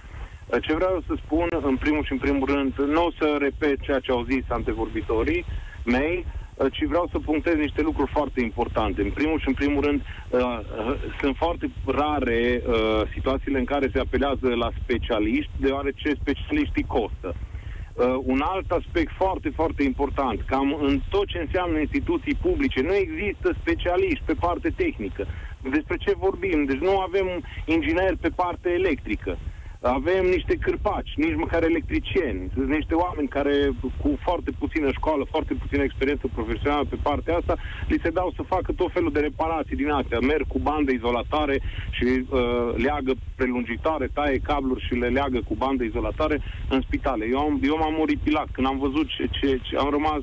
ce 0.61 0.73
vreau 0.75 1.03
să 1.07 1.13
spun, 1.25 1.47
în 1.61 1.77
primul 1.77 2.03
și 2.03 2.11
în 2.11 2.17
primul 2.17 2.47
rând, 2.47 2.73
nu 2.77 3.05
o 3.05 3.11
să 3.19 3.37
repet 3.39 3.81
ceea 3.81 3.99
ce 3.99 4.11
au 4.11 4.23
zis 4.23 4.43
antevorbitorii 4.47 5.45
mei, 5.85 6.25
uh, 6.55 6.71
ci 6.71 6.83
vreau 6.85 7.07
să 7.11 7.19
punctez 7.19 7.55
niște 7.55 7.81
lucruri 7.81 8.11
foarte 8.11 8.41
importante. 8.41 9.01
În 9.01 9.11
primul 9.11 9.39
și 9.39 9.47
în 9.47 9.53
primul 9.53 9.83
rând, 9.83 10.01
uh, 10.01 10.39
uh, 10.39 10.95
sunt 11.19 11.35
foarte 11.35 11.71
rare 11.85 12.61
uh, 12.67 13.01
situațiile 13.13 13.59
în 13.59 13.65
care 13.65 13.89
se 13.93 13.99
apelează 13.99 14.47
la 14.55 14.69
specialiști, 14.83 15.51
deoarece 15.57 16.09
specialiștii 16.21 16.83
costă. 16.83 17.35
Uh, 17.95 18.15
un 18.23 18.41
alt 18.43 18.71
aspect 18.71 19.11
foarte, 19.11 19.49
foarte 19.49 19.83
important, 19.83 20.41
cam 20.41 20.77
în 20.81 21.01
tot 21.09 21.27
ce 21.27 21.37
înseamnă 21.37 21.79
instituții 21.79 22.35
publice, 22.35 22.81
nu 22.81 22.93
există 22.95 23.55
specialiști 23.61 24.23
pe 24.25 24.33
parte 24.39 24.69
tehnică. 24.75 25.27
Despre 25.71 25.95
ce 25.97 26.13
vorbim? 26.17 26.65
Deci 26.65 26.79
nu 26.79 26.99
avem 26.99 27.27
ingineri 27.65 28.17
pe 28.17 28.29
parte 28.29 28.69
electrică. 28.69 29.37
Avem 29.87 30.25
niște 30.25 30.55
cârpaci, 30.55 31.11
nici 31.15 31.35
măcar 31.35 31.63
electricieni. 31.63 32.49
Sunt 32.53 32.67
niște 32.67 32.93
oameni 32.93 33.27
care 33.27 33.69
cu 34.01 34.17
foarte 34.21 34.51
puțină 34.51 34.91
școală, 34.91 35.23
foarte 35.29 35.53
puțină 35.53 35.83
experiență 35.83 36.27
profesională 36.33 36.85
pe 36.89 36.97
partea 37.01 37.35
asta, 37.35 37.55
li 37.87 37.99
se 38.03 38.09
dau 38.09 38.33
să 38.35 38.41
facă 38.43 38.71
tot 38.71 38.91
felul 38.91 39.11
de 39.11 39.19
reparații 39.19 39.75
din 39.75 39.89
astea. 39.89 40.19
Merg 40.19 40.47
cu 40.47 40.59
bandă 40.59 40.91
izolatare 40.91 41.61
și 41.91 42.05
uh, 42.05 42.73
leagă 42.75 43.13
prelungitoare, 43.35 44.07
taie 44.13 44.37
cabluri 44.37 44.85
și 44.85 44.93
le 44.93 45.07
leagă 45.07 45.41
cu 45.41 45.55
bandă 45.55 45.83
izolatare 45.83 46.41
în 46.69 46.81
spitale. 46.81 47.25
Eu, 47.31 47.39
am, 47.39 47.59
eu 47.63 47.77
m-am 47.77 47.99
oripilat 47.99 48.47
când 48.51 48.67
am 48.67 48.77
văzut 48.77 49.07
ce, 49.07 49.27
ce, 49.31 49.59
ce... 49.61 49.77
Am 49.77 49.89
rămas 49.89 50.21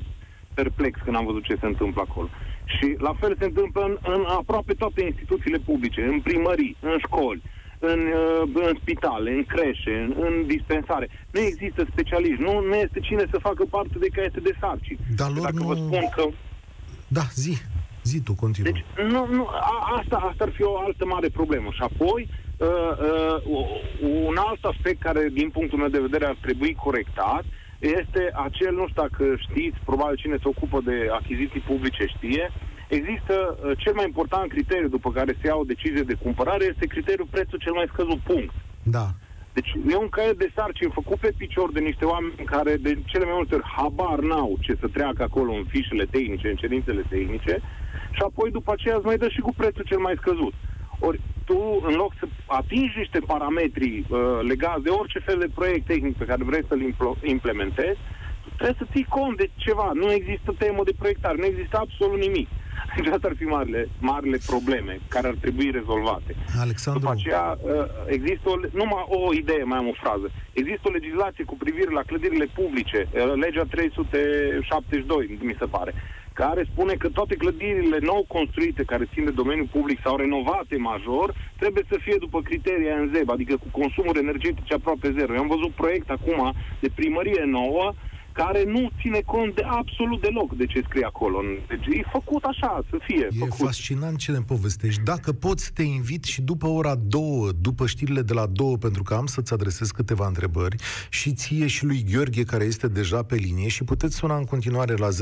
perplex 0.53 0.99
când 1.03 1.15
am 1.15 1.25
văzut 1.25 1.43
ce 1.43 1.57
se 1.59 1.65
întâmplă 1.65 2.01
acolo. 2.01 2.29
Și 2.65 2.95
la 2.97 3.13
fel 3.19 3.35
se 3.39 3.45
întâmplă 3.45 3.81
în, 3.83 3.97
în 4.13 4.23
aproape 4.27 4.73
toate 4.73 5.03
instituțiile 5.03 5.57
publice, 5.57 6.01
în 6.03 6.19
primării, 6.21 6.75
în 6.79 6.97
școli, 6.97 7.41
în, 7.91 8.01
uh, 8.23 8.67
în 8.67 8.73
spitale, 8.81 9.29
în 9.31 9.43
creșe, 9.43 9.93
în, 10.03 10.11
în 10.27 10.33
dispensare. 10.47 11.09
Nu 11.31 11.39
există 11.39 11.85
specialiști, 11.91 12.41
nu, 12.41 12.53
nu 12.69 12.75
este 12.75 12.99
cine 12.99 13.25
să 13.31 13.45
facă 13.47 13.63
parte 13.69 13.95
de 13.99 14.07
caiete 14.15 14.39
de 14.39 14.53
sarcini. 14.59 14.99
Dar 15.15 15.29
lor 15.35 15.45
Dacă 15.49 15.59
nu... 15.59 15.67
vă 15.67 15.75
spun 15.75 16.05
că... 16.15 16.23
Da, 17.07 17.25
zi. 17.33 17.53
Zi 18.03 18.21
tu, 18.21 18.33
continuă. 18.33 18.71
Deci, 18.71 18.83
nu, 19.11 19.27
nu, 19.37 19.47
a, 19.47 19.99
asta, 19.99 20.15
asta 20.29 20.43
ar 20.43 20.51
fi 20.51 20.63
o 20.63 20.77
altă 20.77 21.05
mare 21.05 21.29
problemă. 21.29 21.69
Și 21.71 21.81
apoi, 21.81 22.29
uh, 22.57 22.93
uh, 23.47 23.65
un 24.27 24.35
alt 24.37 24.63
aspect 24.63 25.01
care, 25.01 25.29
din 25.33 25.49
punctul 25.49 25.79
meu 25.79 25.87
de 25.87 26.05
vedere, 26.07 26.25
ar 26.25 26.37
trebui 26.41 26.73
corectat, 26.73 27.43
este 27.87 28.31
acel, 28.47 28.73
nu 28.73 28.87
știu 28.87 29.01
dacă 29.01 29.23
știți, 29.37 29.77
probabil 29.85 30.15
cine 30.15 30.37
se 30.41 30.47
ocupă 30.53 30.81
de 30.89 30.97
achiziții 31.19 31.67
publice 31.71 32.05
știe, 32.05 32.51
există 32.87 33.35
uh, 33.35 33.77
cel 33.77 33.93
mai 33.93 34.05
important 34.05 34.49
criteriu 34.49 34.87
după 34.87 35.11
care 35.11 35.37
se 35.41 35.47
ia 35.47 35.55
o 35.55 35.71
decizie 35.73 36.01
de 36.01 36.21
cumpărare, 36.23 36.63
este 36.65 36.85
criteriul 36.85 37.27
prețul 37.31 37.59
cel 37.59 37.73
mai 37.73 37.91
scăzut, 37.91 38.19
punct. 38.19 38.53
Da. 38.83 39.07
Deci 39.53 39.71
e 39.91 39.95
un 39.95 40.09
caiet 40.09 40.37
de 40.37 40.51
sarcini 40.55 40.97
făcut 40.99 41.17
pe 41.19 41.33
picior 41.37 41.71
de 41.71 41.79
niște 41.79 42.05
oameni 42.05 42.33
care 42.45 42.75
de 42.75 43.01
cele 43.05 43.25
mai 43.25 43.33
multe 43.35 43.55
ori 43.55 43.71
habar 43.75 44.19
n-au 44.19 44.57
ce 44.59 44.77
să 44.79 44.87
treacă 44.87 45.23
acolo 45.23 45.51
în 45.53 45.65
fișele 45.67 46.05
tehnice, 46.05 46.49
în 46.49 46.55
cerințele 46.55 47.03
tehnice 47.09 47.55
și 48.15 48.21
apoi 48.25 48.51
după 48.51 48.71
aceea 48.71 48.95
îți 48.95 49.05
mai 49.05 49.17
dă 49.17 49.27
și 49.29 49.39
cu 49.39 49.53
prețul 49.57 49.83
cel 49.83 49.97
mai 49.97 50.15
scăzut. 50.17 50.53
Ori 50.99 51.19
tu, 51.45 51.83
în 51.87 51.93
loc 51.93 52.11
să 52.19 52.25
atingi 52.45 52.97
niște 52.97 53.19
parametri 53.19 54.05
uh, 54.07 54.19
legați 54.41 54.83
de 54.83 54.89
orice 54.89 55.19
fel 55.19 55.39
de 55.39 55.51
proiect 55.53 55.85
tehnic 55.85 56.17
pe 56.17 56.25
care 56.25 56.43
vrei 56.43 56.65
să-l 56.67 56.81
impl- 56.81 57.25
implementezi, 57.25 57.99
trebuie 58.55 58.75
să 58.79 58.91
ții 58.91 59.13
cont 59.17 59.37
de 59.37 59.49
ceva. 59.55 59.91
Nu 59.93 60.11
există 60.11 60.55
temă 60.57 60.81
de 60.83 60.93
proiectare, 60.97 61.37
nu 61.37 61.45
există 61.45 61.77
absolut 61.79 62.19
nimic. 62.19 62.47
Deci 62.95 63.07
asta 63.07 63.27
ar 63.27 63.35
fi 63.35 63.43
marile, 63.43 63.89
marile 63.99 64.37
probleme 64.45 64.99
care 65.07 65.27
ar 65.27 65.35
trebui 65.41 65.71
rezolvate. 65.71 66.35
Alexandru... 66.59 67.01
După 67.01 67.13
aceea, 67.17 67.57
uh, 67.61 67.85
există 68.05 68.49
o, 68.49 68.55
numai 68.71 69.05
o 69.07 69.33
idee, 69.33 69.63
mai 69.63 69.77
am 69.77 69.87
o 69.87 69.95
frază. 70.03 70.31
Există 70.53 70.81
o 70.83 70.91
legislație 70.91 71.43
cu 71.43 71.55
privire 71.55 71.91
la 71.91 72.01
clădirile 72.01 72.47
publice, 72.59 73.07
uh, 73.11 73.33
legea 73.35 73.63
372, 73.69 75.37
mi 75.41 75.55
se 75.59 75.65
pare, 75.65 75.93
care 76.33 76.67
spune 76.71 76.93
că 76.93 77.09
toate 77.09 77.35
clădirile 77.35 77.99
nou 78.01 78.25
construite 78.27 78.83
care 78.83 79.09
țin 79.13 79.23
de 79.25 79.31
domeniul 79.31 79.69
public 79.71 79.99
sau 80.03 80.15
renovate 80.17 80.77
major 80.77 81.33
trebuie 81.55 81.83
să 81.89 81.97
fie 82.01 82.15
după 82.19 82.41
criterii 82.41 82.89
ANZEB, 82.89 83.29
adică 83.29 83.55
cu 83.57 83.67
consumuri 83.71 84.19
energetice 84.19 84.73
aproape 84.73 85.13
zero. 85.17 85.33
Eu 85.33 85.39
am 85.39 85.47
văzut 85.47 85.73
proiect 85.73 86.09
acum 86.09 86.53
de 86.79 86.89
primărie 86.89 87.43
nouă 87.45 87.93
care 88.33 88.63
nu 88.67 88.89
ține 89.01 89.21
cont 89.25 89.55
de 89.55 89.63
absolut 89.67 90.21
deloc 90.21 90.55
de 90.55 90.65
ce 90.65 90.81
scrie 90.87 91.05
acolo. 91.05 91.37
Deci 91.67 91.85
e 91.85 92.03
făcut 92.11 92.43
așa, 92.43 92.83
să 92.89 92.97
fie 93.07 93.27
E 93.31 93.37
făcut. 93.39 93.65
fascinant 93.65 94.17
ce 94.17 94.31
ne 94.31 94.39
povestești. 94.41 95.01
Dacă 95.03 95.31
poți, 95.33 95.71
te 95.73 95.83
invit 95.83 96.23
și 96.23 96.41
după 96.41 96.67
ora 96.67 96.95
două, 96.95 97.51
după 97.61 97.85
știrile 97.87 98.21
de 98.21 98.33
la 98.33 98.45
două, 98.45 98.77
pentru 98.77 99.03
că 99.03 99.13
am 99.13 99.25
să-ți 99.25 99.53
adresez 99.53 99.91
câteva 99.91 100.27
întrebări, 100.27 100.75
și 101.09 101.33
ție 101.33 101.67
și 101.67 101.85
lui 101.85 102.03
Gheorghe, 102.11 102.43
care 102.43 102.63
este 102.63 102.87
deja 102.87 103.23
pe 103.23 103.35
linie, 103.35 103.67
și 103.67 103.83
puteți 103.83 104.15
suna 104.15 104.37
în 104.37 104.43
continuare 104.45 104.93
la 104.95 105.07
0372069599, 105.09 105.15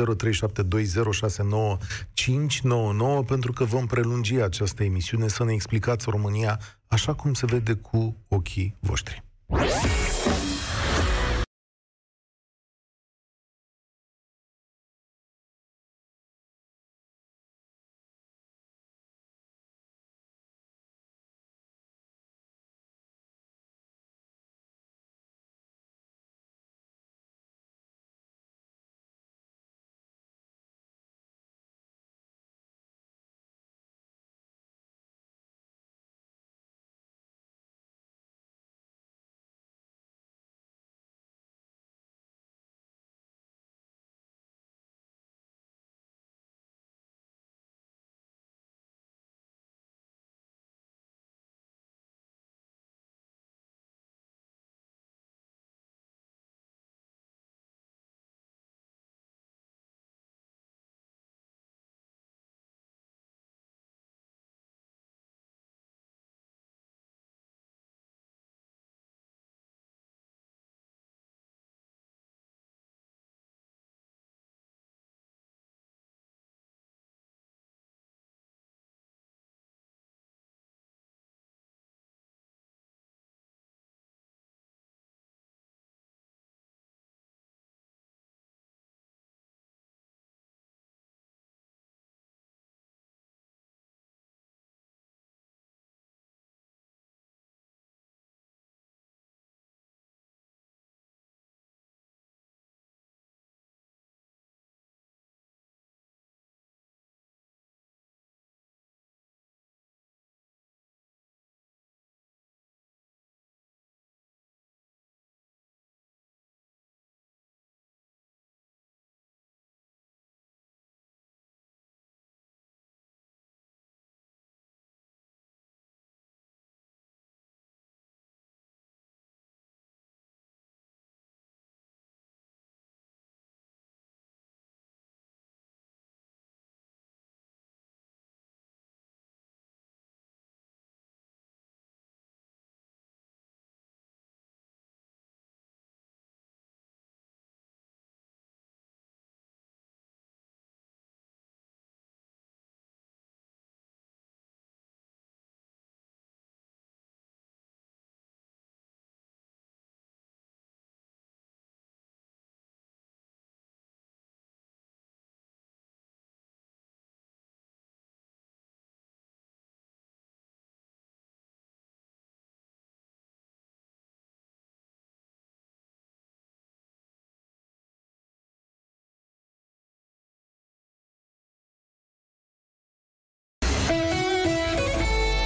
pentru 3.28 3.52
că 3.54 3.64
vom 3.64 3.86
prelungi 3.86 4.42
această 4.42 4.84
emisiune 4.84 5.28
să 5.28 5.44
ne 5.44 5.54
explicați 5.54 6.10
România 6.10 6.60
așa 6.88 7.14
cum 7.14 7.34
se 7.34 7.46
vede 7.46 7.74
cu 7.74 8.16
ochii 8.28 8.76
voștri. 8.80 9.24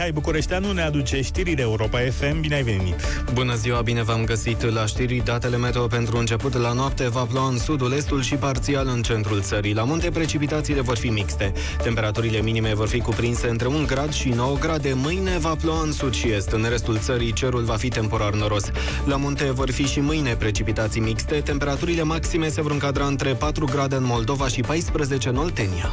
Mihai 0.00 0.14
Bucureșteanu 0.14 0.72
ne 0.72 0.82
aduce 0.82 1.22
știrile 1.22 1.62
Europa 1.62 1.98
FM. 1.98 2.40
Bine 2.40 2.54
ai 2.54 2.62
venit! 2.62 2.94
Bună 3.32 3.54
ziua, 3.54 3.80
bine 3.80 4.02
v-am 4.02 4.24
găsit 4.24 4.62
la 4.62 4.86
știri. 4.86 5.22
Datele 5.24 5.56
meteo 5.56 5.86
pentru 5.86 6.16
început 6.16 6.56
la 6.56 6.72
noapte 6.72 7.08
va 7.08 7.22
ploua 7.22 7.48
în 7.48 7.58
sudul, 7.58 7.92
estul 7.92 8.22
și 8.22 8.34
parțial 8.34 8.86
în 8.94 9.02
centrul 9.02 9.40
țării. 9.40 9.74
La 9.74 9.84
munte, 9.84 10.10
precipitațiile 10.10 10.80
vor 10.80 10.96
fi 10.96 11.08
mixte. 11.08 11.52
Temperaturile 11.82 12.40
minime 12.40 12.74
vor 12.74 12.88
fi 12.88 13.00
cuprinse 13.00 13.48
între 13.48 13.66
1 13.66 13.84
grad 13.86 14.12
și 14.12 14.28
9 14.28 14.56
grade. 14.60 14.92
Mâine 14.94 15.38
va 15.38 15.54
ploua 15.54 15.82
în 15.82 15.92
sud 15.92 16.14
și 16.14 16.28
est. 16.28 16.50
În 16.50 16.66
restul 16.68 16.98
țării, 16.98 17.32
cerul 17.32 17.62
va 17.62 17.76
fi 17.76 17.88
temporar 17.88 18.32
noros. 18.32 18.70
La 19.04 19.16
munte 19.16 19.44
vor 19.44 19.70
fi 19.70 19.86
și 19.86 20.00
mâine 20.00 20.34
precipitații 20.34 21.00
mixte. 21.00 21.34
Temperaturile 21.34 22.02
maxime 22.02 22.48
se 22.48 22.62
vor 22.62 22.70
încadra 22.70 23.04
între 23.04 23.32
4 23.32 23.64
grade 23.64 23.94
în 23.94 24.04
Moldova 24.04 24.48
și 24.48 24.60
14 24.60 25.28
în 25.28 25.36
Oltenia. 25.36 25.92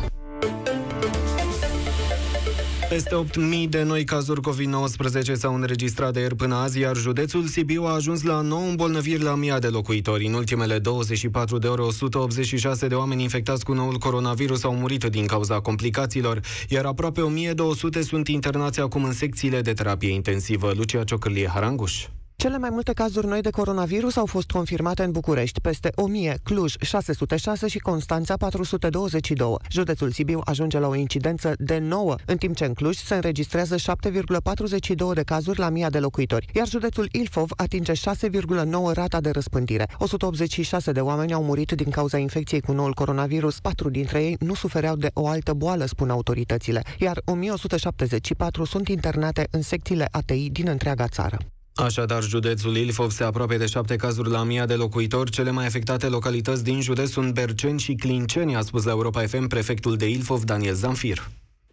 Peste 2.97 3.25
8.000 3.63 3.69
de 3.69 3.83
noi 3.83 4.03
cazuri 4.03 4.41
COVID-19 4.41 5.33
s-au 5.33 5.55
înregistrat 5.55 6.13
de 6.13 6.19
ieri 6.19 6.35
până 6.35 6.55
azi, 6.55 6.79
iar 6.79 6.95
județul 6.95 7.45
Sibiu 7.45 7.83
a 7.83 7.93
ajuns 7.93 8.23
la 8.23 8.41
9 8.41 8.67
îmbolnăviri 8.67 9.23
la 9.23 9.35
mii 9.35 9.59
de 9.59 9.67
locuitori. 9.67 10.25
În 10.25 10.33
ultimele 10.33 10.79
24 10.79 11.57
de 11.57 11.67
ore, 11.67 11.81
186 11.81 12.87
de 12.87 12.95
oameni 12.95 13.21
infectați 13.21 13.65
cu 13.65 13.73
noul 13.73 13.97
coronavirus 13.97 14.63
au 14.63 14.75
murit 14.75 15.03
din 15.03 15.25
cauza 15.25 15.59
complicațiilor, 15.59 16.41
iar 16.69 16.85
aproape 16.85 17.21
1200 17.21 18.01
sunt 18.01 18.27
internați 18.27 18.79
acum 18.79 19.03
în 19.03 19.13
secțiile 19.13 19.61
de 19.61 19.73
terapie 19.73 20.13
intensivă. 20.13 20.71
Lucia 20.75 21.03
Ciocârlie 21.03 21.47
Haranguș. 21.47 22.05
Cele 22.39 22.57
mai 22.57 22.69
multe 22.69 22.93
cazuri 22.93 23.27
noi 23.27 23.41
de 23.41 23.49
coronavirus 23.49 24.15
au 24.15 24.25
fost 24.25 24.51
confirmate 24.51 25.03
în 25.03 25.11
București, 25.11 25.61
peste 25.61 25.91
1000, 25.95 26.37
Cluj 26.43 26.75
606 26.81 27.67
și 27.67 27.79
Constanța 27.79 28.37
422. 28.37 29.55
Județul 29.69 30.11
Sibiu 30.11 30.41
ajunge 30.45 30.79
la 30.79 30.87
o 30.87 30.95
incidență 30.95 31.53
de 31.57 31.77
9, 31.77 32.15
în 32.25 32.37
timp 32.37 32.55
ce 32.55 32.65
în 32.65 32.73
Cluj 32.73 32.95
se 32.95 33.15
înregistrează 33.15 33.75
7,42 33.75 35.13
de 35.13 35.21
cazuri 35.21 35.59
la 35.59 35.67
1000 35.67 35.87
de 35.89 35.99
locuitori, 35.99 36.49
iar 36.53 36.67
județul 36.67 37.09
Ilfov 37.11 37.51
atinge 37.55 37.93
6,9 37.93 38.93
rata 38.93 39.21
de 39.21 39.29
răspândire. 39.29 39.87
186 39.97 40.91
de 40.91 41.01
oameni 41.01 41.33
au 41.33 41.43
murit 41.43 41.71
din 41.71 41.89
cauza 41.89 42.17
infecției 42.17 42.61
cu 42.61 42.71
noul 42.71 42.93
coronavirus, 42.93 43.59
patru 43.59 43.89
dintre 43.89 44.23
ei 44.23 44.35
nu 44.39 44.53
sufereau 44.53 44.95
de 44.95 45.09
o 45.13 45.27
altă 45.27 45.53
boală, 45.53 45.85
spun 45.85 46.09
autoritățile, 46.09 46.81
iar 46.99 47.21
1174 47.25 48.63
sunt 48.63 48.87
internate 48.87 49.47
în 49.51 49.61
secțiile 49.61 50.07
ATI 50.11 50.49
din 50.49 50.67
întreaga 50.67 51.07
țară. 51.07 51.37
Așadar, 51.77 52.23
județul 52.23 52.75
Ilfov 52.75 53.09
se 53.09 53.23
apropie 53.23 53.57
de 53.57 53.65
șapte 53.65 53.95
cazuri 53.95 54.29
la 54.29 54.43
mii 54.43 54.65
de 54.65 54.73
locuitori. 54.73 55.31
Cele 55.31 55.51
mai 55.51 55.65
afectate 55.65 56.07
localități 56.07 56.63
din 56.63 56.81
județ 56.81 57.09
sunt 57.09 57.33
Berceni 57.33 57.79
și 57.79 57.95
Clinceni, 57.95 58.55
a 58.55 58.61
spus 58.61 58.85
la 58.85 58.91
Europa 58.91 59.21
FM 59.21 59.47
prefectul 59.47 59.95
de 59.95 60.09
Ilfov, 60.09 60.43
Daniel 60.43 60.73
Zamfir. 60.73 61.17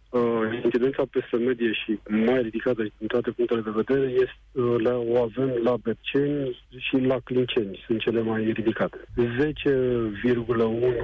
Uh, 0.09 0.21
incidența 0.63 1.03
peste 1.11 1.35
medie 1.35 1.71
și 1.71 1.99
mai 2.25 2.41
ridicată 2.41 2.81
din 2.97 3.07
toate 3.07 3.31
punctele 3.31 3.61
de 3.61 3.69
vedere 3.75 4.11
este, 4.11 4.39
uh, 4.51 4.75
la, 4.77 4.95
o 4.95 5.21
avem 5.21 5.51
la 5.63 5.75
Berceni 5.83 6.65
și 6.77 6.97
la 6.97 7.17
Clinceni, 7.23 7.83
sunt 7.85 7.99
cele 7.99 8.21
mai 8.21 8.51
ridicate. 8.51 8.97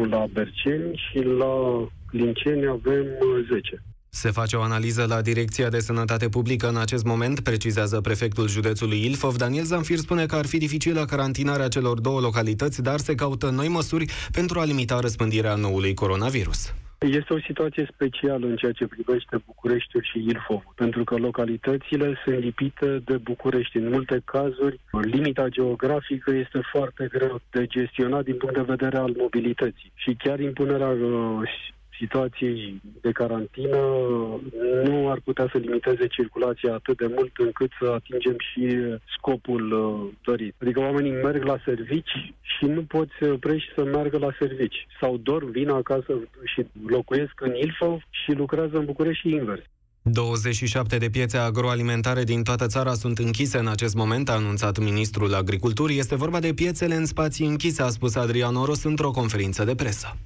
10,1 0.03 0.09
la 0.09 0.25
Berceni 0.33 1.01
și 1.09 1.19
la 1.23 1.87
Clinceni 2.07 2.67
avem 2.67 3.05
10. 3.51 3.83
Uh, 4.13 4.17
se 4.21 4.31
face 4.31 4.55
o 4.55 4.61
analiză 4.61 5.05
la 5.07 5.21
Direcția 5.21 5.69
de 5.69 5.79
Sănătate 5.79 6.29
Publică 6.29 6.67
în 6.67 6.77
acest 6.77 7.05
moment, 7.05 7.39
precizează 7.39 8.01
prefectul 8.01 8.47
județului 8.47 9.05
Ilfov. 9.05 9.35
Daniel 9.35 9.63
Zanfir 9.63 9.97
spune 9.97 10.25
că 10.25 10.35
ar 10.35 10.45
fi 10.45 10.57
dificilă 10.57 11.05
carantinarea 11.05 11.67
celor 11.67 11.99
două 11.99 12.19
localități, 12.19 12.81
dar 12.81 12.99
se 12.99 13.15
caută 13.15 13.49
noi 13.49 13.67
măsuri 13.67 14.05
pentru 14.31 14.59
a 14.59 14.63
limita 14.63 14.99
răspândirea 14.99 15.55
noului 15.55 15.93
coronavirus. 15.93 16.73
Este 16.99 17.33
o 17.33 17.39
situație 17.39 17.89
specială 17.93 18.45
în 18.47 18.55
ceea 18.55 18.71
ce 18.71 18.87
privește 18.87 19.41
Bucureștiul 19.45 20.03
și 20.11 20.17
Ilfov, 20.27 20.63
pentru 20.75 21.03
că 21.03 21.15
localitățile 21.15 22.17
sunt 22.23 22.37
lipite 22.37 23.01
de 23.05 23.17
București. 23.17 23.77
În 23.77 23.89
multe 23.89 24.21
cazuri, 24.25 24.79
limita 25.01 25.47
geografică 25.47 26.31
este 26.31 26.59
foarte 26.71 27.07
greu 27.11 27.41
de 27.51 27.65
gestionat 27.65 28.23
din 28.23 28.37
punct 28.37 28.55
de 28.55 28.61
vedere 28.61 28.97
al 28.97 29.15
mobilității 29.17 29.91
și 29.95 30.15
chiar 30.23 30.39
impunerea 30.39 30.89
uh, 30.89 31.49
situației 32.01 32.81
de 33.01 33.11
carantină 33.11 33.81
nu 34.83 35.09
ar 35.09 35.19
putea 35.23 35.47
să 35.51 35.57
limiteze 35.57 36.07
circulația 36.07 36.73
atât 36.73 36.97
de 36.97 37.09
mult 37.15 37.31
încât 37.37 37.71
să 37.79 37.85
atingem 37.89 38.35
și 38.49 38.65
scopul 39.17 39.63
uh, 39.71 40.13
dorit. 40.21 40.55
Adică 40.61 40.79
oamenii 40.79 41.11
merg 41.11 41.43
la 41.43 41.57
servici 41.65 42.33
și 42.41 42.65
nu 42.65 42.81
pot 42.83 43.07
să 43.19 43.31
oprești 43.31 43.73
să 43.75 43.83
meargă 43.83 44.17
la 44.17 44.31
servici. 44.39 44.87
Sau 44.99 45.17
dorm, 45.17 45.51
vin 45.51 45.69
acasă 45.69 46.13
și 46.43 46.65
locuiesc 46.87 47.35
în 47.41 47.53
Ilfov 47.55 48.01
și 48.09 48.31
lucrează 48.31 48.77
în 48.77 48.85
București 48.85 49.27
și 49.27 49.35
invers. 49.35 49.61
27 50.03 50.97
de 50.97 51.09
piețe 51.09 51.37
agroalimentare 51.37 52.23
din 52.23 52.43
toată 52.43 52.67
țara 52.67 52.93
sunt 52.93 53.17
închise 53.17 53.57
în 53.57 53.67
acest 53.67 53.95
moment, 53.95 54.29
a 54.29 54.33
anunțat 54.33 54.79
ministrul 54.79 55.33
agriculturii. 55.33 55.97
Este 55.97 56.15
vorba 56.15 56.39
de 56.39 56.53
piețele 56.53 56.95
în 56.95 57.05
spații 57.05 57.47
închise, 57.47 57.81
a 57.81 57.89
spus 57.89 58.15
Adrian 58.15 58.55
Oros 58.55 58.83
într-o 58.83 59.11
conferință 59.11 59.63
de 59.63 59.75
presă. 59.75 60.17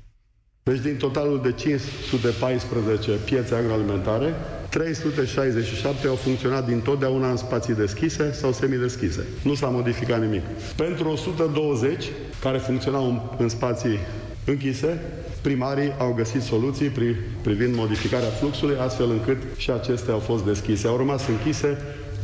Deci 0.71 0.79
din 0.79 0.95
totalul 0.95 1.39
de 1.43 1.51
514 1.51 3.11
piețe 3.11 3.55
agroalimentare, 3.55 4.33
367 4.69 6.07
au 6.07 6.15
funcționat 6.15 6.65
din 6.65 6.79
totdeauna 6.79 7.29
în 7.29 7.37
spații 7.37 7.73
deschise 7.73 8.31
sau 8.31 8.51
semideschise. 8.51 9.25
Nu 9.43 9.53
s-a 9.53 9.67
modificat 9.67 10.21
nimic. 10.21 10.41
Pentru 10.75 11.09
120 11.09 12.05
care 12.41 12.57
funcționau 12.57 13.05
în, 13.05 13.19
în 13.37 13.49
spații 13.49 13.99
închise, 14.45 15.01
primarii 15.41 15.93
au 15.97 16.13
găsit 16.13 16.41
soluții 16.41 16.89
pri, 16.89 17.15
privind 17.41 17.75
modificarea 17.75 18.29
fluxului, 18.29 18.77
astfel 18.79 19.09
încât 19.09 19.37
și 19.57 19.71
acestea 19.71 20.13
au 20.13 20.19
fost 20.19 20.45
deschise. 20.45 20.87
Au 20.87 20.97
rămas 20.97 21.27
închise 21.27 21.77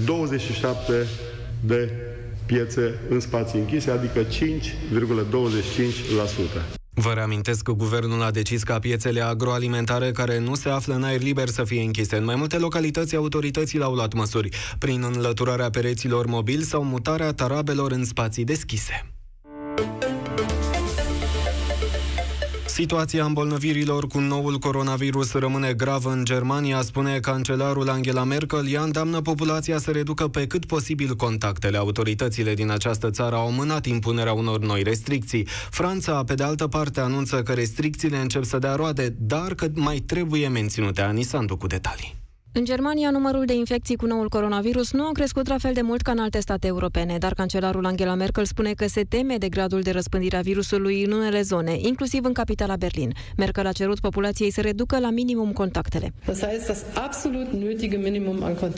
27 0.06 0.94
de 1.66 1.89
piețe 2.46 3.00
în 3.10 3.20
spații 3.20 3.60
închise, 3.60 3.92
adică 3.92 4.24
5,25%. 4.24 6.80
Vă 7.02 7.14
reamintesc 7.14 7.64
că 7.64 7.72
guvernul 7.72 8.22
a 8.22 8.32
decis 8.32 8.64
ca 8.64 8.80
piețele 8.80 9.22
agroalimentare 9.22 10.12
care 10.12 10.39
nu 10.39 10.56
se 10.56 10.70
află 10.70 10.93
în 10.93 11.04
aer 11.04 11.22
liber 11.22 11.47
să 11.47 11.64
fie 11.64 11.82
închise. 11.82 12.16
În 12.16 12.24
mai 12.24 12.36
multe 12.36 12.58
localități, 12.58 13.16
autoritățile 13.16 13.84
au 13.84 13.93
luat 13.93 14.14
măsuri 14.14 14.49
prin 14.78 15.04
înlăturarea 15.04 15.70
pereților 15.70 16.26
mobili 16.26 16.64
sau 16.64 16.84
mutarea 16.84 17.34
tarabelor 17.34 17.91
în 17.91 18.06
spații 18.06 18.43
deschise. 18.43 19.14
Situația 22.72 23.26
îmbolnăvirilor 23.26 24.07
cu 24.07 24.19
noul 24.19 24.57
coronavirus 24.57 25.34
rămâne 25.34 25.74
gravă 25.74 26.11
în 26.11 26.26
Germania, 26.26 26.82
spune 26.82 27.19
cancelarul 27.19 27.89
Angela 27.89 28.24
Merkel. 28.24 28.67
Ea 28.69 28.82
îndeamnă 28.82 29.22
populația 29.22 29.78
să 29.78 29.91
reducă 29.91 30.28
pe 30.28 30.47
cât 30.47 30.65
posibil 30.65 31.15
contactele. 31.15 31.78
Autoritățile 31.78 32.53
din 32.53 32.69
această 32.69 33.09
țară 33.09 33.36
au 33.36 33.51
mânat 33.51 33.86
impunerea 33.86 34.34
unor 34.34 34.59
noi 34.59 34.84
restricții. 34.84 35.47
Franța, 35.69 36.24
pe 36.24 36.34
de 36.34 36.43
altă 36.43 36.67
parte, 36.67 36.99
anunță 36.99 37.43
că 37.43 37.53
restricțiile 37.53 38.17
încep 38.17 38.43
să 38.43 38.57
dea 38.57 38.76
roade, 38.76 39.15
dar 39.19 39.53
că 39.53 39.67
mai 39.74 39.97
trebuie 39.97 40.47
menținute. 40.47 41.01
Anisandu 41.01 41.57
cu 41.57 41.67
detalii. 41.67 42.20
În 42.54 42.66
Germania, 42.66 43.10
numărul 43.10 43.45
de 43.45 43.54
infecții 43.54 43.95
cu 43.95 44.06
noul 44.06 44.30
coronavirus 44.30 44.91
nu 44.91 45.04
a 45.04 45.10
crescut 45.14 45.47
la 45.47 45.58
fel 45.58 45.74
de 45.74 45.82
mult 45.82 46.02
ca 46.02 46.12
în 46.12 46.18
alte 46.18 46.39
state 46.39 46.68
europene, 46.68 47.18
dar 47.18 47.34
cancelarul 47.34 47.86
Angela 47.86 48.14
Merkel 48.14 48.45
spune 48.45 48.74
că 48.74 48.88
se 48.88 49.04
teme 49.04 49.38
de 49.38 49.49
gradul 49.49 49.82
de 49.82 49.91
răspândire 49.91 50.38
a 50.38 50.41
virusului 50.41 51.04
în 51.04 51.12
unele 51.12 51.41
zone, 51.41 51.76
inclusiv 51.78 52.26
în 52.26 52.34
capitala 52.34 52.76
Berlin. 52.76 53.14
Merkel 53.38 53.66
a 53.66 53.72
cerut 53.72 53.99
populației 53.99 54.52
să 54.52 54.62
reducă 54.62 54.99
la 54.99 55.10
minimum 55.10 55.52
contactele. 55.52 56.14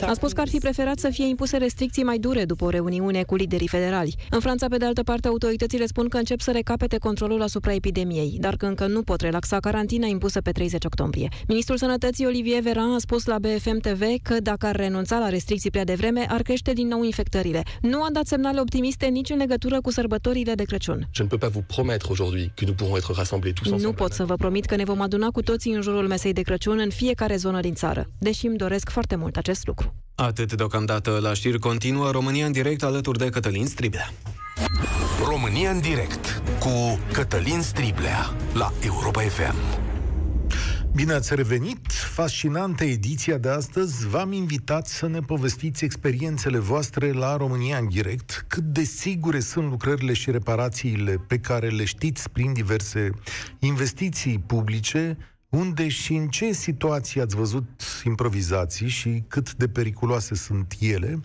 A 0.00 0.12
spus 0.12 0.32
că 0.32 0.40
ar 0.40 0.48
fi 0.48 0.58
preferat 0.58 0.98
să 0.98 1.08
fie 1.08 1.26
impuse 1.26 1.56
restricții 1.56 2.02
mai 2.02 2.18
dure 2.18 2.44
după 2.44 2.64
o 2.64 2.68
reuniune 2.68 3.22
cu 3.22 3.34
liderii 3.34 3.68
federali. 3.68 4.14
În 4.30 4.40
Franța, 4.40 4.66
pe 4.68 4.76
de 4.76 4.84
altă 4.84 5.02
parte, 5.02 5.28
autoritățile 5.28 5.86
spun 5.86 6.08
că 6.08 6.16
încep 6.16 6.40
să 6.40 6.50
recapete 6.50 6.98
controlul 6.98 7.42
asupra 7.42 7.72
epidemiei, 7.72 8.36
dar 8.40 8.56
că 8.56 8.66
încă 8.66 8.86
nu 8.86 9.02
pot 9.02 9.20
relaxa 9.20 9.60
carantina 9.60 10.06
impusă 10.06 10.40
pe 10.40 10.50
30 10.50 10.84
octombrie. 10.84 11.28
Ministrul 11.48 11.76
Sănătății 11.76 12.26
Olivier 12.26 12.62
Veran 12.62 12.92
a 12.92 12.98
spus 12.98 13.24
la 13.24 13.38
BF 13.38 13.63
BFM 13.64 13.78
TV 13.78 14.02
că 14.22 14.40
dacă 14.42 14.66
ar 14.66 14.76
renunța 14.76 15.18
la 15.18 15.28
restricții 15.28 15.70
prea 15.70 15.84
devreme, 15.84 16.26
ar 16.28 16.42
crește 16.42 16.72
din 16.72 16.86
nou 16.86 17.02
infectările. 17.02 17.62
Nu 17.80 18.02
a 18.02 18.08
dat 18.12 18.26
semnale 18.26 18.60
optimiste 18.60 19.06
nici 19.06 19.30
în 19.30 19.36
legătură 19.36 19.80
cu 19.80 19.90
sărbătorile 19.90 20.54
de 20.54 20.64
Crăciun. 20.64 21.08
Nu 23.78 23.92
pot 23.92 24.12
să 24.12 24.24
vă 24.24 24.34
promit 24.34 24.64
că 24.64 24.76
ne 24.76 24.84
vom 24.84 25.00
aduna 25.00 25.28
cu 25.28 25.42
toții 25.42 25.72
în 25.72 25.82
jurul 25.82 26.06
mesei 26.06 26.32
de 26.32 26.40
Crăciun 26.40 26.78
în 26.78 26.90
fiecare 26.90 27.36
zonă 27.36 27.60
din 27.60 27.74
țară, 27.74 28.10
deși 28.18 28.46
îmi 28.46 28.56
doresc 28.56 28.88
foarte 28.90 29.16
mult 29.16 29.36
acest 29.36 29.66
lucru. 29.66 29.94
Atât 30.14 30.52
deocamdată 30.52 31.18
la 31.22 31.34
știri 31.34 31.58
continuă 31.58 32.10
România 32.10 32.46
în 32.46 32.52
direct 32.52 32.82
alături 32.82 33.18
de 33.18 33.28
Cătălin 33.28 33.66
Striblea. 33.66 34.12
România 35.28 35.70
în 35.70 35.80
direct 35.80 36.42
cu 36.58 36.98
Cătălin 37.12 37.60
Striblea 37.60 38.34
la 38.54 38.72
Europa 38.84 39.20
FM. 39.20 39.83
Bine 40.94 41.12
ați 41.12 41.34
revenit! 41.34 41.92
fascinantă 41.92 42.84
ediția 42.84 43.38
de 43.38 43.48
astăzi. 43.48 44.06
V-am 44.06 44.32
invitat 44.32 44.86
să 44.86 45.06
ne 45.06 45.20
povestiți 45.20 45.84
experiențele 45.84 46.58
voastre 46.58 47.12
la 47.12 47.36
România 47.36 47.78
în 47.78 47.88
direct, 47.88 48.44
cât 48.48 48.62
de 48.62 48.82
sigure 48.82 49.40
sunt 49.40 49.70
lucrările 49.70 50.12
și 50.12 50.30
reparațiile 50.30 51.24
pe 51.26 51.38
care 51.38 51.68
le 51.68 51.84
știți 51.84 52.30
prin 52.30 52.52
diverse 52.52 53.10
investiții 53.58 54.38
publice, 54.38 55.16
unde 55.48 55.88
și 55.88 56.14
în 56.14 56.28
ce 56.28 56.52
situații 56.52 57.20
ați 57.20 57.36
văzut 57.36 57.82
improvizații 58.04 58.88
și 58.88 59.22
cât 59.28 59.54
de 59.54 59.68
periculoase 59.68 60.34
sunt 60.34 60.74
ele, 60.80 61.20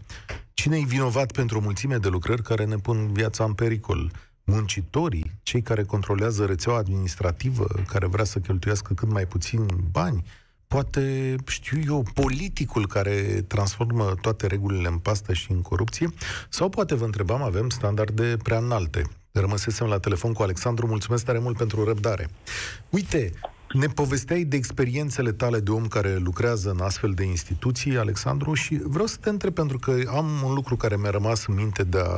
cine 0.53 0.77
e 0.77 0.83
vinovat 0.85 1.31
pentru 1.31 1.57
o 1.57 1.61
mulțime 1.61 1.97
de 1.97 2.07
lucrări 2.07 2.43
care 2.43 2.65
ne 2.65 2.75
pun 2.75 3.13
viața 3.13 3.43
în 3.43 3.53
pericol 3.53 4.11
muncitorii, 4.49 5.31
cei 5.43 5.61
care 5.61 5.83
controlează 5.83 6.45
rețeaua 6.45 6.77
administrativă, 6.77 7.67
care 7.87 8.07
vrea 8.07 8.23
să 8.23 8.39
cheltuiască 8.39 8.93
cât 8.93 9.11
mai 9.11 9.25
puțin 9.25 9.65
bani, 9.91 10.23
poate, 10.67 11.35
știu 11.47 11.79
eu, 11.85 12.05
politicul 12.13 12.87
care 12.87 13.45
transformă 13.47 14.13
toate 14.21 14.47
regulile 14.47 14.87
în 14.87 14.97
pastă 14.97 15.33
și 15.33 15.51
în 15.51 15.61
corupție, 15.61 16.13
sau 16.49 16.69
poate 16.69 16.95
vă 16.95 17.05
întrebam, 17.05 17.41
avem 17.41 17.69
standarde 17.69 18.37
prea 18.43 18.57
înalte. 18.57 19.01
Rămăsesem 19.31 19.87
la 19.87 19.99
telefon 19.99 20.33
cu 20.33 20.41
Alexandru, 20.41 20.87
mulțumesc 20.87 21.25
tare 21.25 21.39
mult 21.39 21.57
pentru 21.57 21.83
răbdare. 21.83 22.29
Uite, 22.89 23.31
ne 23.73 23.87
povesteai 23.87 24.43
de 24.43 24.55
experiențele 24.55 25.31
tale 25.31 25.59
de 25.59 25.71
om 25.71 25.87
care 25.87 26.15
lucrează 26.15 26.69
în 26.69 26.79
astfel 26.81 27.11
de 27.11 27.23
instituții, 27.23 27.97
Alexandru, 27.97 28.53
și 28.53 28.79
vreau 28.83 29.05
să 29.05 29.17
te 29.21 29.29
întreb, 29.29 29.53
pentru 29.53 29.77
că 29.77 29.95
am 30.07 30.25
un 30.45 30.53
lucru 30.53 30.75
care 30.75 30.97
mi-a 30.97 31.09
rămas 31.09 31.45
în 31.47 31.55
minte 31.55 31.83
de-a, 31.83 32.15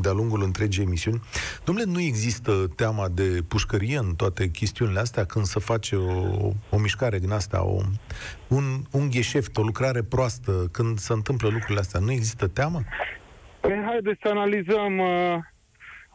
de-a 0.00 0.12
lungul 0.12 0.42
întregii 0.42 0.82
emisiuni. 0.82 1.22
Domnule, 1.64 1.90
nu 1.90 2.00
există 2.00 2.52
teama 2.76 3.08
de 3.08 3.44
pușcărie 3.48 3.96
în 3.96 4.14
toate 4.14 4.48
chestiunile 4.48 4.98
astea 4.98 5.24
când 5.24 5.44
se 5.44 5.60
face 5.60 5.96
o, 5.96 6.52
o 6.70 6.78
mișcare 6.78 7.18
din 7.18 7.30
asta, 7.30 7.64
o, 7.64 7.80
un, 8.48 8.64
un 8.90 9.10
gheșeft, 9.10 9.56
o 9.56 9.62
lucrare 9.62 10.02
proastă, 10.02 10.68
când 10.72 10.98
se 10.98 11.12
întâmplă 11.12 11.48
lucrurile 11.48 11.80
astea, 11.80 12.00
nu 12.00 12.12
există 12.12 12.46
teamă? 12.46 12.82
Păi 13.60 13.82
haideți 13.86 14.20
să 14.22 14.28
analizăm 14.28 14.98
uh, 14.98 15.38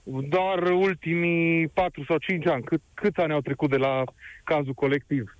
doar 0.08 0.64
ultimii 0.64 1.68
4 1.68 2.04
sau 2.04 2.18
5 2.18 2.48
ani. 2.48 2.64
Cât, 2.64 2.82
câți 2.94 3.20
ani 3.20 3.34
au 3.34 3.42
trecut 3.42 3.70
de 3.70 3.78
la 3.78 4.04
cazul 4.44 4.74
colectiv? 4.74 5.38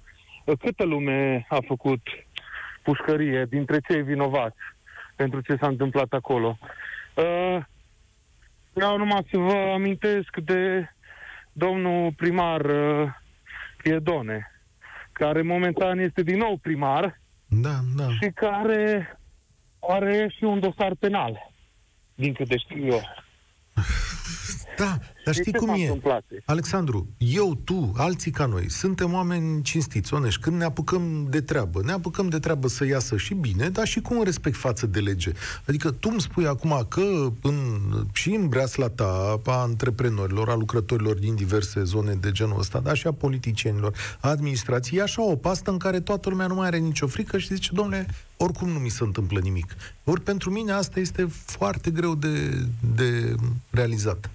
Câtă 0.60 0.84
lume 0.84 1.46
a 1.50 1.58
făcut 1.68 2.02
pușcărie 2.84 3.46
dintre 3.50 3.80
cei 3.88 4.02
vinovați 4.02 4.58
pentru 5.16 5.42
ce 5.42 5.56
s-a 5.56 5.68
întâmplat 5.68 6.14
acolo? 6.14 6.58
Uh, 7.14 7.58
vreau 8.74 8.98
numai 8.98 9.28
să 9.32 9.38
vă 9.38 9.72
amintesc 9.74 10.38
de 10.38 10.92
domnul 11.52 12.14
primar 12.14 12.62
uh, 12.62 13.10
Piedone, 13.78 14.52
care 15.12 15.42
momentan 15.42 16.00
este 16.00 16.22
din 16.22 16.38
nou 16.38 16.58
primar 16.58 17.20
da, 17.46 17.80
da. 17.96 18.08
și 18.10 18.32
care 18.36 19.18
are 19.80 20.34
și 20.38 20.44
un 20.44 20.60
dosar 20.60 20.96
penal, 21.00 21.54
din 22.16 22.34
câte 22.34 22.58
știu 22.58 22.86
eu. 22.86 23.02
Da, 24.78 25.00
dar 25.26 25.34
știi 25.34 25.54
cum 25.54 25.70
e? 25.70 25.82
Întâmplat? 25.82 26.24
Alexandru, 26.46 27.08
eu, 27.18 27.56
tu, 27.64 27.94
alții 27.96 28.32
ca 28.32 28.46
noi, 28.46 28.70
suntem 28.72 29.14
oameni 29.14 29.62
cinstiți, 29.62 30.14
onești. 30.14 30.42
Când 30.42 30.58
ne 30.58 30.64
apucăm 30.64 31.28
de 31.30 31.42
treabă, 31.42 31.82
ne 31.84 31.92
apucăm 31.92 32.30
de 32.30 32.40
treabă 32.40 32.68
să 32.68 32.86
iasă 32.86 33.18
și 33.18 33.34
bine, 33.34 33.70
dar 33.70 33.88
și 33.88 34.02
cu 34.02 34.18
un 34.18 34.24
respect 34.24 34.56
față 34.56 34.86
de 34.86 35.00
lege. 35.00 35.32
Adică 35.68 35.92
tu 35.92 36.10
îmi 36.12 36.22
spui 36.22 36.48
acum 36.48 36.86
că 36.90 37.32
în, 37.42 37.56
și 38.14 38.34
în 38.34 38.48
breasla 38.48 38.90
ta, 38.90 39.42
a 39.46 39.52
antreprenorilor, 39.52 40.50
a 40.50 40.56
lucrătorilor 40.56 41.16
din 41.16 41.36
diverse 41.36 41.84
zone 41.84 42.14
de 42.14 42.32
genul 42.32 42.60
ăsta, 42.60 42.80
dar 42.80 42.98
și 42.98 43.08
a 43.08 43.12
politicienilor, 43.12 43.94
a 44.20 44.30
administrației, 44.30 45.00
e 45.00 45.04
așa 45.04 45.24
o 45.24 45.36
pastă 45.36 45.72
în 45.72 45.78
care 45.78 46.00
toată 46.00 46.30
lumea 46.30 46.48
nu 46.48 46.56
mai 46.56 46.68
are 46.68 46.78
nicio 46.78 47.08
frică 47.08 47.38
și 47.38 47.54
zice, 47.54 47.70
domnule, 47.74 48.06
oricum 48.38 48.70
nu 48.70 48.80
mi 48.80 48.90
se 48.90 49.04
întâmplă 49.04 49.40
nimic. 49.40 49.76
Ori 50.04 50.22
pentru 50.22 50.52
mine 50.52 50.72
asta 50.72 51.00
este 51.00 51.28
foarte 51.46 51.92
greu 51.92 52.16
de, 52.16 52.66
de 52.96 53.36
realizat 53.70 54.30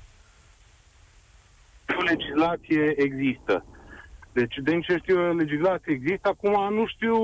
legislație 2.07 2.95
există. 2.97 3.65
Deci, 4.33 4.55
din 4.65 4.81
ce 4.81 4.97
știu 4.97 5.21
eu, 5.21 5.37
legislație 5.37 5.93
există. 5.93 6.29
Acum 6.29 6.75
nu 6.75 6.87
știu 6.87 7.17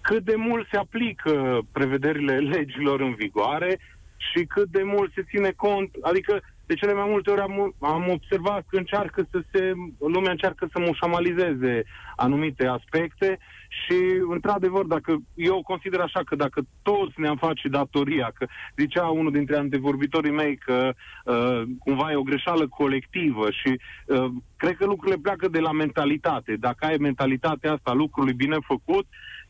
cât 0.00 0.24
de 0.24 0.34
mult 0.36 0.68
se 0.70 0.76
aplică 0.76 1.60
prevederile 1.72 2.38
legilor 2.38 3.00
în 3.00 3.14
vigoare 3.14 3.78
și 4.16 4.44
cât 4.44 4.68
de 4.68 4.82
mult 4.82 5.12
se 5.14 5.22
ține 5.22 5.50
cont. 5.56 5.90
Adică, 6.00 6.40
de 6.70 6.76
cele 6.76 6.94
mai 6.94 7.08
multe 7.08 7.30
ori 7.30 7.40
am, 7.40 7.74
am 7.80 8.04
observat 8.08 8.64
că 8.68 8.76
încearcă 8.76 9.26
să 9.30 9.42
se, 9.52 9.72
lumea 9.98 10.30
încearcă 10.30 10.68
să 10.72 10.78
mușamalizeze 10.78 11.84
anumite 12.16 12.66
aspecte 12.66 13.38
și, 13.68 13.98
într-adevăr, 14.28 14.84
dacă 14.84 15.18
eu 15.34 15.62
consider 15.62 16.00
așa 16.00 16.20
că 16.24 16.34
dacă 16.36 16.60
toți 16.82 17.20
ne-am 17.20 17.36
face 17.36 17.68
datoria, 17.68 18.30
că 18.34 18.46
zicea 18.76 19.06
unul 19.06 19.32
dintre 19.32 19.56
antevorbitorii 19.56 20.38
mei 20.42 20.56
că 20.56 20.92
uh, 21.24 21.62
cumva 21.78 22.10
e 22.10 22.22
o 22.22 22.28
greșeală 22.30 22.68
colectivă 22.68 23.50
și 23.50 23.70
uh, 24.06 24.26
cred 24.56 24.76
că 24.76 24.84
lucrurile 24.86 25.20
pleacă 25.22 25.48
de 25.48 25.60
la 25.60 25.72
mentalitate. 25.72 26.56
Dacă 26.56 26.86
ai 26.86 26.96
mentalitatea 26.96 27.72
asta 27.72 27.92
lucrului 27.92 28.32
bine 28.32 28.56
făcut 28.66 29.06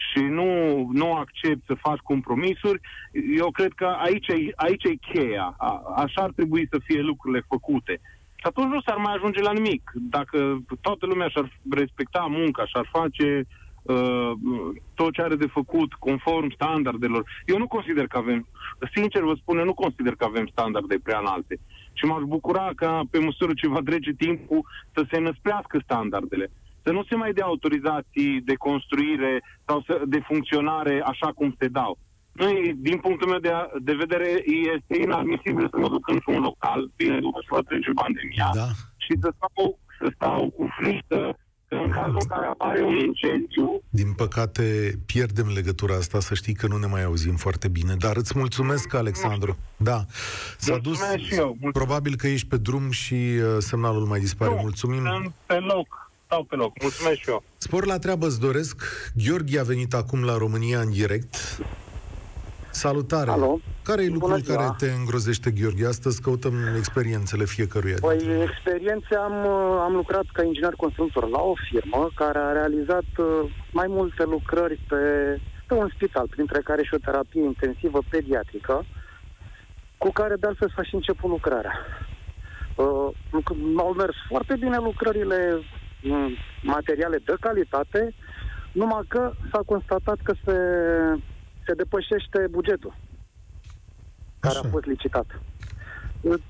și 0.09 0.19
nu, 0.19 0.49
nu 0.93 1.13
accept 1.13 1.67
să 1.67 1.75
faci 1.75 1.99
compromisuri, 1.99 2.81
eu 3.37 3.51
cred 3.51 3.73
că 3.73 3.85
aici 3.85 4.29
e, 4.29 4.53
aici 4.57 4.85
e 4.85 4.95
cheia. 5.13 5.55
A, 5.59 5.83
așa 5.97 6.23
ar 6.23 6.31
trebui 6.31 6.69
să 6.71 6.79
fie 6.85 7.01
lucrurile 7.01 7.45
făcute. 7.49 8.01
Și 8.35 8.47
atunci 8.47 8.73
nu 8.73 8.81
s-ar 8.81 8.97
mai 8.97 9.15
ajunge 9.15 9.41
la 9.43 9.53
nimic. 9.53 9.91
Dacă 9.95 10.63
toată 10.81 11.07
lumea 11.07 11.29
și-ar 11.29 11.59
respecta 11.71 12.27
munca, 12.31 12.67
și-ar 12.67 12.89
face 12.93 13.47
uh, 13.83 14.33
tot 14.95 15.13
ce 15.13 15.23
are 15.23 15.35
de 15.35 15.47
făcut 15.47 15.93
conform 15.93 16.51
standardelor. 16.51 17.25
Eu 17.47 17.59
nu 17.59 17.67
consider 17.67 18.07
că 18.07 18.17
avem, 18.19 18.47
sincer 18.95 19.23
vă 19.23 19.35
spun, 19.35 19.59
eu 19.59 19.65
nu 19.65 19.75
consider 19.75 20.15
că 20.15 20.25
avem 20.25 20.47
standarde 20.47 20.97
prea 21.03 21.19
înalte. 21.19 21.59
Și 21.93 22.05
m-aș 22.05 22.23
bucura 22.23 22.71
ca 22.77 23.03
pe 23.11 23.19
măsură 23.19 23.53
ce 23.55 23.69
va 23.69 23.81
trece 23.85 24.13
timpul 24.13 24.67
să 24.95 25.07
se 25.11 25.19
năsprească 25.19 25.81
standardele. 25.83 26.51
Să 26.83 26.91
nu 26.91 27.03
se 27.09 27.15
mai 27.15 27.33
dea 27.33 27.45
autorizații 27.45 28.41
de 28.41 28.55
construire 28.55 29.43
sau 29.67 29.83
să, 29.87 30.03
de 30.07 30.21
funcționare 30.27 31.03
așa 31.05 31.33
cum 31.33 31.55
se 31.59 31.69
dau. 31.69 31.99
Noi, 32.33 32.75
din 32.77 32.99
punctul 32.99 33.29
meu 33.29 33.39
de, 33.39 33.51
de 33.79 33.95
vedere, 33.95 34.45
este 34.75 35.03
inadmisibil 35.03 35.69
să 35.71 35.77
mă 35.79 35.89
duc 35.89 36.09
într-un 36.09 36.41
local, 36.41 36.91
bine, 36.97 37.21
după 37.21 37.39
ce 37.41 37.47
va 37.51 37.61
trece 37.61 37.91
pandemia, 37.91 38.51
da. 38.55 38.69
și 38.97 39.13
să 39.21 39.33
stau, 39.37 39.79
să 39.99 40.13
stau 40.15 40.51
cu 40.51 40.69
frică 40.79 41.37
în 41.69 41.91
cazul 41.91 42.19
în 42.21 42.27
care 42.27 42.47
apare 42.47 42.83
un 42.83 42.97
incendiu. 42.97 43.83
Din 43.89 44.13
păcate, 44.13 44.93
pierdem 45.07 45.47
legătura 45.55 45.95
asta, 45.95 46.21
să 46.21 46.35
știi 46.35 46.55
că 46.55 46.67
nu 46.67 46.77
ne 46.77 46.87
mai 46.87 47.05
auzim 47.05 47.37
foarte 47.37 47.69
bine. 47.69 47.95
Dar 47.99 48.17
îți 48.17 48.39
mulțumesc, 48.39 48.95
Alexandru. 48.95 49.57
Da. 49.77 50.05
S-a 50.59 50.79
dus. 50.79 50.99
Și 51.17 51.35
eu. 51.35 51.57
Probabil 51.73 52.17
că 52.17 52.27
ești 52.27 52.47
pe 52.47 52.57
drum 52.57 52.91
și 52.91 53.15
uh, 53.15 53.57
semnalul 53.59 54.07
mai 54.07 54.21
dispare. 54.21 54.55
Nu, 54.55 54.61
Mulțumim. 54.61 55.03
Sunt 55.05 55.33
pe 55.47 55.59
loc. 55.59 56.10
Stau 56.31 56.45
pe 56.45 56.57
loc. 56.57 56.73
Mulțumesc 56.83 57.19
și 57.19 57.29
eu. 57.29 57.43
Spor 57.57 57.87
la 57.87 57.99
treabă 57.99 58.27
îți 58.27 58.41
doresc. 58.41 58.83
Gheorghe 59.25 59.59
a 59.59 59.63
venit 59.63 59.95
acum 59.95 60.25
la 60.25 60.37
România 60.37 60.81
în 60.81 60.91
direct. 60.91 61.35
Salutare! 62.71 63.31
Alo. 63.31 63.61
Care 63.83 64.03
e 64.03 64.09
lucrul 64.09 64.41
care 64.41 64.69
te 64.79 64.91
îngrozește, 64.91 65.51
Gheorghe? 65.51 65.87
Astăzi 65.87 66.21
căutăm 66.21 66.55
experiențele 66.77 67.45
fiecăruia. 67.45 67.97
Păi, 68.01 68.43
experiențe 68.49 69.15
am, 69.15 69.33
am 69.87 69.93
lucrat 69.93 70.25
ca 70.33 70.43
inginer 70.43 70.73
constructor 70.73 71.29
la 71.29 71.41
o 71.41 71.55
firmă 71.71 72.11
care 72.15 72.39
a 72.39 72.53
realizat 72.53 73.09
uh, 73.19 73.27
mai 73.73 73.87
multe 73.89 74.25
lucrări 74.25 74.81
pe, 74.89 74.97
pe 75.67 75.75
un 75.75 75.89
spital, 75.95 76.27
printre 76.29 76.61
care 76.65 76.83
și 76.83 76.95
o 76.95 77.05
terapie 77.05 77.43
intensivă 77.43 77.99
pediatrică, 78.11 78.85
cu 79.99 80.11
care 80.13 80.35
de 80.35 80.47
altfel 80.47 80.73
s-a 80.77 80.83
și 80.83 80.95
început 80.95 81.31
lucrarea. 81.31 81.75
Uh, 82.75 83.09
au 83.77 83.93
mers 83.93 84.15
foarte 84.29 84.57
bine 84.59 84.77
lucrările, 84.77 85.39
mm, 85.53 85.80
materiale 86.63 87.19
de 87.25 87.35
calitate, 87.41 88.15
numai 88.73 89.05
că 89.09 89.33
s-a 89.53 89.63
constatat 89.67 90.19
că 90.23 90.35
se 90.45 90.57
se 91.67 91.75
depășește 91.75 92.47
bugetul 92.51 92.95
care 94.41 94.59
Așa. 94.59 94.67
a 94.69 94.71
fost 94.71 94.85
licitat. 94.85 95.27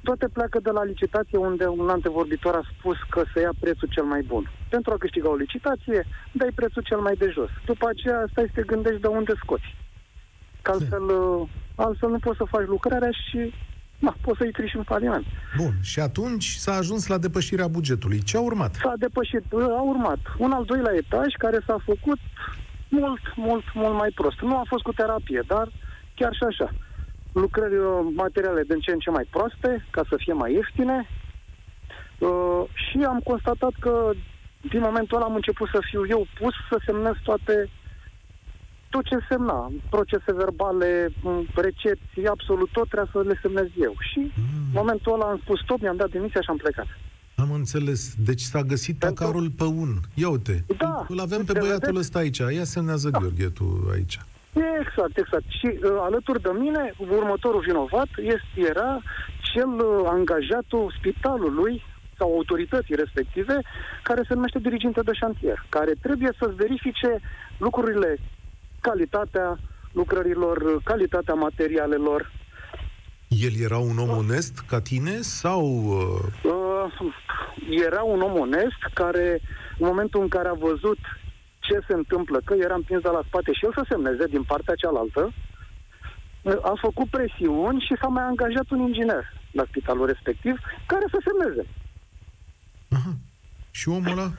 Toate 0.02 0.26
pleacă 0.32 0.58
de 0.62 0.70
la 0.70 0.84
licitație 0.84 1.38
unde 1.38 1.66
un 1.66 1.88
antevorbitor 1.88 2.54
a 2.54 2.68
spus 2.78 2.96
că 3.10 3.22
se 3.34 3.40
ia 3.40 3.52
prețul 3.60 3.88
cel 3.88 4.04
mai 4.04 4.22
bun. 4.22 4.50
Pentru 4.68 4.92
a 4.92 4.96
câștiga 4.96 5.28
o 5.28 5.42
licitație, 5.44 6.06
dai 6.32 6.50
prețul 6.54 6.82
cel 6.82 6.98
mai 6.98 7.14
de 7.14 7.28
jos. 7.34 7.50
După 7.66 7.88
aceea 7.88 8.24
stai 8.30 8.44
să 8.46 8.52
te 8.54 8.62
gândești 8.62 9.00
de 9.00 9.06
unde 9.06 9.32
scoți. 9.42 9.76
Că 10.62 10.70
altfel, 10.70 11.06
altfel 11.74 12.10
nu 12.10 12.18
poți 12.18 12.36
să 12.36 12.44
faci 12.44 12.66
lucrarea 12.66 13.10
și 13.10 13.54
na, 14.00 14.16
poți 14.20 14.38
să-i 14.38 14.52
treci 14.52 14.74
în 14.74 14.82
faliment. 14.82 15.24
Bun. 15.56 15.72
Și 15.82 16.00
atunci 16.00 16.44
s-a 16.44 16.74
ajuns 16.74 17.06
la 17.06 17.18
depășirea 17.18 17.68
bugetului. 17.68 18.22
Ce 18.22 18.36
a 18.36 18.40
urmat? 18.40 18.74
S-a 18.74 18.94
depășit. 18.98 19.44
A 19.52 19.82
urmat 19.82 20.18
un 20.38 20.52
al 20.52 20.64
doilea 20.64 20.94
etaj 20.96 21.34
care 21.38 21.58
s-a 21.66 21.76
făcut 21.84 22.18
mult, 22.88 23.20
mult, 23.36 23.64
mult 23.74 23.94
mai 23.94 24.10
prost. 24.14 24.40
Nu 24.40 24.56
a 24.56 24.64
fost 24.68 24.82
cu 24.82 24.92
terapie, 24.92 25.42
dar 25.46 25.72
chiar 26.14 26.34
și 26.34 26.42
așa. 26.42 26.68
Lucrări 27.32 27.76
uh, 27.76 27.86
materiale 28.14 28.62
din 28.68 28.78
ce 28.80 28.90
în 28.92 28.98
ce 28.98 29.10
mai 29.10 29.26
proaste, 29.30 29.86
ca 29.90 30.02
să 30.08 30.14
fie 30.18 30.32
mai 30.32 30.52
ieftine. 30.52 31.08
Uh, 32.18 32.62
și 32.84 32.98
am 33.08 33.20
constatat 33.24 33.72
că 33.80 34.10
din 34.70 34.80
momentul 34.80 35.16
ăla 35.16 35.26
am 35.26 35.34
început 35.34 35.68
să 35.68 35.78
fiu 35.90 36.06
eu 36.08 36.26
pus 36.38 36.54
să 36.70 36.76
semnez 36.84 37.14
toate 37.22 37.70
tot 38.90 39.04
ce 39.04 39.16
semna, 39.28 39.72
procese 39.90 40.32
verbale, 40.42 41.08
m, 41.22 41.46
recepții, 41.54 42.26
absolut 42.26 42.68
tot 42.72 42.88
trebuia 42.88 43.10
să 43.12 43.20
le 43.28 43.38
semnez 43.42 43.66
eu. 43.80 43.94
Și 44.10 44.18
în 44.18 44.72
momentul 44.72 45.12
ăla 45.12 45.24
am 45.24 45.40
spus 45.42 45.60
stop, 45.60 45.80
mi-am 45.80 45.96
dat 45.96 46.10
demisia 46.10 46.40
și 46.40 46.50
am 46.50 46.56
plecat. 46.56 46.86
Am 47.34 47.50
înțeles. 47.52 48.14
Deci 48.24 48.40
s-a 48.40 48.62
găsit 48.62 48.98
tacarul 48.98 49.50
pe 49.50 49.64
un. 49.64 49.90
Ia 50.14 50.28
uite. 50.28 50.64
Da. 50.78 51.04
Îl 51.08 51.20
avem 51.20 51.44
pe 51.44 51.52
Uite, 51.52 51.60
băiatul 51.60 51.80
vedeți? 51.86 51.98
ăsta 51.98 52.18
aici. 52.18 52.38
Ia 52.38 52.64
semnează 52.64 53.08
Gheorghe 53.10 53.48
tu 53.48 53.88
aici. 53.92 54.18
Exact, 54.80 55.16
exact. 55.18 55.44
Și 55.48 55.66
uh, 55.66 55.90
alături 56.00 56.42
de 56.42 56.50
mine, 56.58 56.92
următorul 56.98 57.60
vinovat 57.60 58.08
este, 58.16 58.68
era 58.68 59.00
cel 59.52 59.68
uh, 59.68 60.06
angajatul 60.06 60.94
spitalului 60.98 61.82
sau 62.18 62.32
autorității 62.34 62.94
respective, 62.94 63.56
care 64.02 64.22
se 64.28 64.34
numește 64.34 64.58
diriginte 64.58 65.00
de 65.00 65.12
șantier, 65.12 65.64
care 65.68 65.92
trebuie 66.00 66.32
să-ți 66.38 66.54
verifice 66.54 67.20
lucrurile, 67.58 68.16
calitatea 68.80 69.58
lucrărilor, 69.92 70.56
uh, 70.56 70.82
calitatea 70.84 71.34
materialelor. 71.34 72.32
El 73.28 73.52
era 73.60 73.78
un 73.78 73.98
om 73.98 74.08
onest 74.08 74.58
ca 74.58 74.80
tine 74.80 75.20
sau... 75.20 75.62
Uh... 76.44 76.52
Uh, 76.52 77.14
era 77.86 78.02
un 78.02 78.20
om 78.20 78.38
onest 78.38 78.80
care, 78.94 79.40
în 79.78 79.86
momentul 79.86 80.20
în 80.20 80.28
care 80.28 80.48
a 80.48 80.52
văzut 80.68 80.98
ce 81.58 81.78
se 81.86 81.94
întâmplă, 81.94 82.40
că 82.44 82.54
era 82.54 82.74
împins 82.74 83.02
de 83.02 83.08
la 83.08 83.22
spate 83.26 83.52
și 83.52 83.64
el 83.64 83.72
să 83.74 83.84
semneze 83.88 84.26
din 84.26 84.42
partea 84.42 84.74
cealaltă, 84.74 85.32
uh, 86.42 86.58
a 86.62 86.72
făcut 86.80 87.08
presiuni 87.08 87.80
și 87.80 87.96
s-a 88.00 88.08
mai 88.08 88.22
angajat 88.22 88.70
un 88.70 88.80
inginer 88.80 89.24
la 89.52 89.64
spitalul 89.68 90.06
respectiv 90.06 90.54
care 90.86 91.04
să 91.10 91.18
semneze. 91.24 91.66
Și 93.70 93.88
omul 93.88 94.10
ăla? 94.10 94.32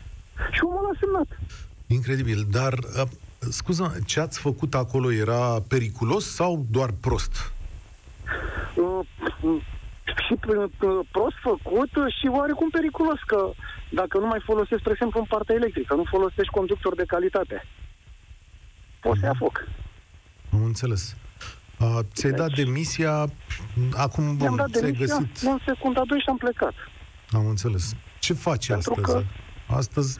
Și 0.54 0.60
omul 0.64 0.78
ăla 0.78 0.88
a 0.94 0.98
semnat. 1.00 1.38
Incredibil. 1.86 2.46
Dar, 2.50 2.74
uh, 3.42 3.48
scuză, 3.50 3.96
ce 4.06 4.20
ați 4.20 4.38
făcut 4.38 4.74
acolo 4.74 5.12
era 5.12 5.60
periculos 5.68 6.34
sau 6.34 6.66
doar 6.70 6.90
prost? 7.00 7.52
Uh, 8.74 9.06
și 10.26 10.34
uh, 10.48 10.70
prost 11.10 11.36
făcut 11.42 11.96
uh, 11.96 12.14
și 12.20 12.26
oarecum 12.26 12.70
periculos 12.70 13.18
că 13.26 13.50
dacă 13.90 14.18
nu 14.18 14.26
mai 14.26 14.40
folosești, 14.44 14.78
spre 14.80 14.92
exemplu, 14.92 15.20
în 15.20 15.26
partea 15.28 15.54
electrică, 15.54 15.94
nu 15.94 16.04
folosești 16.10 16.52
conductor 16.52 16.94
de 16.94 17.04
calitate, 17.06 17.66
poți 19.00 19.20
să 19.20 19.26
ia 19.26 19.34
foc. 19.38 19.64
Am 20.52 20.64
înțeles. 20.64 21.16
Uh, 21.80 21.98
ți-ai 22.14 22.32
dat 22.32 22.50
demisia, 22.54 23.26
acum 23.92 24.24
Mi-am 24.24 24.36
bun, 24.36 24.56
dat 24.56 24.70
ți-ai 24.70 24.90
demisia 24.92 25.16
găsit. 25.18 25.46
în 25.48 25.58
secunda 25.66 26.02
2 26.06 26.18
și 26.18 26.28
am 26.28 26.36
plecat. 26.36 26.74
Am 27.30 27.46
înțeles. 27.46 27.94
Ce 28.18 28.32
faci 28.32 28.66
Pentru 28.66 28.90
astăzi? 28.98 29.12
că- 29.16 29.24
Astăzi 29.74 30.16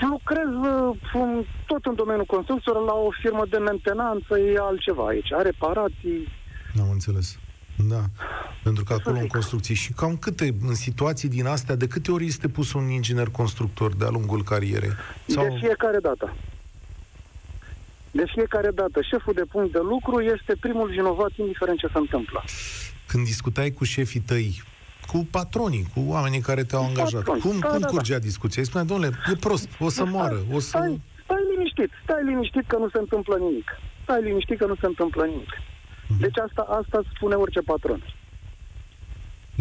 Lucrez 0.00 0.48
uh, 0.48 0.96
în, 1.14 1.44
tot 1.66 1.84
în 1.84 1.94
domeniul 1.94 2.24
construcțiilor 2.24 2.84
la 2.84 2.92
o 2.92 3.10
firmă 3.20 3.44
de 3.50 3.56
mentenanță, 3.58 4.38
e 4.38 4.58
altceva 4.58 5.06
aici, 5.06 5.32
are 5.32 5.42
reparații. 5.42 6.28
Am 6.80 6.90
înțeles. 6.90 7.38
Da. 7.88 8.02
Pentru 8.62 8.84
că 8.84 8.92
acolo 8.92 9.18
în 9.18 9.26
construcții 9.26 9.74
și 9.74 9.92
cam 9.92 10.16
câte, 10.16 10.54
în 10.68 10.74
situații 10.74 11.28
din 11.28 11.46
astea, 11.46 11.74
de 11.74 11.86
câte 11.86 12.10
ori 12.10 12.26
este 12.26 12.48
pus 12.48 12.72
un 12.72 12.88
inginer 12.88 13.28
constructor 13.28 13.94
de-a 13.94 14.08
lungul 14.08 14.42
carierei? 14.42 14.92
De 15.26 15.56
fiecare 15.60 15.98
dată. 15.98 16.32
De 18.10 18.24
fiecare 18.26 18.70
dată. 18.70 19.02
Șeful 19.02 19.32
de 19.32 19.44
punct 19.50 19.72
de 19.72 19.78
lucru 19.82 20.20
este 20.20 20.56
primul 20.60 20.88
vinovat, 20.88 21.30
indiferent 21.36 21.78
ce 21.78 21.86
se 21.86 21.98
întâmplă. 21.98 22.44
Când 23.06 23.24
discutai 23.24 23.70
cu 23.70 23.84
șefii 23.84 24.20
tăi, 24.20 24.62
cu 25.12 25.26
patronii, 25.30 25.86
cu 25.94 26.00
oamenii 26.06 26.40
care 26.40 26.62
te-au 26.64 26.84
angajat, 26.84 27.22
patroni. 27.22 27.40
cum, 27.40 27.58
Da, 27.58 27.68
cum 27.68 27.78
da, 27.80 27.86
da. 27.86 27.92
curgea 27.92 28.18
discuția? 28.18 28.62
Îi 28.62 28.68
spunea, 28.68 28.86
domnule, 28.86 29.10
e 29.32 29.36
prost, 29.36 29.68
o 29.78 29.88
să 29.88 30.04
moară, 30.04 30.38
o 30.52 30.58
să... 30.58 30.68
Stai, 30.68 31.00
stai 31.24 31.42
liniștit, 31.54 31.90
stai 32.02 32.24
liniștit 32.24 32.66
că 32.66 32.76
nu 32.76 32.88
se 32.88 32.98
întâmplă 32.98 33.36
nimic. 33.36 33.68
Stai 34.02 34.22
liniștit 34.22 34.58
că 34.58 34.66
nu 34.66 34.74
se 34.80 34.86
întâmplă 34.86 35.24
nimic. 35.24 35.50
Deci 36.18 36.38
asta, 36.38 36.62
asta 36.80 36.98
îți 36.98 37.08
spune 37.14 37.34
orice 37.34 37.60
patron. 37.60 38.00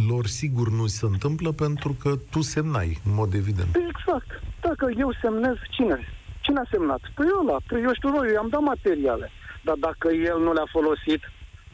Lor 0.10 0.26
sigur 0.28 0.70
nu 0.70 0.88
se 0.88 1.06
întâmplă 1.06 1.52
pentru 1.52 1.95
că 2.02 2.12
tu 2.32 2.41
semnai, 2.41 2.99
în 3.06 3.14
mod 3.14 3.34
evident. 3.34 3.76
Exact. 3.89 4.30
Dacă 4.62 4.86
eu 4.97 5.10
semnez, 5.22 5.56
cine? 5.70 5.99
Cine 6.41 6.60
a 6.60 6.68
semnat? 6.72 7.02
Păi 7.16 7.28
ăla, 7.41 7.58
păi 7.68 7.82
eu 7.82 7.93
știu 7.93 8.10
noi, 8.10 8.28
eu 8.28 8.34
i-am 8.34 8.47
dat 8.49 8.62
materiale. 8.62 9.32
Dar 9.64 9.76
dacă 9.88 10.08
el 10.32 10.39
nu 10.45 10.54
le-a 10.54 10.70
folosit, 10.72 11.22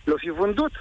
le-a 0.03 0.19
fi 0.25 0.30
vândut. 0.30 0.71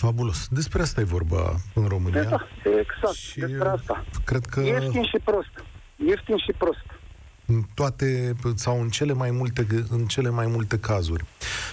Fabulos. 0.00 0.48
Despre 0.50 0.82
asta 0.82 1.00
e 1.00 1.04
vorba 1.04 1.54
în 1.74 1.86
România. 1.86 2.20
Exact, 2.20 2.50
exact. 2.64 3.14
Și 3.14 3.38
despre 3.38 3.68
asta. 3.68 4.04
Cred 4.24 4.44
că 4.44 4.60
Ieftin 4.60 5.02
și 5.02 5.18
prost. 5.24 5.54
Ieftin 5.96 6.36
și 6.36 6.52
prost. 6.58 6.86
în 7.50 7.62
toate, 7.74 8.32
sau 8.54 8.80
în 8.80 8.88
cele 8.88 9.12
mai 9.12 9.30
multe, 9.30 9.66
în 9.88 10.06
cele 10.06 10.30
mai 10.30 10.46
multe 10.46 10.78
cazuri. 10.78 11.24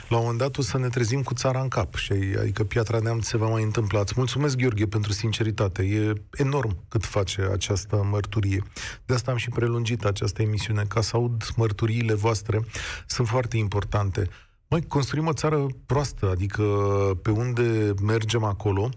La 0.10 0.18
un 0.18 0.22
moment 0.22 0.40
dat 0.40 0.58
o 0.58 0.62
să 0.62 0.78
ne 0.78 0.88
trezim 0.88 1.24
cu 1.24 1.34
țara 1.34 1.62
în 1.62 1.68
cap, 1.68 1.96
și, 1.96 2.14
adică 2.40 2.64
Piatra 2.64 3.00
Neamț 3.00 3.26
se 3.26 3.38
va 3.38 3.48
mai 3.48 3.64
întâmpla. 3.64 4.00
Îți 4.00 4.14
mulțumesc, 4.16 4.58
Gheorghe, 4.58 4.88
pentru 4.88 5.12
sinceritate. 5.12 5.84
E 5.84 6.14
enorm 6.32 6.78
cât 6.88 7.06
face 7.06 7.42
această 7.52 8.08
mărturie. 8.12 8.64
De 9.06 9.14
asta 9.14 9.32
am 9.32 9.38
și 9.38 9.50
prelungit 9.50 10.06
această 10.06 10.42
emisiune, 10.42 10.84
ca 10.88 11.02
să 11.02 11.16
aud 11.16 11.50
mărturiile 11.56 12.14
voastre. 12.14 12.60
Sunt 13.06 13.28
foarte 13.28 13.58
importante. 13.58 14.30
Noi 14.68 14.82
construim 14.88 15.28
o 15.28 15.34
țară 15.34 15.66
proastă, 15.86 16.30
adică 16.30 16.64
pe 17.22 17.32
unde 17.32 17.94
mergem 18.02 18.44
acolo, 18.44 18.90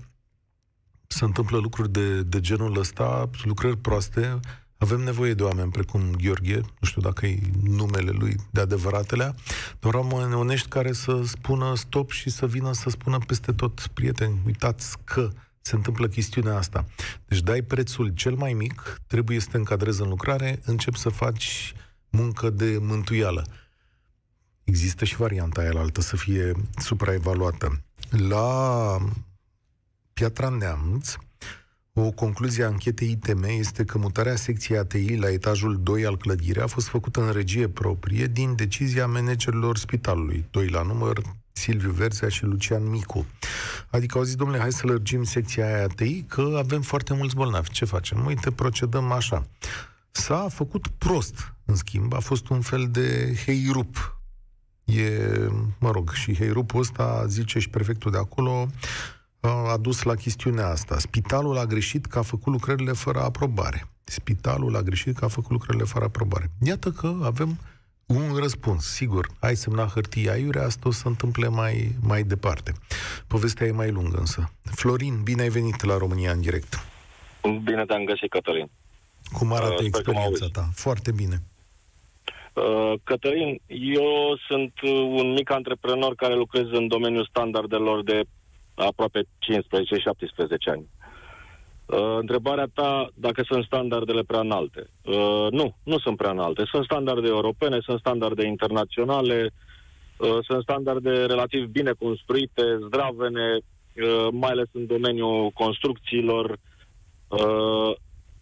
se 1.07 1.25
întâmplă 1.25 1.59
lucruri 1.59 1.93
de, 1.93 2.23
de 2.23 2.41
genul 2.41 2.79
ăsta, 2.79 3.31
lucrări 3.45 3.77
proaste, 3.77 4.41
avem 4.79 5.01
nevoie 5.01 5.35
de 5.35 5.43
oameni 5.43 5.71
precum 5.71 6.01
Gheorghe, 6.23 6.55
nu 6.55 6.87
știu 6.87 7.01
dacă 7.01 7.27
e 7.27 7.39
numele 7.63 8.11
lui 8.11 8.37
de 8.51 8.61
adevăratele, 8.61 9.35
dar 9.81 9.95
oameni 9.95 10.35
onești 10.35 10.69
care 10.69 10.93
să 10.93 11.23
spună 11.25 11.75
stop 11.77 12.11
și 12.11 12.31
să 12.31 12.47
vină 12.47 12.73
să 12.73 12.91
spună 12.91 13.19
peste 13.27 13.53
tot, 13.53 13.87
prieteni, 13.87 14.39
uitați 14.47 14.97
că 15.05 15.31
se 15.61 15.75
întâmplă 15.75 16.09
chestiunea 16.09 16.57
asta. 16.57 16.85
Deci 17.27 17.41
dai 17.41 17.63
prețul 17.63 18.09
cel 18.09 18.35
mai 18.35 18.53
mic, 18.53 19.01
trebuie 19.07 19.41
să 19.41 19.49
te 19.51 19.57
încadrezi 19.57 20.03
în 20.03 20.09
lucrare, 20.09 20.61
începi 20.65 20.99
să 20.99 21.09
faci 21.09 21.73
muncă 22.11 22.51
de 22.51 22.79
mântuială. 22.81 23.47
Există 24.71 25.05
și 25.05 25.17
varianta 25.17 25.61
aia 25.61 25.73
la 25.73 25.81
altă 25.81 26.01
să 26.01 26.17
fie 26.17 26.53
supraevaluată. 26.77 27.83
La 28.11 28.97
Piatra 30.13 30.49
Neamț, 30.49 31.15
o 31.93 32.11
concluzie 32.11 32.65
a 32.65 32.67
anchetei 32.67 33.11
ITM 33.11 33.43
este 33.43 33.85
că 33.85 33.99
mutarea 33.99 34.37
secției 34.37 34.79
ATI 34.79 35.17
la 35.17 35.31
etajul 35.31 35.81
2 35.83 36.07
al 36.07 36.17
clădirii 36.17 36.63
a 36.63 36.67
fost 36.67 36.87
făcută 36.87 37.21
în 37.21 37.33
regie 37.33 37.69
proprie 37.69 38.27
din 38.27 38.55
decizia 38.55 39.07
managerilor 39.07 39.77
spitalului, 39.77 40.45
doi 40.51 40.69
la 40.69 40.83
număr, 40.83 41.23
Silviu 41.53 41.91
Verzea 41.91 42.29
și 42.29 42.45
Lucian 42.45 42.91
Micu. 42.91 43.27
Adică 43.91 44.19
au 44.19 44.25
zis, 44.25 44.35
domnule, 44.35 44.61
hai 44.61 44.73
să 44.73 44.87
lărgim 44.87 45.25
secția 45.25 45.67
aia 45.67 45.83
ATI, 45.83 46.23
că 46.23 46.55
avem 46.57 46.81
foarte 46.81 47.15
mulți 47.15 47.35
bolnavi. 47.35 47.71
Ce 47.71 47.85
facem? 47.85 48.27
Uite, 48.27 48.51
procedăm 48.51 49.13
așa. 49.13 49.47
S-a 50.11 50.47
făcut 50.49 50.89
prost, 50.89 51.55
în 51.65 51.75
schimb, 51.75 52.15
a 52.15 52.21
fost 52.21 52.49
un 52.49 52.61
fel 52.61 52.89
de 52.91 53.35
heirup. 53.45 54.20
E, 54.97 55.49
mă 55.79 55.91
rog, 55.91 56.13
și 56.13 56.35
heirupul 56.37 56.81
ăsta, 56.81 57.25
zice 57.27 57.59
și 57.59 57.69
prefectul 57.71 58.11
de 58.11 58.19
acolo, 58.19 58.69
a 59.41 59.77
dus 59.81 60.03
la 60.03 60.15
chestiunea 60.15 60.67
asta. 60.69 60.99
Spitalul 60.99 61.59
a 61.59 61.65
greșit 61.65 62.07
că 62.07 62.19
a 62.19 62.23
făcut 62.23 62.53
lucrările 62.53 62.93
fără 62.93 63.21
aprobare. 63.23 63.87
Spitalul 64.05 64.77
a 64.77 64.81
greșit 64.83 65.19
că 65.19 65.25
a 65.25 65.29
făcut 65.29 65.51
lucrările 65.51 65.85
fără 65.85 66.05
aprobare. 66.05 66.51
Iată 66.63 66.91
că 66.91 67.15
avem 67.23 67.59
un 68.07 68.35
răspuns. 68.37 68.85
Sigur, 68.85 69.29
ai 69.39 69.57
semnat 69.57 69.93
hârtia 69.93 70.33
aiurea, 70.33 70.65
asta 70.65 70.89
o 70.89 70.91
să 70.91 70.99
se 70.99 71.09
întâmple 71.09 71.49
mai, 71.49 71.95
mai 72.01 72.23
departe. 72.23 72.73
Povestea 73.27 73.67
e 73.67 73.71
mai 73.71 73.91
lungă 73.91 74.17
însă. 74.19 74.51
Florin, 74.63 75.21
bine 75.23 75.43
ai 75.43 75.49
venit 75.49 75.83
la 75.83 75.97
România 75.97 76.33
în 76.33 76.41
direct. 76.41 76.85
Bine 77.65 77.85
te-am 77.87 78.05
găsit, 78.05 78.31
Cătălin. 78.31 78.71
Cum 79.33 79.53
arată 79.53 79.83
Uh, 79.83 79.89
sper 79.89 80.03
că 80.03 80.11
mă 80.11 80.19
experiența 80.19 80.45
auzi. 80.45 80.53
ta? 80.53 80.69
Foarte 80.75 81.13
bine. 81.13 81.43
Uh, 82.61 82.93
Cătălin, 83.05 83.61
eu 83.67 84.37
sunt 84.49 84.73
uh, 84.83 84.91
un 84.91 85.33
mic 85.33 85.51
antreprenor 85.51 86.15
care 86.15 86.35
lucrez 86.35 86.65
în 86.71 86.89
domeniul 86.89 87.27
standardelor 87.31 88.03
de 88.03 88.23
aproape 88.75 89.21
15-17 89.21 89.25
ani. 90.65 90.89
Uh, 91.87 92.17
întrebarea 92.19 92.67
ta, 92.75 93.09
dacă 93.15 93.43
sunt 93.43 93.65
standardele 93.65 94.23
prea 94.23 94.41
înalte. 94.41 94.87
Uh, 95.05 95.47
nu, 95.51 95.77
nu 95.83 95.99
sunt 95.99 96.17
prea 96.17 96.31
înalte. 96.31 96.65
Sunt 96.65 96.85
standarde 96.85 97.29
europene, 97.29 97.79
sunt 97.81 97.99
standarde 97.99 98.47
internaționale, 98.47 99.51
uh, 100.17 100.39
sunt 100.43 100.63
standarde 100.63 101.25
relativ 101.25 101.67
bine 101.67 101.93
construite, 101.99 102.63
zdravene, 102.87 103.57
uh, 103.57 104.29
mai 104.31 104.51
ales 104.51 104.69
în 104.73 104.87
domeniul 104.87 105.51
construcțiilor. 105.51 106.59
Uh, 107.29 107.97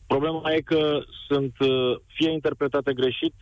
problema 0.07 0.53
e 0.53 0.61
că 0.61 1.01
sunt 1.27 1.55
uh, 1.59 1.97
fie 2.07 2.31
interpretate 2.31 2.93
greșit, 2.93 3.35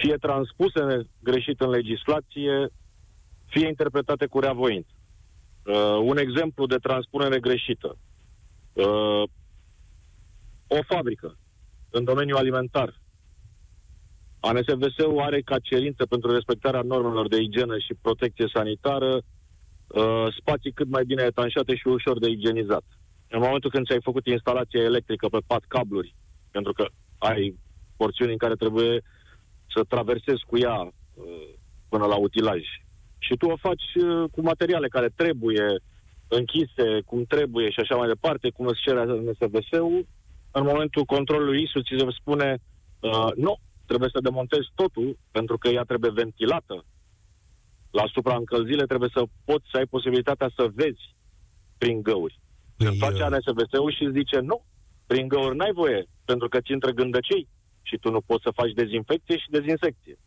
fie 0.00 0.16
transpuse 0.16 1.06
greșit 1.20 1.60
în 1.60 1.70
legislație, 1.70 2.68
fie 3.46 3.66
interpretate 3.66 4.26
cu 4.26 4.40
reavoință. 4.40 4.90
Uh, 5.64 5.98
un 6.02 6.16
exemplu 6.16 6.66
de 6.66 6.76
transpunere 6.76 7.40
greșită. 7.40 7.98
Uh, 8.72 9.22
o 10.66 10.82
fabrică 10.88 11.38
în 11.90 12.04
domeniul 12.04 12.38
alimentar 12.38 13.00
ANSVS-ul 14.44 15.20
are 15.20 15.40
ca 15.40 15.58
cerință 15.58 16.06
pentru 16.06 16.32
respectarea 16.32 16.82
normelor 16.82 17.28
de 17.28 17.40
igienă 17.40 17.78
și 17.78 17.94
protecție 18.02 18.50
sanitară 18.52 19.12
uh, 19.14 20.26
spații 20.38 20.72
cât 20.72 20.88
mai 20.88 21.04
bine 21.04 21.22
etanșate 21.22 21.74
și 21.74 21.86
ușor 21.86 22.18
de 22.18 22.28
igienizat. 22.28 22.84
În 23.28 23.40
momentul 23.40 23.70
când 23.70 23.86
ți-ai 23.86 24.00
făcut 24.02 24.26
instalația 24.26 24.80
electrică 24.80 25.28
pe 25.28 25.38
pat 25.46 25.64
cabluri, 25.68 26.14
pentru 26.50 26.72
că 26.72 26.86
ai 27.18 27.58
porțiuni 27.96 28.32
în 28.32 28.38
care 28.38 28.54
trebuie 28.54 29.02
să 29.74 29.84
traversezi 29.88 30.44
cu 30.46 30.58
ea 30.58 30.78
uh, 30.80 31.48
până 31.88 32.06
la 32.06 32.16
utilaj, 32.16 32.62
și 33.18 33.34
tu 33.36 33.46
o 33.46 33.56
faci 33.56 33.88
uh, 33.94 34.24
cu 34.32 34.40
materiale 34.42 34.88
care 34.88 35.08
trebuie 35.16 35.66
închise, 36.28 36.86
cum 37.06 37.24
trebuie 37.24 37.70
și 37.70 37.80
așa 37.80 37.96
mai 37.96 38.08
departe, 38.08 38.50
cum 38.50 38.66
îți 38.66 38.80
cere 38.80 39.04
NSVS-ul, 39.04 40.06
în 40.50 40.64
momentul 40.64 41.04
controlului 41.04 41.62
ISU 41.62 41.80
ți 41.80 41.98
se 41.98 42.06
spune 42.20 42.58
uh, 43.00 43.30
nu, 43.36 43.54
trebuie 43.86 44.08
să 44.12 44.20
demontezi 44.20 44.68
totul 44.74 45.18
pentru 45.30 45.58
că 45.58 45.68
ea 45.68 45.82
trebuie 45.82 46.10
ventilată. 46.10 46.84
La 47.90 48.04
supraîncălzire 48.12 48.84
trebuie 48.84 49.10
să 49.12 49.22
poți 49.44 49.66
să 49.70 49.76
ai 49.76 49.86
posibilitatea 49.86 50.50
să 50.56 50.70
vezi 50.74 51.04
prin 51.78 52.02
găuri. 52.02 52.40
Păi, 52.76 52.86
Când 52.86 52.98
face 52.98 53.22
ANSVS-ul 53.22 53.92
și 53.96 54.04
îți 54.04 54.18
zice 54.18 54.38
nu, 54.38 54.64
prin 55.06 55.28
găuri 55.28 55.56
n-ai 55.56 55.72
voie 55.72 56.06
pentru 56.24 56.48
că 56.48 56.60
ți 56.60 56.72
intră 56.72 56.90
gândăcei 56.90 57.48
și 57.82 57.96
tu 57.96 58.10
nu 58.10 58.20
poți 58.20 58.42
să 58.42 58.50
faci 58.54 58.72
dezinfecție 58.72 59.36
și 59.38 59.50
dezinsecție. 59.50 60.18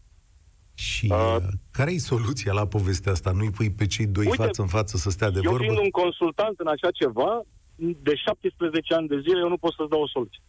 Și 0.73 1.07
uh, 1.11 1.37
care 1.71 1.91
e 1.91 1.97
soluția 1.97 2.53
la 2.53 2.67
povestea 2.67 3.11
asta? 3.11 3.31
Nu-i 3.31 3.51
pui 3.51 3.71
pe 3.71 3.85
cei 3.85 4.07
doi 4.07 4.25
uite, 4.25 4.43
față 4.43 4.61
în 4.61 4.67
față 4.67 4.97
să 4.97 5.09
stea 5.09 5.29
de 5.29 5.39
eu 5.43 5.51
vorbă? 5.51 5.63
Eu 5.63 5.69
fiind 5.69 5.85
un 5.85 5.91
consultant 6.01 6.59
în 6.59 6.67
așa 6.67 6.91
ceva, 6.91 7.41
de 7.75 8.15
17 8.15 8.93
ani 8.93 9.07
de 9.07 9.19
zile 9.19 9.39
eu 9.39 9.49
nu 9.49 9.57
pot 9.57 9.73
să-ți 9.73 9.89
dau 9.89 10.01
o 10.01 10.07
soluție. 10.07 10.41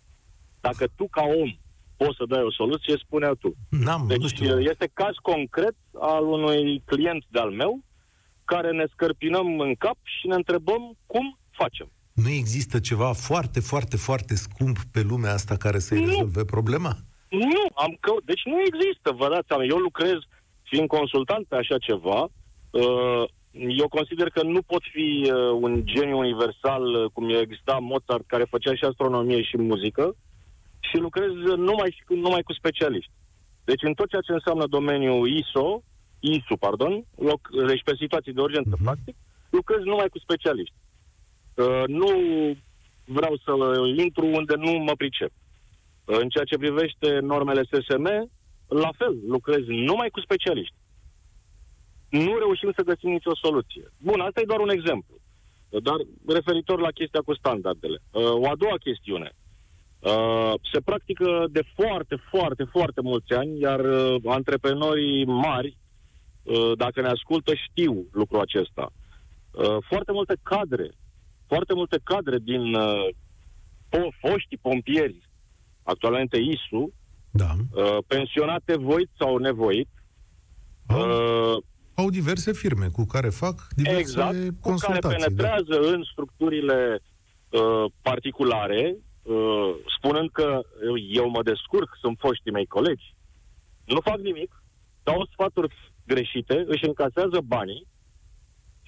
Dacă 0.61 0.85
tu 0.97 1.09
ca 1.11 1.23
om 1.23 1.51
poți 1.97 2.17
să 2.17 2.25
dai 2.29 2.43
o 2.43 2.53
soluție, 2.53 2.95
spune 3.05 3.31
tu. 3.39 3.55
N-am, 3.69 4.05
deci 4.07 4.21
nu 4.21 4.29
știu. 4.29 4.61
este 4.61 4.91
caz 4.93 5.15
concret 5.23 5.77
al 6.01 6.25
unui 6.27 6.83
client 6.85 7.25
de-al 7.29 7.51
meu 7.51 7.85
care 8.45 8.71
ne 8.71 8.87
scărpinăm 8.93 9.61
în 9.61 9.75
cap 9.75 9.97
și 10.03 10.27
ne 10.27 10.35
întrebăm 10.35 10.97
cum 11.07 11.39
facem. 11.51 11.91
Nu 12.23 12.31
există 12.31 12.79
ceva 12.79 13.13
foarte, 13.13 13.61
foarte, 13.61 13.97
foarte 13.97 14.35
scump 14.35 14.79
pe 14.93 15.03
lumea 15.11 15.33
asta 15.33 15.57
care 15.57 15.79
să-i 15.79 16.01
nu. 16.01 16.07
rezolve 16.07 16.45
problema? 16.45 16.93
Nu, 17.29 17.63
am 17.75 17.97
că... 18.01 18.13
deci 18.25 18.45
nu 18.45 18.59
există, 18.69 19.09
vă 19.21 19.29
dați 19.29 19.47
seama. 19.49 19.65
Eu 19.65 19.77
lucrez 19.77 20.19
fiind 20.63 20.89
consultant 20.89 21.47
pe 21.47 21.57
așa 21.57 21.79
ceva, 21.79 22.21
uh, 22.71 23.25
eu 23.83 23.89
consider 23.89 24.29
că 24.29 24.43
nu 24.43 24.63
pot 24.63 24.83
fi 24.93 25.09
uh, 25.25 25.51
un 25.61 25.83
geniu 25.85 26.19
universal, 26.19 26.85
uh, 26.95 27.11
cum 27.13 27.29
exista 27.29 27.79
Mozart, 27.81 28.27
care 28.27 28.45
făcea 28.55 28.75
și 28.75 28.85
astronomie 28.85 29.43
și 29.43 29.57
muzică, 29.57 30.17
și 30.81 30.97
lucrez 30.97 31.33
numai, 31.57 32.05
numai 32.09 32.43
cu 32.43 32.53
specialiști. 32.53 33.13
Deci 33.65 33.83
în 33.83 33.95
tot 33.95 34.09
ceea 34.09 34.27
ce 34.27 34.33
înseamnă 34.33 34.67
domeniul 34.67 35.29
ISO, 35.29 35.83
ISU, 36.21 36.57
pardon, 36.57 37.05
loc, 37.17 37.41
deci 37.67 37.83
pe 37.83 37.95
situații 37.99 38.33
de 38.33 38.41
urgență, 38.41 38.75
uh-huh. 38.77 38.85
practic, 38.85 39.17
lucrez 39.51 39.83
numai 39.83 40.09
cu 40.09 40.19
specialiști. 40.19 40.75
Uh, 41.57 41.83
nu 41.87 42.11
vreau 43.05 43.37
să 43.45 43.53
intru 43.97 44.27
unde 44.27 44.55
nu 44.57 44.73
mă 44.73 44.93
pricep. 44.97 45.31
În 46.05 46.29
ceea 46.29 46.45
ce 46.45 46.57
privește 46.57 47.19
normele 47.19 47.63
SSM, 47.63 48.31
la 48.69 48.91
fel, 48.97 49.17
lucrez 49.27 49.63
numai 49.67 50.09
cu 50.09 50.21
specialiști. 50.21 50.75
Nu 52.09 52.39
reușim 52.39 52.73
să 52.77 52.83
găsim 52.83 53.11
nicio 53.11 53.35
soluție. 53.35 53.93
Bun, 53.99 54.21
asta 54.21 54.41
e 54.41 54.51
doar 54.53 54.61
un 54.61 54.69
exemplu. 54.69 55.15
Dar 55.83 55.97
referitor 56.27 56.81
la 56.81 56.91
chestia 56.91 57.21
cu 57.21 57.35
standardele. 57.35 57.99
Uh, 58.11 58.23
o 58.23 58.49
a 58.49 58.57
doua 58.57 58.77
chestiune. 58.77 59.31
Uh, 59.99 60.53
se 60.73 60.81
practică 60.81 61.47
de 61.51 61.63
foarte, 61.75 62.17
foarte, 62.31 62.65
foarte 62.65 63.01
mulți 63.01 63.33
ani, 63.33 63.61
iar 63.61 63.81
uh, 63.81 64.17
antreprenorii 64.25 65.25
mari, 65.25 65.77
dacă 66.77 67.01
ne 67.01 67.09
ascultă, 67.09 67.53
știu 67.55 68.07
lucrul 68.13 68.41
acesta. 68.41 68.93
Foarte 69.89 70.13
multe 70.13 70.37
cadre, 70.43 70.91
foarte 71.47 71.75
multe 71.75 72.01
cadre 72.05 72.39
din 72.39 72.77
foștii 74.21 74.59
pompieri 74.63 75.27
actualmente 75.83 76.37
ISU, 76.37 76.93
da. 77.31 77.51
uh, 77.73 77.99
pensionate 78.07 78.77
voit 78.77 79.11
sau 79.19 79.37
nevoit. 79.37 79.89
Au, 80.87 81.01
uh, 81.01 81.63
au 81.95 82.11
diverse 82.11 82.53
firme 82.53 82.89
cu 82.89 83.05
care 83.05 83.29
fac 83.29 83.69
diverse 83.77 83.99
exact, 83.99 84.61
consultații. 84.61 84.61
cu 84.61 84.77
care 84.77 84.99
da. 85.01 85.09
penetrează 85.09 85.81
da. 85.83 85.89
în 85.93 86.03
structurile 86.13 87.03
uh, 87.49 87.85
particulare, 88.03 88.97
uh, 89.23 89.71
spunând 89.99 90.31
că 90.31 90.61
eu 91.09 91.29
mă 91.29 91.43
descurc, 91.43 91.97
sunt 92.01 92.17
foștii 92.19 92.53
mei 92.53 92.67
colegi. 92.67 93.15
Nu 93.85 94.01
fac 94.01 94.19
nimic, 94.19 94.63
dau 95.03 95.29
sfaturi 95.33 95.75
greșite, 96.07 96.65
își 96.67 96.85
încasează 96.85 97.41
banii 97.45 97.87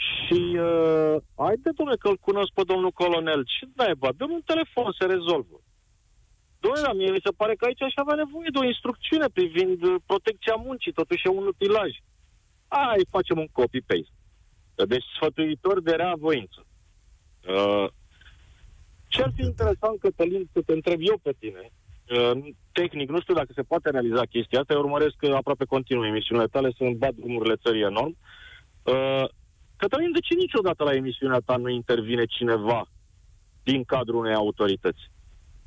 și 0.06 0.40
uh, 0.68 1.16
haide, 1.36 1.70
domnule, 1.76 1.96
că 1.96 2.08
îl 2.08 2.16
cunosc 2.16 2.52
pe 2.54 2.62
domnul 2.66 2.90
colonel. 2.90 3.44
Ce 3.44 3.66
naiba? 3.76 4.08
Dăm 4.16 4.30
un 4.30 4.42
telefon, 4.44 4.92
se 4.98 5.04
rezolvă. 5.06 5.56
Doamne, 6.60 6.82
dar 6.82 6.94
mie 6.94 7.10
mi 7.10 7.26
se 7.26 7.32
pare 7.36 7.54
că 7.54 7.64
aici 7.64 7.82
aș 7.82 7.92
avea 7.94 8.14
nevoie 8.14 8.48
de 8.52 8.58
o 8.58 8.70
instrucțiune 8.72 9.26
privind 9.32 9.82
uh, 9.82 9.94
protecția 10.06 10.54
muncii, 10.54 10.92
totuși 10.92 11.26
e 11.26 11.30
un 11.30 11.46
utilaj. 11.46 11.90
Ai, 12.68 13.06
facem 13.10 13.38
un 13.38 13.48
copy-paste. 13.52 14.16
Deci 14.92 15.04
sfătuitor 15.14 15.80
de 15.80 15.94
rea 15.94 16.14
voință. 16.18 16.66
Uh, 17.48 17.86
ce 19.08 19.22
ar 19.22 19.32
fi 19.36 19.42
interesant, 19.42 20.00
Cătălin, 20.00 20.48
să 20.52 20.60
te 20.66 20.72
întreb 20.72 21.00
eu 21.00 21.18
pe 21.22 21.32
tine, 21.38 21.64
uh, 22.16 22.54
tehnic, 22.72 23.08
nu 23.08 23.20
știu 23.20 23.34
dacă 23.34 23.52
se 23.54 23.62
poate 23.62 23.90
realiza 23.90 24.22
chestia 24.24 24.60
asta, 24.60 24.72
eu 24.72 24.80
urmăresc 24.80 25.24
aproape 25.24 25.64
continuu 25.64 26.06
emisiunile 26.06 26.46
tale, 26.46 26.70
să-mi 26.76 26.94
bat 26.94 27.14
drumurile 27.14 27.56
țării 27.56 27.82
enorm. 27.82 28.16
Uh, 28.82 29.24
Cătălin, 29.82 30.12
de 30.12 30.18
ce 30.18 30.34
niciodată 30.34 30.84
la 30.84 30.94
emisiunea 30.94 31.40
ta 31.44 31.56
nu 31.56 31.68
intervine 31.68 32.24
cineva 32.24 32.80
din 33.62 33.84
cadrul 33.84 34.18
unei 34.18 34.34
autorități? 34.34 35.02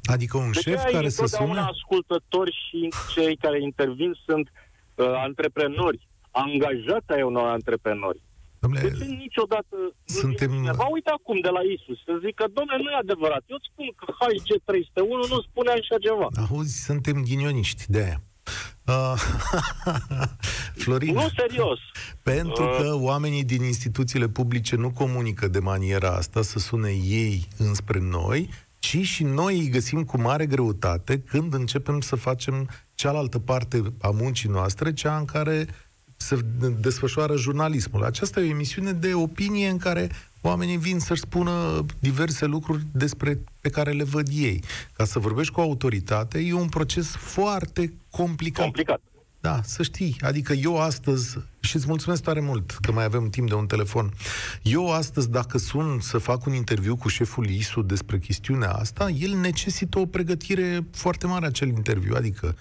Adică 0.03 0.37
un 0.37 0.51
de 0.51 0.59
șef 0.59 0.83
care 0.91 1.09
să 1.09 1.25
sune? 1.25 1.59
ascultători 1.59 2.53
și 2.65 2.79
cei 3.13 3.35
care 3.37 3.61
intervin 3.61 4.11
sunt 4.25 4.51
uh, 4.95 5.05
antreprenori, 5.27 6.07
angajați 6.31 7.11
ai 7.15 7.21
unor 7.21 7.47
antreprenori. 7.47 8.21
Dom'le, 8.63 8.81
de 8.81 8.91
ce 8.97 9.05
niciodată 9.05 9.75
suntem... 10.03 10.49
nu 10.49 10.55
cineva? 10.55 10.87
Uite 10.91 11.09
acum 11.09 11.39
de 11.39 11.49
la 11.49 11.61
Isus 11.73 11.99
să 12.05 12.13
zică, 12.25 12.43
domnule, 12.53 12.83
nu 12.83 12.89
e 12.91 13.03
adevărat. 13.05 13.43
Eu 13.51 13.57
îți 13.59 13.69
spun 13.71 13.87
că 13.99 14.05
HG 14.19 14.49
301 14.63 15.27
nu 15.33 15.41
spune 15.41 15.71
așa 15.71 15.97
ceva. 16.05 16.27
Auzi, 16.49 16.83
suntem 16.89 17.23
ghinioniști 17.23 17.83
de 17.87 17.99
aia. 18.05 18.19
Uh, 18.87 19.13
Florin. 20.83 21.13
Nu, 21.13 21.29
serios. 21.37 21.79
Pentru 22.23 22.63
uh, 22.63 22.77
că 22.81 22.93
oamenii 22.93 23.43
din 23.43 23.63
instituțiile 23.63 24.27
publice 24.27 24.75
nu 24.75 24.91
comunică 24.91 25.47
de 25.47 25.59
maniera 25.59 26.09
asta, 26.09 26.41
să 26.41 26.59
sune 26.59 26.89
ei 26.89 27.47
înspre 27.57 27.99
noi, 27.99 28.49
ci 28.79 28.97
și 28.97 29.23
noi 29.23 29.59
îi 29.59 29.69
găsim 29.69 30.03
cu 30.03 30.21
mare 30.21 30.45
greutate 30.45 31.19
când 31.19 31.53
începem 31.53 32.01
să 32.01 32.15
facem 32.15 32.69
cealaltă 32.95 33.39
parte 33.39 33.93
a 34.01 34.09
muncii 34.09 34.49
noastre, 34.49 34.93
cea 34.93 35.17
în 35.17 35.25
care 35.25 35.67
se 36.15 36.39
desfășoară 36.79 37.35
jurnalismul. 37.35 38.03
Aceasta 38.03 38.39
e 38.39 38.43
o 38.43 38.49
emisiune 38.49 38.91
de 38.91 39.13
opinie 39.13 39.69
în 39.69 39.77
care 39.77 40.09
oamenii 40.41 40.77
vin 40.77 40.99
să-și 40.99 41.21
spună 41.21 41.85
diverse 41.99 42.45
lucruri 42.45 42.83
despre 42.91 43.43
pe 43.61 43.69
care 43.69 43.91
le 43.91 44.03
văd 44.03 44.27
ei. 44.31 44.63
Ca 44.93 45.05
să 45.05 45.19
vorbești 45.19 45.53
cu 45.53 45.61
autoritate 45.61 46.39
e 46.39 46.53
un 46.53 46.69
proces 46.69 47.07
foarte 47.07 47.93
complicat. 48.09 48.63
Complicat. 48.63 49.01
Da, 49.39 49.61
să 49.63 49.83
știi. 49.83 50.15
Adică 50.21 50.53
eu 50.53 50.79
astăzi, 50.81 51.37
și 51.59 51.75
îți 51.75 51.87
mulțumesc 51.87 52.23
tare 52.23 52.39
mult 52.39 52.71
că 52.81 52.91
mai 52.91 53.03
avem 53.03 53.29
timp 53.29 53.47
de 53.47 53.53
un 53.53 53.65
telefon, 53.65 54.13
eu 54.61 54.91
astăzi, 54.91 55.29
dacă 55.29 55.57
sun 55.57 55.99
să 55.99 56.17
fac 56.17 56.45
un 56.45 56.53
interviu 56.53 56.95
cu 56.95 57.07
șeful 57.07 57.49
ISU 57.49 57.81
despre 57.81 58.19
chestiunea 58.19 58.71
asta, 58.71 59.09
el 59.09 59.35
necesită 59.35 59.99
o 59.99 60.05
pregătire 60.05 60.85
foarte 60.91 61.27
mare 61.27 61.45
acel 61.45 61.67
interviu, 61.67 62.15
adică 62.15 62.55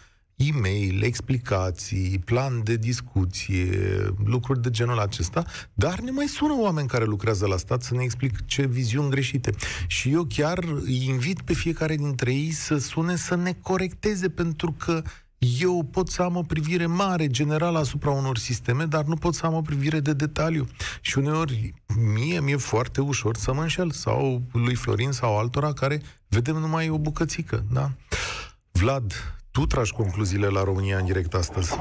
e-mail, 0.49 1.03
explicații, 1.03 2.23
plan 2.25 2.61
de 2.65 2.77
discuție, 2.77 3.79
lucruri 4.25 4.63
de 4.63 4.71
genul 4.71 4.99
acesta, 4.99 5.45
dar 5.75 6.01
ne 6.01 6.11
mai 6.11 6.27
sună 6.27 6.55
oameni 6.57 6.89
care 6.89 7.05
lucrează 7.05 7.47
la 7.47 7.57
stat 7.57 7.83
să 7.83 7.95
ne 7.95 8.03
explic 8.03 8.47
ce 8.47 8.67
viziuni 8.67 9.11
greșite. 9.11 9.51
Și 9.87 10.13
eu 10.13 10.25
chiar 10.25 10.59
îi 10.65 11.07
invit 11.09 11.41
pe 11.41 11.55
fiecare 11.55 11.97
dintre 11.97 12.33
ei 12.33 12.51
să 12.51 12.79
sune 12.79 13.17
să 13.17 13.35
ne 13.35 13.53
corecteze, 13.53 14.29
pentru 14.29 14.73
că 14.73 15.03
eu 15.39 15.83
pot 15.83 16.09
să 16.09 16.23
am 16.23 16.37
o 16.37 16.43
privire 16.43 16.87
mare, 16.87 17.27
generală 17.27 17.79
asupra 17.79 18.11
unor 18.11 18.39
sisteme, 18.39 18.85
dar 18.85 19.05
nu 19.05 19.17
pot 19.17 19.35
să 19.35 19.47
am 19.47 19.55
o 19.55 19.63
privire 19.63 20.01
de 20.01 20.13
detaliu. 20.13 20.67
Și 21.01 21.19
uneori 21.19 21.75
mie 22.15 22.41
mi-e 22.41 22.57
foarte 22.57 23.01
ușor 23.01 23.37
să 23.37 23.53
mă 23.53 23.61
înșel, 23.61 23.91
sau 23.91 24.43
lui 24.53 24.75
Florin 24.75 25.11
sau 25.11 25.39
altora 25.39 25.73
care 25.73 26.03
vedem 26.29 26.57
numai 26.57 26.89
o 26.89 26.99
bucățică. 26.99 27.65
Da? 27.73 27.93
Vlad, 28.73 29.40
tu 29.53 29.67
tragi 29.67 29.93
concluziile 29.93 30.47
la 30.47 30.63
România 30.63 30.99
în 30.99 31.05
direct 31.05 31.35
astăzi. 31.35 31.79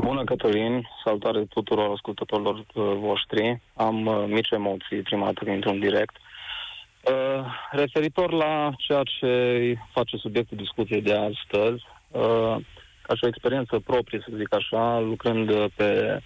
Bună, 0.00 0.24
Cătălin! 0.24 0.88
Salutare 1.04 1.44
tuturor 1.44 1.90
ascultătorilor 1.90 2.54
uh, 2.54 2.64
voștri. 2.98 3.60
Am 3.74 4.06
uh, 4.06 4.24
mici 4.28 4.50
emoții 4.50 5.02
prima 5.02 5.24
dată 5.24 5.44
dintr-un 5.44 5.78
direct. 5.78 6.16
Uh, 6.16 7.44
referitor 7.70 8.32
la 8.32 8.72
ceea 8.78 9.02
ce 9.02 9.74
face 9.92 10.16
subiectul 10.16 10.56
discuției 10.56 11.02
de 11.02 11.12
astăzi, 11.14 11.82
Uh, 12.10 12.56
ca 13.02 13.14
și 13.14 13.24
o 13.24 13.26
experiență 13.26 13.78
proprie, 13.78 14.24
să 14.28 14.36
zic 14.36 14.54
așa, 14.54 15.00
lucrând 15.00 15.50
uh, 15.50 15.64
pe 15.74 16.20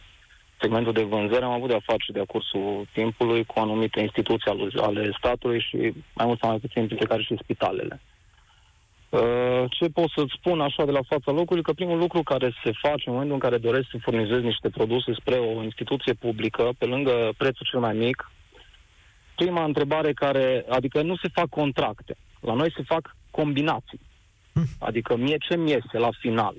segmentul 0.61 0.93
de 0.93 1.03
vânzări, 1.03 1.45
am 1.45 1.51
avut 1.51 1.68
de-a 1.68 1.83
face 1.85 2.12
de-a 2.12 2.24
cursul 2.24 2.89
timpului 2.93 3.45
cu 3.45 3.59
anumite 3.59 4.01
instituții 4.01 4.51
ale 4.76 5.11
statului 5.18 5.61
și 5.61 5.76
mai 6.12 6.26
mult 6.26 6.39
sau 6.39 6.49
mai 6.49 6.59
puțin 6.59 6.87
printre 6.87 7.07
care 7.07 7.22
și 7.22 7.39
spitalele. 7.43 8.01
Uh, 8.03 8.20
ce 9.69 9.89
pot 9.89 10.11
să-ți 10.17 10.35
spun 10.37 10.61
așa 10.61 10.85
de 10.85 10.91
la 10.91 11.01
fața 11.09 11.33
locului? 11.33 11.63
Că 11.63 11.73
primul 11.73 11.99
lucru 11.99 12.23
care 12.23 12.53
se 12.65 12.71
face 12.81 13.03
în 13.07 13.13
momentul 13.13 13.35
în 13.35 13.41
care 13.41 13.59
doresc 13.59 13.87
să 13.91 13.99
furnizezi 14.01 14.45
niște 14.45 14.69
produse 14.69 15.13
spre 15.13 15.35
o 15.35 15.63
instituție 15.63 16.13
publică, 16.13 16.71
pe 16.79 16.85
lângă 16.85 17.33
prețul 17.37 17.67
cel 17.71 17.81
mai 17.81 17.95
mic, 17.95 18.31
prima 19.37 19.65
întrebare 19.65 20.13
care, 20.13 20.65
adică 20.69 21.03
nu 21.03 21.17
se 21.17 21.29
fac 21.33 21.49
contracte. 21.49 22.17
La 22.41 22.55
noi 22.55 22.73
se 22.77 22.83
fac 22.83 23.17
combinații. 23.31 24.01
Adică 24.89 25.17
mie 25.17 25.37
ce 25.49 25.57
mi 25.57 25.73
este 25.73 25.99
la 25.99 26.09
final. 26.19 26.55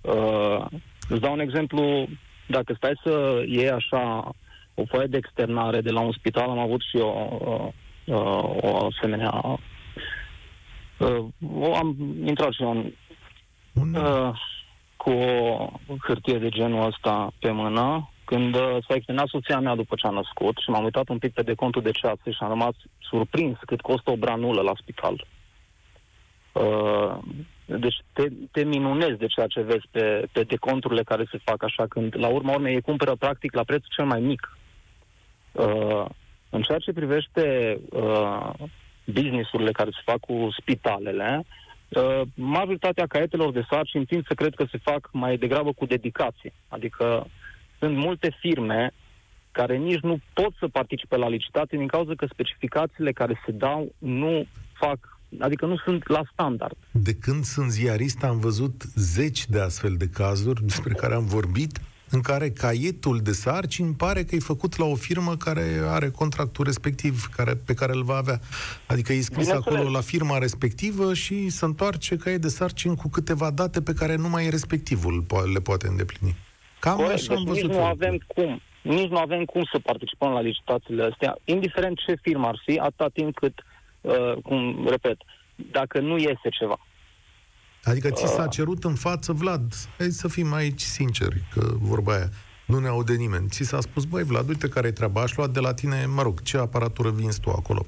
Uh, 0.00 0.64
îți 1.08 1.20
dau 1.20 1.32
un 1.32 1.40
exemplu, 1.40 2.08
dacă 2.46 2.74
stai 2.76 3.00
să 3.02 3.42
iei 3.46 3.70
așa 3.70 4.30
o 4.74 4.84
foaie 4.84 5.06
de 5.06 5.16
externare 5.16 5.80
de 5.80 5.90
la 5.90 6.00
un 6.00 6.12
spital, 6.12 6.48
am 6.48 6.58
avut 6.58 6.80
și 6.80 6.98
eu 6.98 7.72
uh, 8.06 8.14
uh, 8.14 8.62
o 8.62 8.86
asemenea 8.86 9.58
Uh, 10.98 11.24
am 11.76 11.96
intrat 12.24 12.52
și 12.52 12.62
eu 12.62 12.70
în, 13.72 13.94
uh, 13.94 14.40
cu 14.96 15.10
o 15.10 15.94
hârtie 16.06 16.38
de 16.38 16.48
genul 16.48 16.86
ăsta 16.86 17.32
pe 17.38 17.50
mână, 17.50 18.10
când 18.24 18.54
uh, 18.54 18.76
s-a 18.88 18.94
externat 18.94 19.26
soția 19.26 19.60
mea 19.60 19.74
după 19.74 19.94
ce 19.98 20.06
a 20.06 20.10
născut 20.10 20.56
și 20.56 20.70
m-am 20.70 20.84
uitat 20.84 21.08
un 21.08 21.18
pic 21.18 21.32
pe 21.32 21.42
decontul 21.42 21.82
de 21.82 21.90
ceață 21.90 22.30
și 22.30 22.38
am 22.40 22.48
rămas 22.48 22.74
surprins 22.98 23.58
cât 23.66 23.80
costă 23.80 24.10
o 24.10 24.16
branulă 24.16 24.62
la 24.62 24.72
spital. 24.76 25.26
Uh, 26.52 27.18
deci 27.64 27.96
te, 28.12 28.28
te 28.50 28.64
minunezi 28.64 29.18
de 29.18 29.26
ceea 29.26 29.46
ce 29.46 29.60
vezi 29.60 29.86
pe, 29.90 30.28
pe 30.32 30.42
deconturile 30.42 31.02
care 31.02 31.26
se 31.30 31.38
fac 31.44 31.62
așa, 31.62 31.86
când 31.86 32.16
la 32.18 32.28
urma 32.28 32.52
urmei 32.52 32.74
ei 32.74 32.80
cumpără 32.80 33.14
practic 33.14 33.54
la 33.54 33.64
prețul 33.64 33.92
cel 33.96 34.04
mai 34.04 34.20
mic. 34.20 34.58
Uh, 35.52 36.04
în 36.50 36.62
ceea 36.62 36.78
ce 36.78 36.92
privește 36.92 37.78
uh, 37.90 38.50
businessurile 39.04 39.72
care 39.72 39.90
se 39.90 40.02
fac 40.04 40.20
cu 40.20 40.48
spitalele, 40.60 41.44
uh, 41.88 42.20
majoritatea 42.34 43.06
caietelor 43.06 43.52
de 43.52 43.66
sarcini 43.70 44.06
tind 44.06 44.26
să 44.26 44.34
cred 44.34 44.54
că 44.54 44.64
se 44.70 44.78
fac 44.82 45.08
mai 45.12 45.36
degrabă 45.36 45.72
cu 45.72 45.86
dedicație. 45.86 46.52
Adică 46.68 47.26
sunt 47.78 47.96
multe 47.96 48.36
firme 48.40 48.92
care 49.50 49.76
nici 49.76 50.00
nu 50.00 50.18
pot 50.32 50.52
să 50.58 50.68
participe 50.68 51.16
la 51.16 51.28
licitație 51.28 51.78
din 51.78 51.86
cauza 51.86 52.12
că 52.16 52.26
specificațiile 52.32 53.12
care 53.12 53.40
se 53.46 53.52
dau 53.52 53.92
nu 53.98 54.46
fac, 54.72 55.18
adică 55.40 55.66
nu 55.66 55.76
sunt 55.76 56.08
la 56.08 56.22
standard. 56.32 56.76
De 56.90 57.14
când 57.14 57.44
sunt 57.44 57.70
ziarist 57.70 58.22
am 58.22 58.38
văzut 58.38 58.82
zeci 58.94 59.46
de 59.46 59.60
astfel 59.60 59.94
de 59.96 60.08
cazuri 60.08 60.62
despre 60.62 60.94
care 60.94 61.14
am 61.14 61.26
vorbit 61.26 61.80
în 62.14 62.20
care 62.20 62.50
caietul 62.50 63.18
de 63.18 63.32
sarcini 63.32 63.94
pare 63.94 64.22
că 64.24 64.34
e 64.34 64.38
făcut 64.38 64.76
la 64.76 64.84
o 64.84 64.94
firmă 64.94 65.36
care 65.36 65.64
are 65.86 66.10
contractul 66.10 66.64
respectiv 66.64 67.28
care, 67.36 67.52
pe 67.66 67.74
care 67.74 67.92
îl 67.92 68.02
va 68.02 68.16
avea. 68.16 68.38
Adică 68.86 69.12
e 69.12 69.20
scris 69.20 69.50
acolo 69.50 69.90
la 69.90 70.00
firma 70.00 70.38
respectivă 70.38 71.14
și 71.14 71.48
se 71.48 71.64
întoarce 71.64 72.16
caiet 72.16 72.40
de 72.40 72.48
sarcini 72.48 72.96
cu 72.96 73.08
câteva 73.08 73.50
date 73.50 73.82
pe 73.82 73.92
care 73.92 74.16
numai 74.16 74.50
respectivul 74.50 75.24
le 75.52 75.60
poate 75.60 75.86
îndeplini. 75.86 76.36
Cam 76.78 76.96
Corect, 76.96 77.12
așa 77.14 77.28
deci 77.28 77.38
am 77.38 77.44
văzut. 77.44 77.62
Nici 77.62 77.72
nu 77.72 77.84
avem 77.84 78.18
cum. 78.26 78.60
Nici 78.82 79.10
nu 79.10 79.16
avem 79.16 79.44
cum 79.44 79.62
să 79.72 79.78
participăm 79.78 80.30
la 80.32 80.40
licitațiile 80.40 81.04
astea, 81.04 81.36
indiferent 81.44 81.98
ce 82.06 82.14
firmă 82.22 82.46
ar 82.46 82.62
fi, 82.64 82.78
atâta 82.78 83.08
timp 83.08 83.34
cât, 83.34 83.54
uh, 84.00 84.32
cum 84.42 84.86
repet, 84.88 85.16
dacă 85.54 86.00
nu 86.00 86.18
iese 86.18 86.48
ceva, 86.58 86.78
Adică 87.84 88.10
ți 88.10 88.26
s-a 88.26 88.46
cerut 88.46 88.84
în 88.84 88.94
față, 88.94 89.32
Vlad, 89.32 89.62
hai 89.98 90.06
să 90.06 90.28
fim 90.28 90.52
aici 90.52 90.80
sinceri, 90.80 91.42
că 91.52 91.60
vorba 91.78 92.14
aia, 92.14 92.28
nu 92.66 92.78
ne 92.78 92.88
aude 92.88 93.14
nimeni. 93.14 93.48
Ți 93.48 93.62
s-a 93.62 93.80
spus, 93.80 94.04
băi, 94.04 94.22
Vlad, 94.22 94.48
uite 94.48 94.68
care 94.68 94.86
e 94.86 94.90
treaba, 94.90 95.20
aș 95.20 95.36
lua 95.36 95.46
de 95.46 95.60
la 95.60 95.74
tine, 95.74 96.06
mă 96.14 96.22
rog, 96.22 96.42
ce 96.42 96.56
aparatură 96.56 97.10
vinzi 97.10 97.40
tu 97.40 97.50
acolo. 97.50 97.86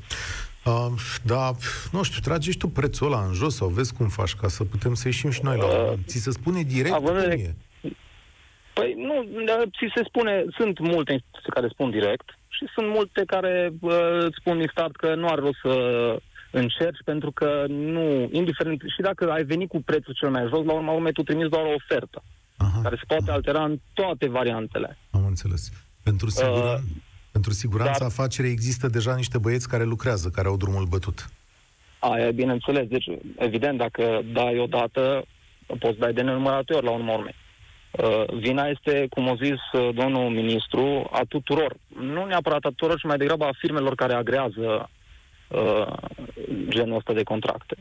Uh, 0.64 0.92
da, 1.24 1.52
nu 1.92 2.02
știu, 2.02 2.20
tragi 2.20 2.56
tu 2.56 2.68
prețul 2.68 3.06
ăla 3.06 3.24
în 3.26 3.32
jos 3.32 3.54
sau 3.54 3.68
vezi 3.68 3.94
cum 3.94 4.08
faci 4.08 4.34
ca 4.34 4.48
să 4.48 4.64
putem 4.64 4.94
să 4.94 5.02
ieșim 5.06 5.30
și 5.30 5.40
noi 5.42 5.56
la 5.56 5.64
uh, 5.66 5.92
Ți 6.06 6.18
se 6.18 6.30
spune 6.30 6.62
direct 6.62 6.94
cum 6.94 7.16
e? 7.16 7.54
Păi 8.72 8.94
nu, 8.96 9.44
da, 9.44 9.62
ți 9.70 9.92
se 9.94 10.02
spune, 10.06 10.44
sunt 10.56 10.78
multe 10.78 11.12
instituții 11.12 11.52
care 11.52 11.68
spun 11.68 11.90
direct 11.90 12.38
și 12.48 12.64
sunt 12.74 12.88
multe 12.88 13.22
care 13.26 13.72
uh, 13.80 14.18
îți 14.20 14.36
spun 14.40 14.58
din 14.58 14.68
start 14.70 14.96
că 14.96 15.14
nu 15.14 15.28
ar 15.28 15.38
rost 15.38 15.58
să 15.62 15.72
încerci 16.58 17.02
pentru 17.04 17.30
că 17.30 17.64
nu, 17.68 18.28
indiferent, 18.32 18.82
și 18.94 19.00
dacă 19.00 19.30
ai 19.30 19.44
venit 19.44 19.68
cu 19.68 19.82
prețul 19.82 20.14
cel 20.14 20.30
mai 20.30 20.46
jos, 20.48 20.64
la 20.64 20.72
urma 20.72 20.92
urmei 20.92 21.12
tu 21.12 21.22
trimiți 21.22 21.50
doar 21.50 21.64
o 21.64 21.74
ofertă, 21.74 22.22
aha, 22.56 22.80
care 22.82 22.96
se 22.96 23.02
poate 23.06 23.22
aha. 23.26 23.32
altera 23.32 23.64
în 23.64 23.78
toate 23.92 24.28
variantele. 24.28 24.98
Am 25.10 25.24
înțeles. 25.26 25.70
Pentru, 26.02 26.30
siguran, 26.30 26.74
uh, 26.74 26.80
pentru 27.32 27.52
siguranța 27.52 27.98
dar, 27.98 28.08
afacerii 28.08 28.50
există 28.50 28.88
deja 28.88 29.14
niște 29.14 29.38
băieți 29.38 29.68
care 29.68 29.84
lucrează, 29.84 30.28
care 30.28 30.48
au 30.48 30.56
drumul 30.56 30.84
bătut. 30.84 31.28
Aia, 31.98 32.30
bineînțeles. 32.30 32.86
Deci, 32.88 33.06
evident, 33.38 33.78
dacă 33.78 34.22
dai 34.32 34.58
o 34.58 34.66
dată, 34.66 35.24
poți 35.78 35.98
dai 35.98 36.12
de 36.12 36.22
nenumărate 36.22 36.74
ori 36.74 36.84
la 36.84 36.90
urmă 36.90 37.12
urmei. 37.12 37.34
Uh, 37.90 38.38
vina 38.38 38.66
este, 38.66 39.06
cum 39.10 39.28
a 39.28 39.34
zis 39.34 39.80
uh, 39.80 39.94
domnul 39.94 40.30
ministru, 40.30 41.08
a 41.12 41.20
tuturor. 41.28 41.76
Nu 42.00 42.24
neapărat 42.24 42.64
a 42.64 42.68
tuturor, 42.68 42.98
ci 42.98 43.04
mai 43.04 43.16
degrabă 43.16 43.44
a 43.44 43.58
firmelor 43.58 43.94
care 43.94 44.12
agrează 44.12 44.90
uh, 45.48 45.92
genul 46.68 46.96
ăsta 46.96 47.12
de 47.12 47.22
contracte. 47.22 47.76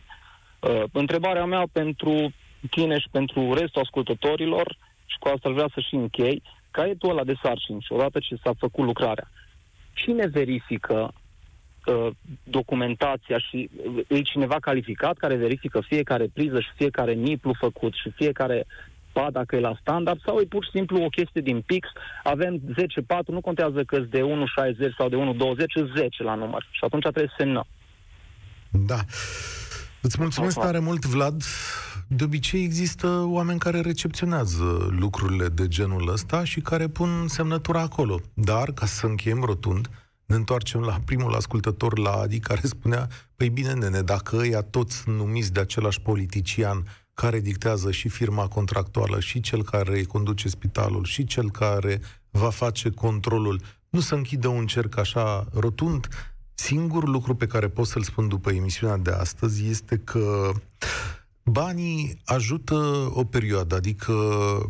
Uh, 0.60 0.84
întrebarea 0.92 1.46
mea 1.46 1.64
pentru 1.72 2.34
tine 2.70 3.00
și 3.00 3.08
pentru 3.12 3.54
restul 3.54 3.82
ascultătorilor, 3.82 4.78
și 5.06 5.18
cu 5.20 5.28
asta 5.28 5.50
vrea 5.50 5.70
să 5.74 5.80
și 5.80 5.96
închei, 5.96 6.42
caietul 6.72 7.10
ăla 7.10 7.24
de 7.24 7.36
sarcini 7.42 7.82
și 7.82 7.94
odată 7.94 8.20
ce 8.20 8.36
s-a 8.44 8.54
făcut 8.58 8.86
lucrarea, 8.86 9.32
cine 9.94 10.28
verifică 10.28 11.14
uh, 11.86 12.08
documentația 12.44 13.40
și 13.40 13.70
uh, 13.86 14.04
e 14.08 14.22
cineva 14.22 14.56
calificat 14.56 15.18
care 15.18 15.36
verifică 15.36 15.80
fiecare 15.82 16.26
priză 16.34 16.60
și 16.60 16.70
fiecare 16.76 17.14
niplu 17.14 17.54
făcut 17.60 17.94
și 17.94 18.10
fiecare 18.10 18.66
pa 19.16 19.28
dacă 19.32 19.56
e 19.56 19.60
la 19.70 19.78
standard 19.82 20.20
sau 20.26 20.40
e 20.40 20.54
pur 20.56 20.64
și 20.64 20.76
simplu 20.78 21.04
o 21.04 21.16
chestie 21.18 21.42
din 21.42 21.62
pix, 21.62 21.88
avem 22.24 22.54
10-4, 22.60 22.64
nu 23.26 23.42
contează 23.42 23.84
că 23.84 24.00
de 24.00 24.22
1,60 24.22 24.96
sau 24.98 25.10
de 25.10 25.16
1,20, 25.16 25.96
10 25.96 26.24
la 26.24 26.36
număr. 26.36 26.68
Și 26.72 26.84
atunci 26.84 27.02
trebuie 27.02 27.28
să 27.28 27.36
semnăm. 27.38 27.68
Da. 28.70 29.00
Îți 30.02 30.18
mulțumesc 30.20 30.60
tare 30.60 30.80
mult, 30.80 31.06
Vlad. 31.06 31.44
De 32.08 32.24
obicei 32.24 32.64
există 32.64 33.08
oameni 33.28 33.60
care 33.60 33.82
recepționează 33.82 34.88
lucrurile 35.00 35.48
de 35.48 35.68
genul 35.68 36.10
ăsta 36.12 36.44
și 36.44 36.60
care 36.60 36.88
pun 36.88 37.10
semnătura 37.28 37.82
acolo. 37.82 38.20
Dar, 38.34 38.72
ca 38.72 38.86
să 38.86 39.06
încheiem 39.06 39.44
rotund, 39.44 39.88
ne 40.26 40.36
întoarcem 40.36 40.82
la 40.82 40.98
primul 41.06 41.36
ascultător, 41.36 41.98
la 41.98 42.12
Adi, 42.12 42.40
care 42.40 42.62
spunea, 42.64 43.08
păi 43.36 43.50
bine, 43.50 43.74
nene, 43.74 44.02
dacă 44.02 44.36
ăia 44.36 44.62
toți 44.62 45.10
numiți 45.10 45.54
de 45.54 45.60
același 45.60 46.02
politician 46.02 46.84
care 47.16 47.40
dictează 47.40 47.92
și 47.92 48.10
firma 48.10 48.48
contractuală, 48.48 49.20
și 49.20 49.40
cel 49.40 49.64
care 49.64 49.98
îi 49.98 50.06
conduce 50.06 50.48
spitalul, 50.48 51.04
și 51.04 51.26
cel 51.26 51.52
care 51.52 52.02
va 52.30 52.50
face 52.50 52.90
controlul, 52.90 53.62
nu 53.90 54.00
să 54.00 54.16
închidă 54.16 54.48
un 54.48 54.66
cerc 54.66 54.98
așa 54.98 55.48
rotund. 55.54 56.08
Singurul 56.54 57.12
lucru 57.12 57.36
pe 57.36 57.48
care 57.48 57.68
pot 57.68 57.88
să-l 57.88 58.04
spun 58.04 58.28
după 58.28 58.52
emisiunea 58.52 58.98
de 58.98 59.12
astăzi 59.12 59.68
este 59.68 59.98
că 59.98 60.52
banii 61.44 62.22
ajută 62.26 62.76
o 63.14 63.24
perioadă, 63.24 63.76
adică, 63.76 64.14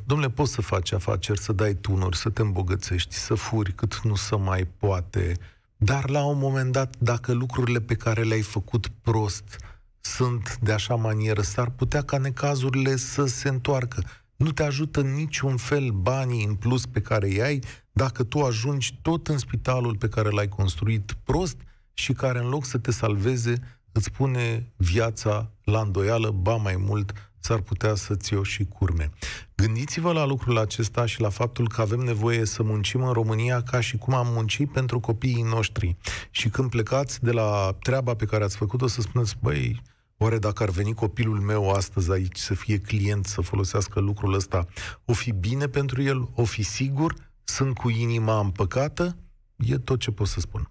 domnule, 0.05 0.29
poți 0.29 0.51
să 0.51 0.61
faci 0.61 0.91
afaceri, 0.91 1.39
să 1.39 1.53
dai 1.53 1.73
tunuri, 1.73 2.17
să 2.17 2.29
te 2.29 2.41
îmbogățești, 2.41 3.13
să 3.15 3.33
furi 3.33 3.73
cât 3.73 3.99
nu 4.03 4.15
să 4.15 4.37
mai 4.37 4.67
poate, 4.77 5.37
dar 5.77 6.09
la 6.09 6.25
un 6.25 6.37
moment 6.37 6.71
dat, 6.71 6.95
dacă 6.97 7.33
lucrurile 7.33 7.81
pe 7.81 7.95
care 7.95 8.23
le-ai 8.23 8.41
făcut 8.41 8.87
prost 9.01 9.57
sunt 10.05 10.57
de 10.61 10.71
așa 10.71 10.95
manieră, 10.95 11.41
s-ar 11.41 11.69
putea 11.69 12.01
ca 12.01 12.17
necazurile 12.17 12.95
să 12.95 13.25
se 13.25 13.49
întoarcă. 13.49 14.03
Nu 14.35 14.51
te 14.51 14.63
ajută 14.63 15.01
niciun 15.01 15.57
fel 15.57 15.89
banii 15.89 16.45
în 16.45 16.55
plus 16.55 16.85
pe 16.85 17.01
care 17.01 17.27
îi 17.27 17.41
ai 17.41 17.63
dacă 17.91 18.23
tu 18.23 18.41
ajungi 18.41 18.99
tot 19.01 19.27
în 19.27 19.37
spitalul 19.37 19.97
pe 19.97 20.07
care 20.07 20.29
l-ai 20.29 20.47
construit 20.47 21.15
prost 21.23 21.57
și 21.93 22.13
care 22.13 22.39
în 22.39 22.47
loc 22.47 22.65
să 22.65 22.77
te 22.77 22.91
salveze 22.91 23.53
îți 23.91 24.11
pune 24.11 24.71
viața 24.75 25.51
la 25.63 25.79
îndoială, 25.79 26.29
ba 26.29 26.55
mai 26.55 26.75
mult, 26.77 27.13
s-ar 27.39 27.59
putea 27.59 27.95
să 27.95 28.15
ți-o 28.15 28.43
și 28.43 28.65
curme. 28.65 29.09
Gândiți-vă 29.55 30.11
la 30.11 30.25
lucrul 30.25 30.57
acesta 30.57 31.05
și 31.05 31.21
la 31.21 31.29
faptul 31.29 31.67
că 31.67 31.81
avem 31.81 31.99
nevoie 31.99 32.45
să 32.45 32.63
muncim 32.63 33.01
în 33.01 33.11
România 33.11 33.61
ca 33.61 33.79
și 33.79 33.97
cum 33.97 34.13
am 34.13 34.27
muncit 34.27 34.71
pentru 34.71 34.99
copiii 34.99 35.41
noștri. 35.41 35.95
Și 36.31 36.49
când 36.49 36.69
plecați 36.69 37.23
de 37.23 37.31
la 37.31 37.75
treaba 37.81 38.15
pe 38.15 38.25
care 38.25 38.43
ați 38.43 38.57
făcut-o, 38.57 38.87
să 38.87 39.01
spuneți, 39.01 39.35
băi, 39.41 39.81
Oare 40.17 40.37
dacă 40.37 40.63
ar 40.63 40.69
veni 40.69 40.93
copilul 40.93 41.39
meu 41.39 41.69
astăzi 41.69 42.11
aici 42.11 42.37
să 42.37 42.53
fie 42.53 42.77
client, 42.77 43.25
să 43.25 43.41
folosească 43.41 43.99
lucrul 43.99 44.33
ăsta, 44.33 44.65
o 45.05 45.13
fi 45.13 45.31
bine 45.31 45.67
pentru 45.67 46.01
el? 46.01 46.29
O 46.35 46.43
fi 46.43 46.63
sigur? 46.63 47.13
Sunt 47.43 47.77
cu 47.77 47.89
inima 47.89 48.39
împăcată? 48.39 49.17
E 49.55 49.77
tot 49.77 49.99
ce 49.99 50.11
pot 50.11 50.27
să 50.27 50.39
spun. 50.39 50.69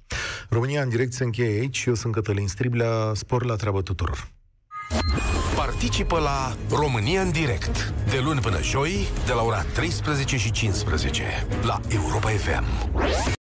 România 0.48 0.82
în 0.82 0.88
direct 0.88 1.12
se 1.12 1.24
încheie 1.24 1.60
aici. 1.60 1.84
Eu 1.84 1.94
sunt 1.94 2.12
Cătălin 2.12 2.48
Striblea. 2.48 3.12
Spor 3.14 3.44
la 3.44 3.56
treabă 3.56 3.82
tuturor. 3.82 4.28
Participă 5.56 6.18
la 6.18 6.56
România 6.68 7.20
în 7.20 7.30
direct 7.30 7.94
de 8.10 8.20
luni 8.24 8.40
până 8.40 8.62
joi 8.62 9.06
de 9.26 9.32
la 9.32 9.42
ora 9.42 9.62
13 9.62 10.36
și 10.36 10.50
15 10.50 11.46
la 11.62 11.80
Europa 11.88 12.28
FM. 12.28 12.64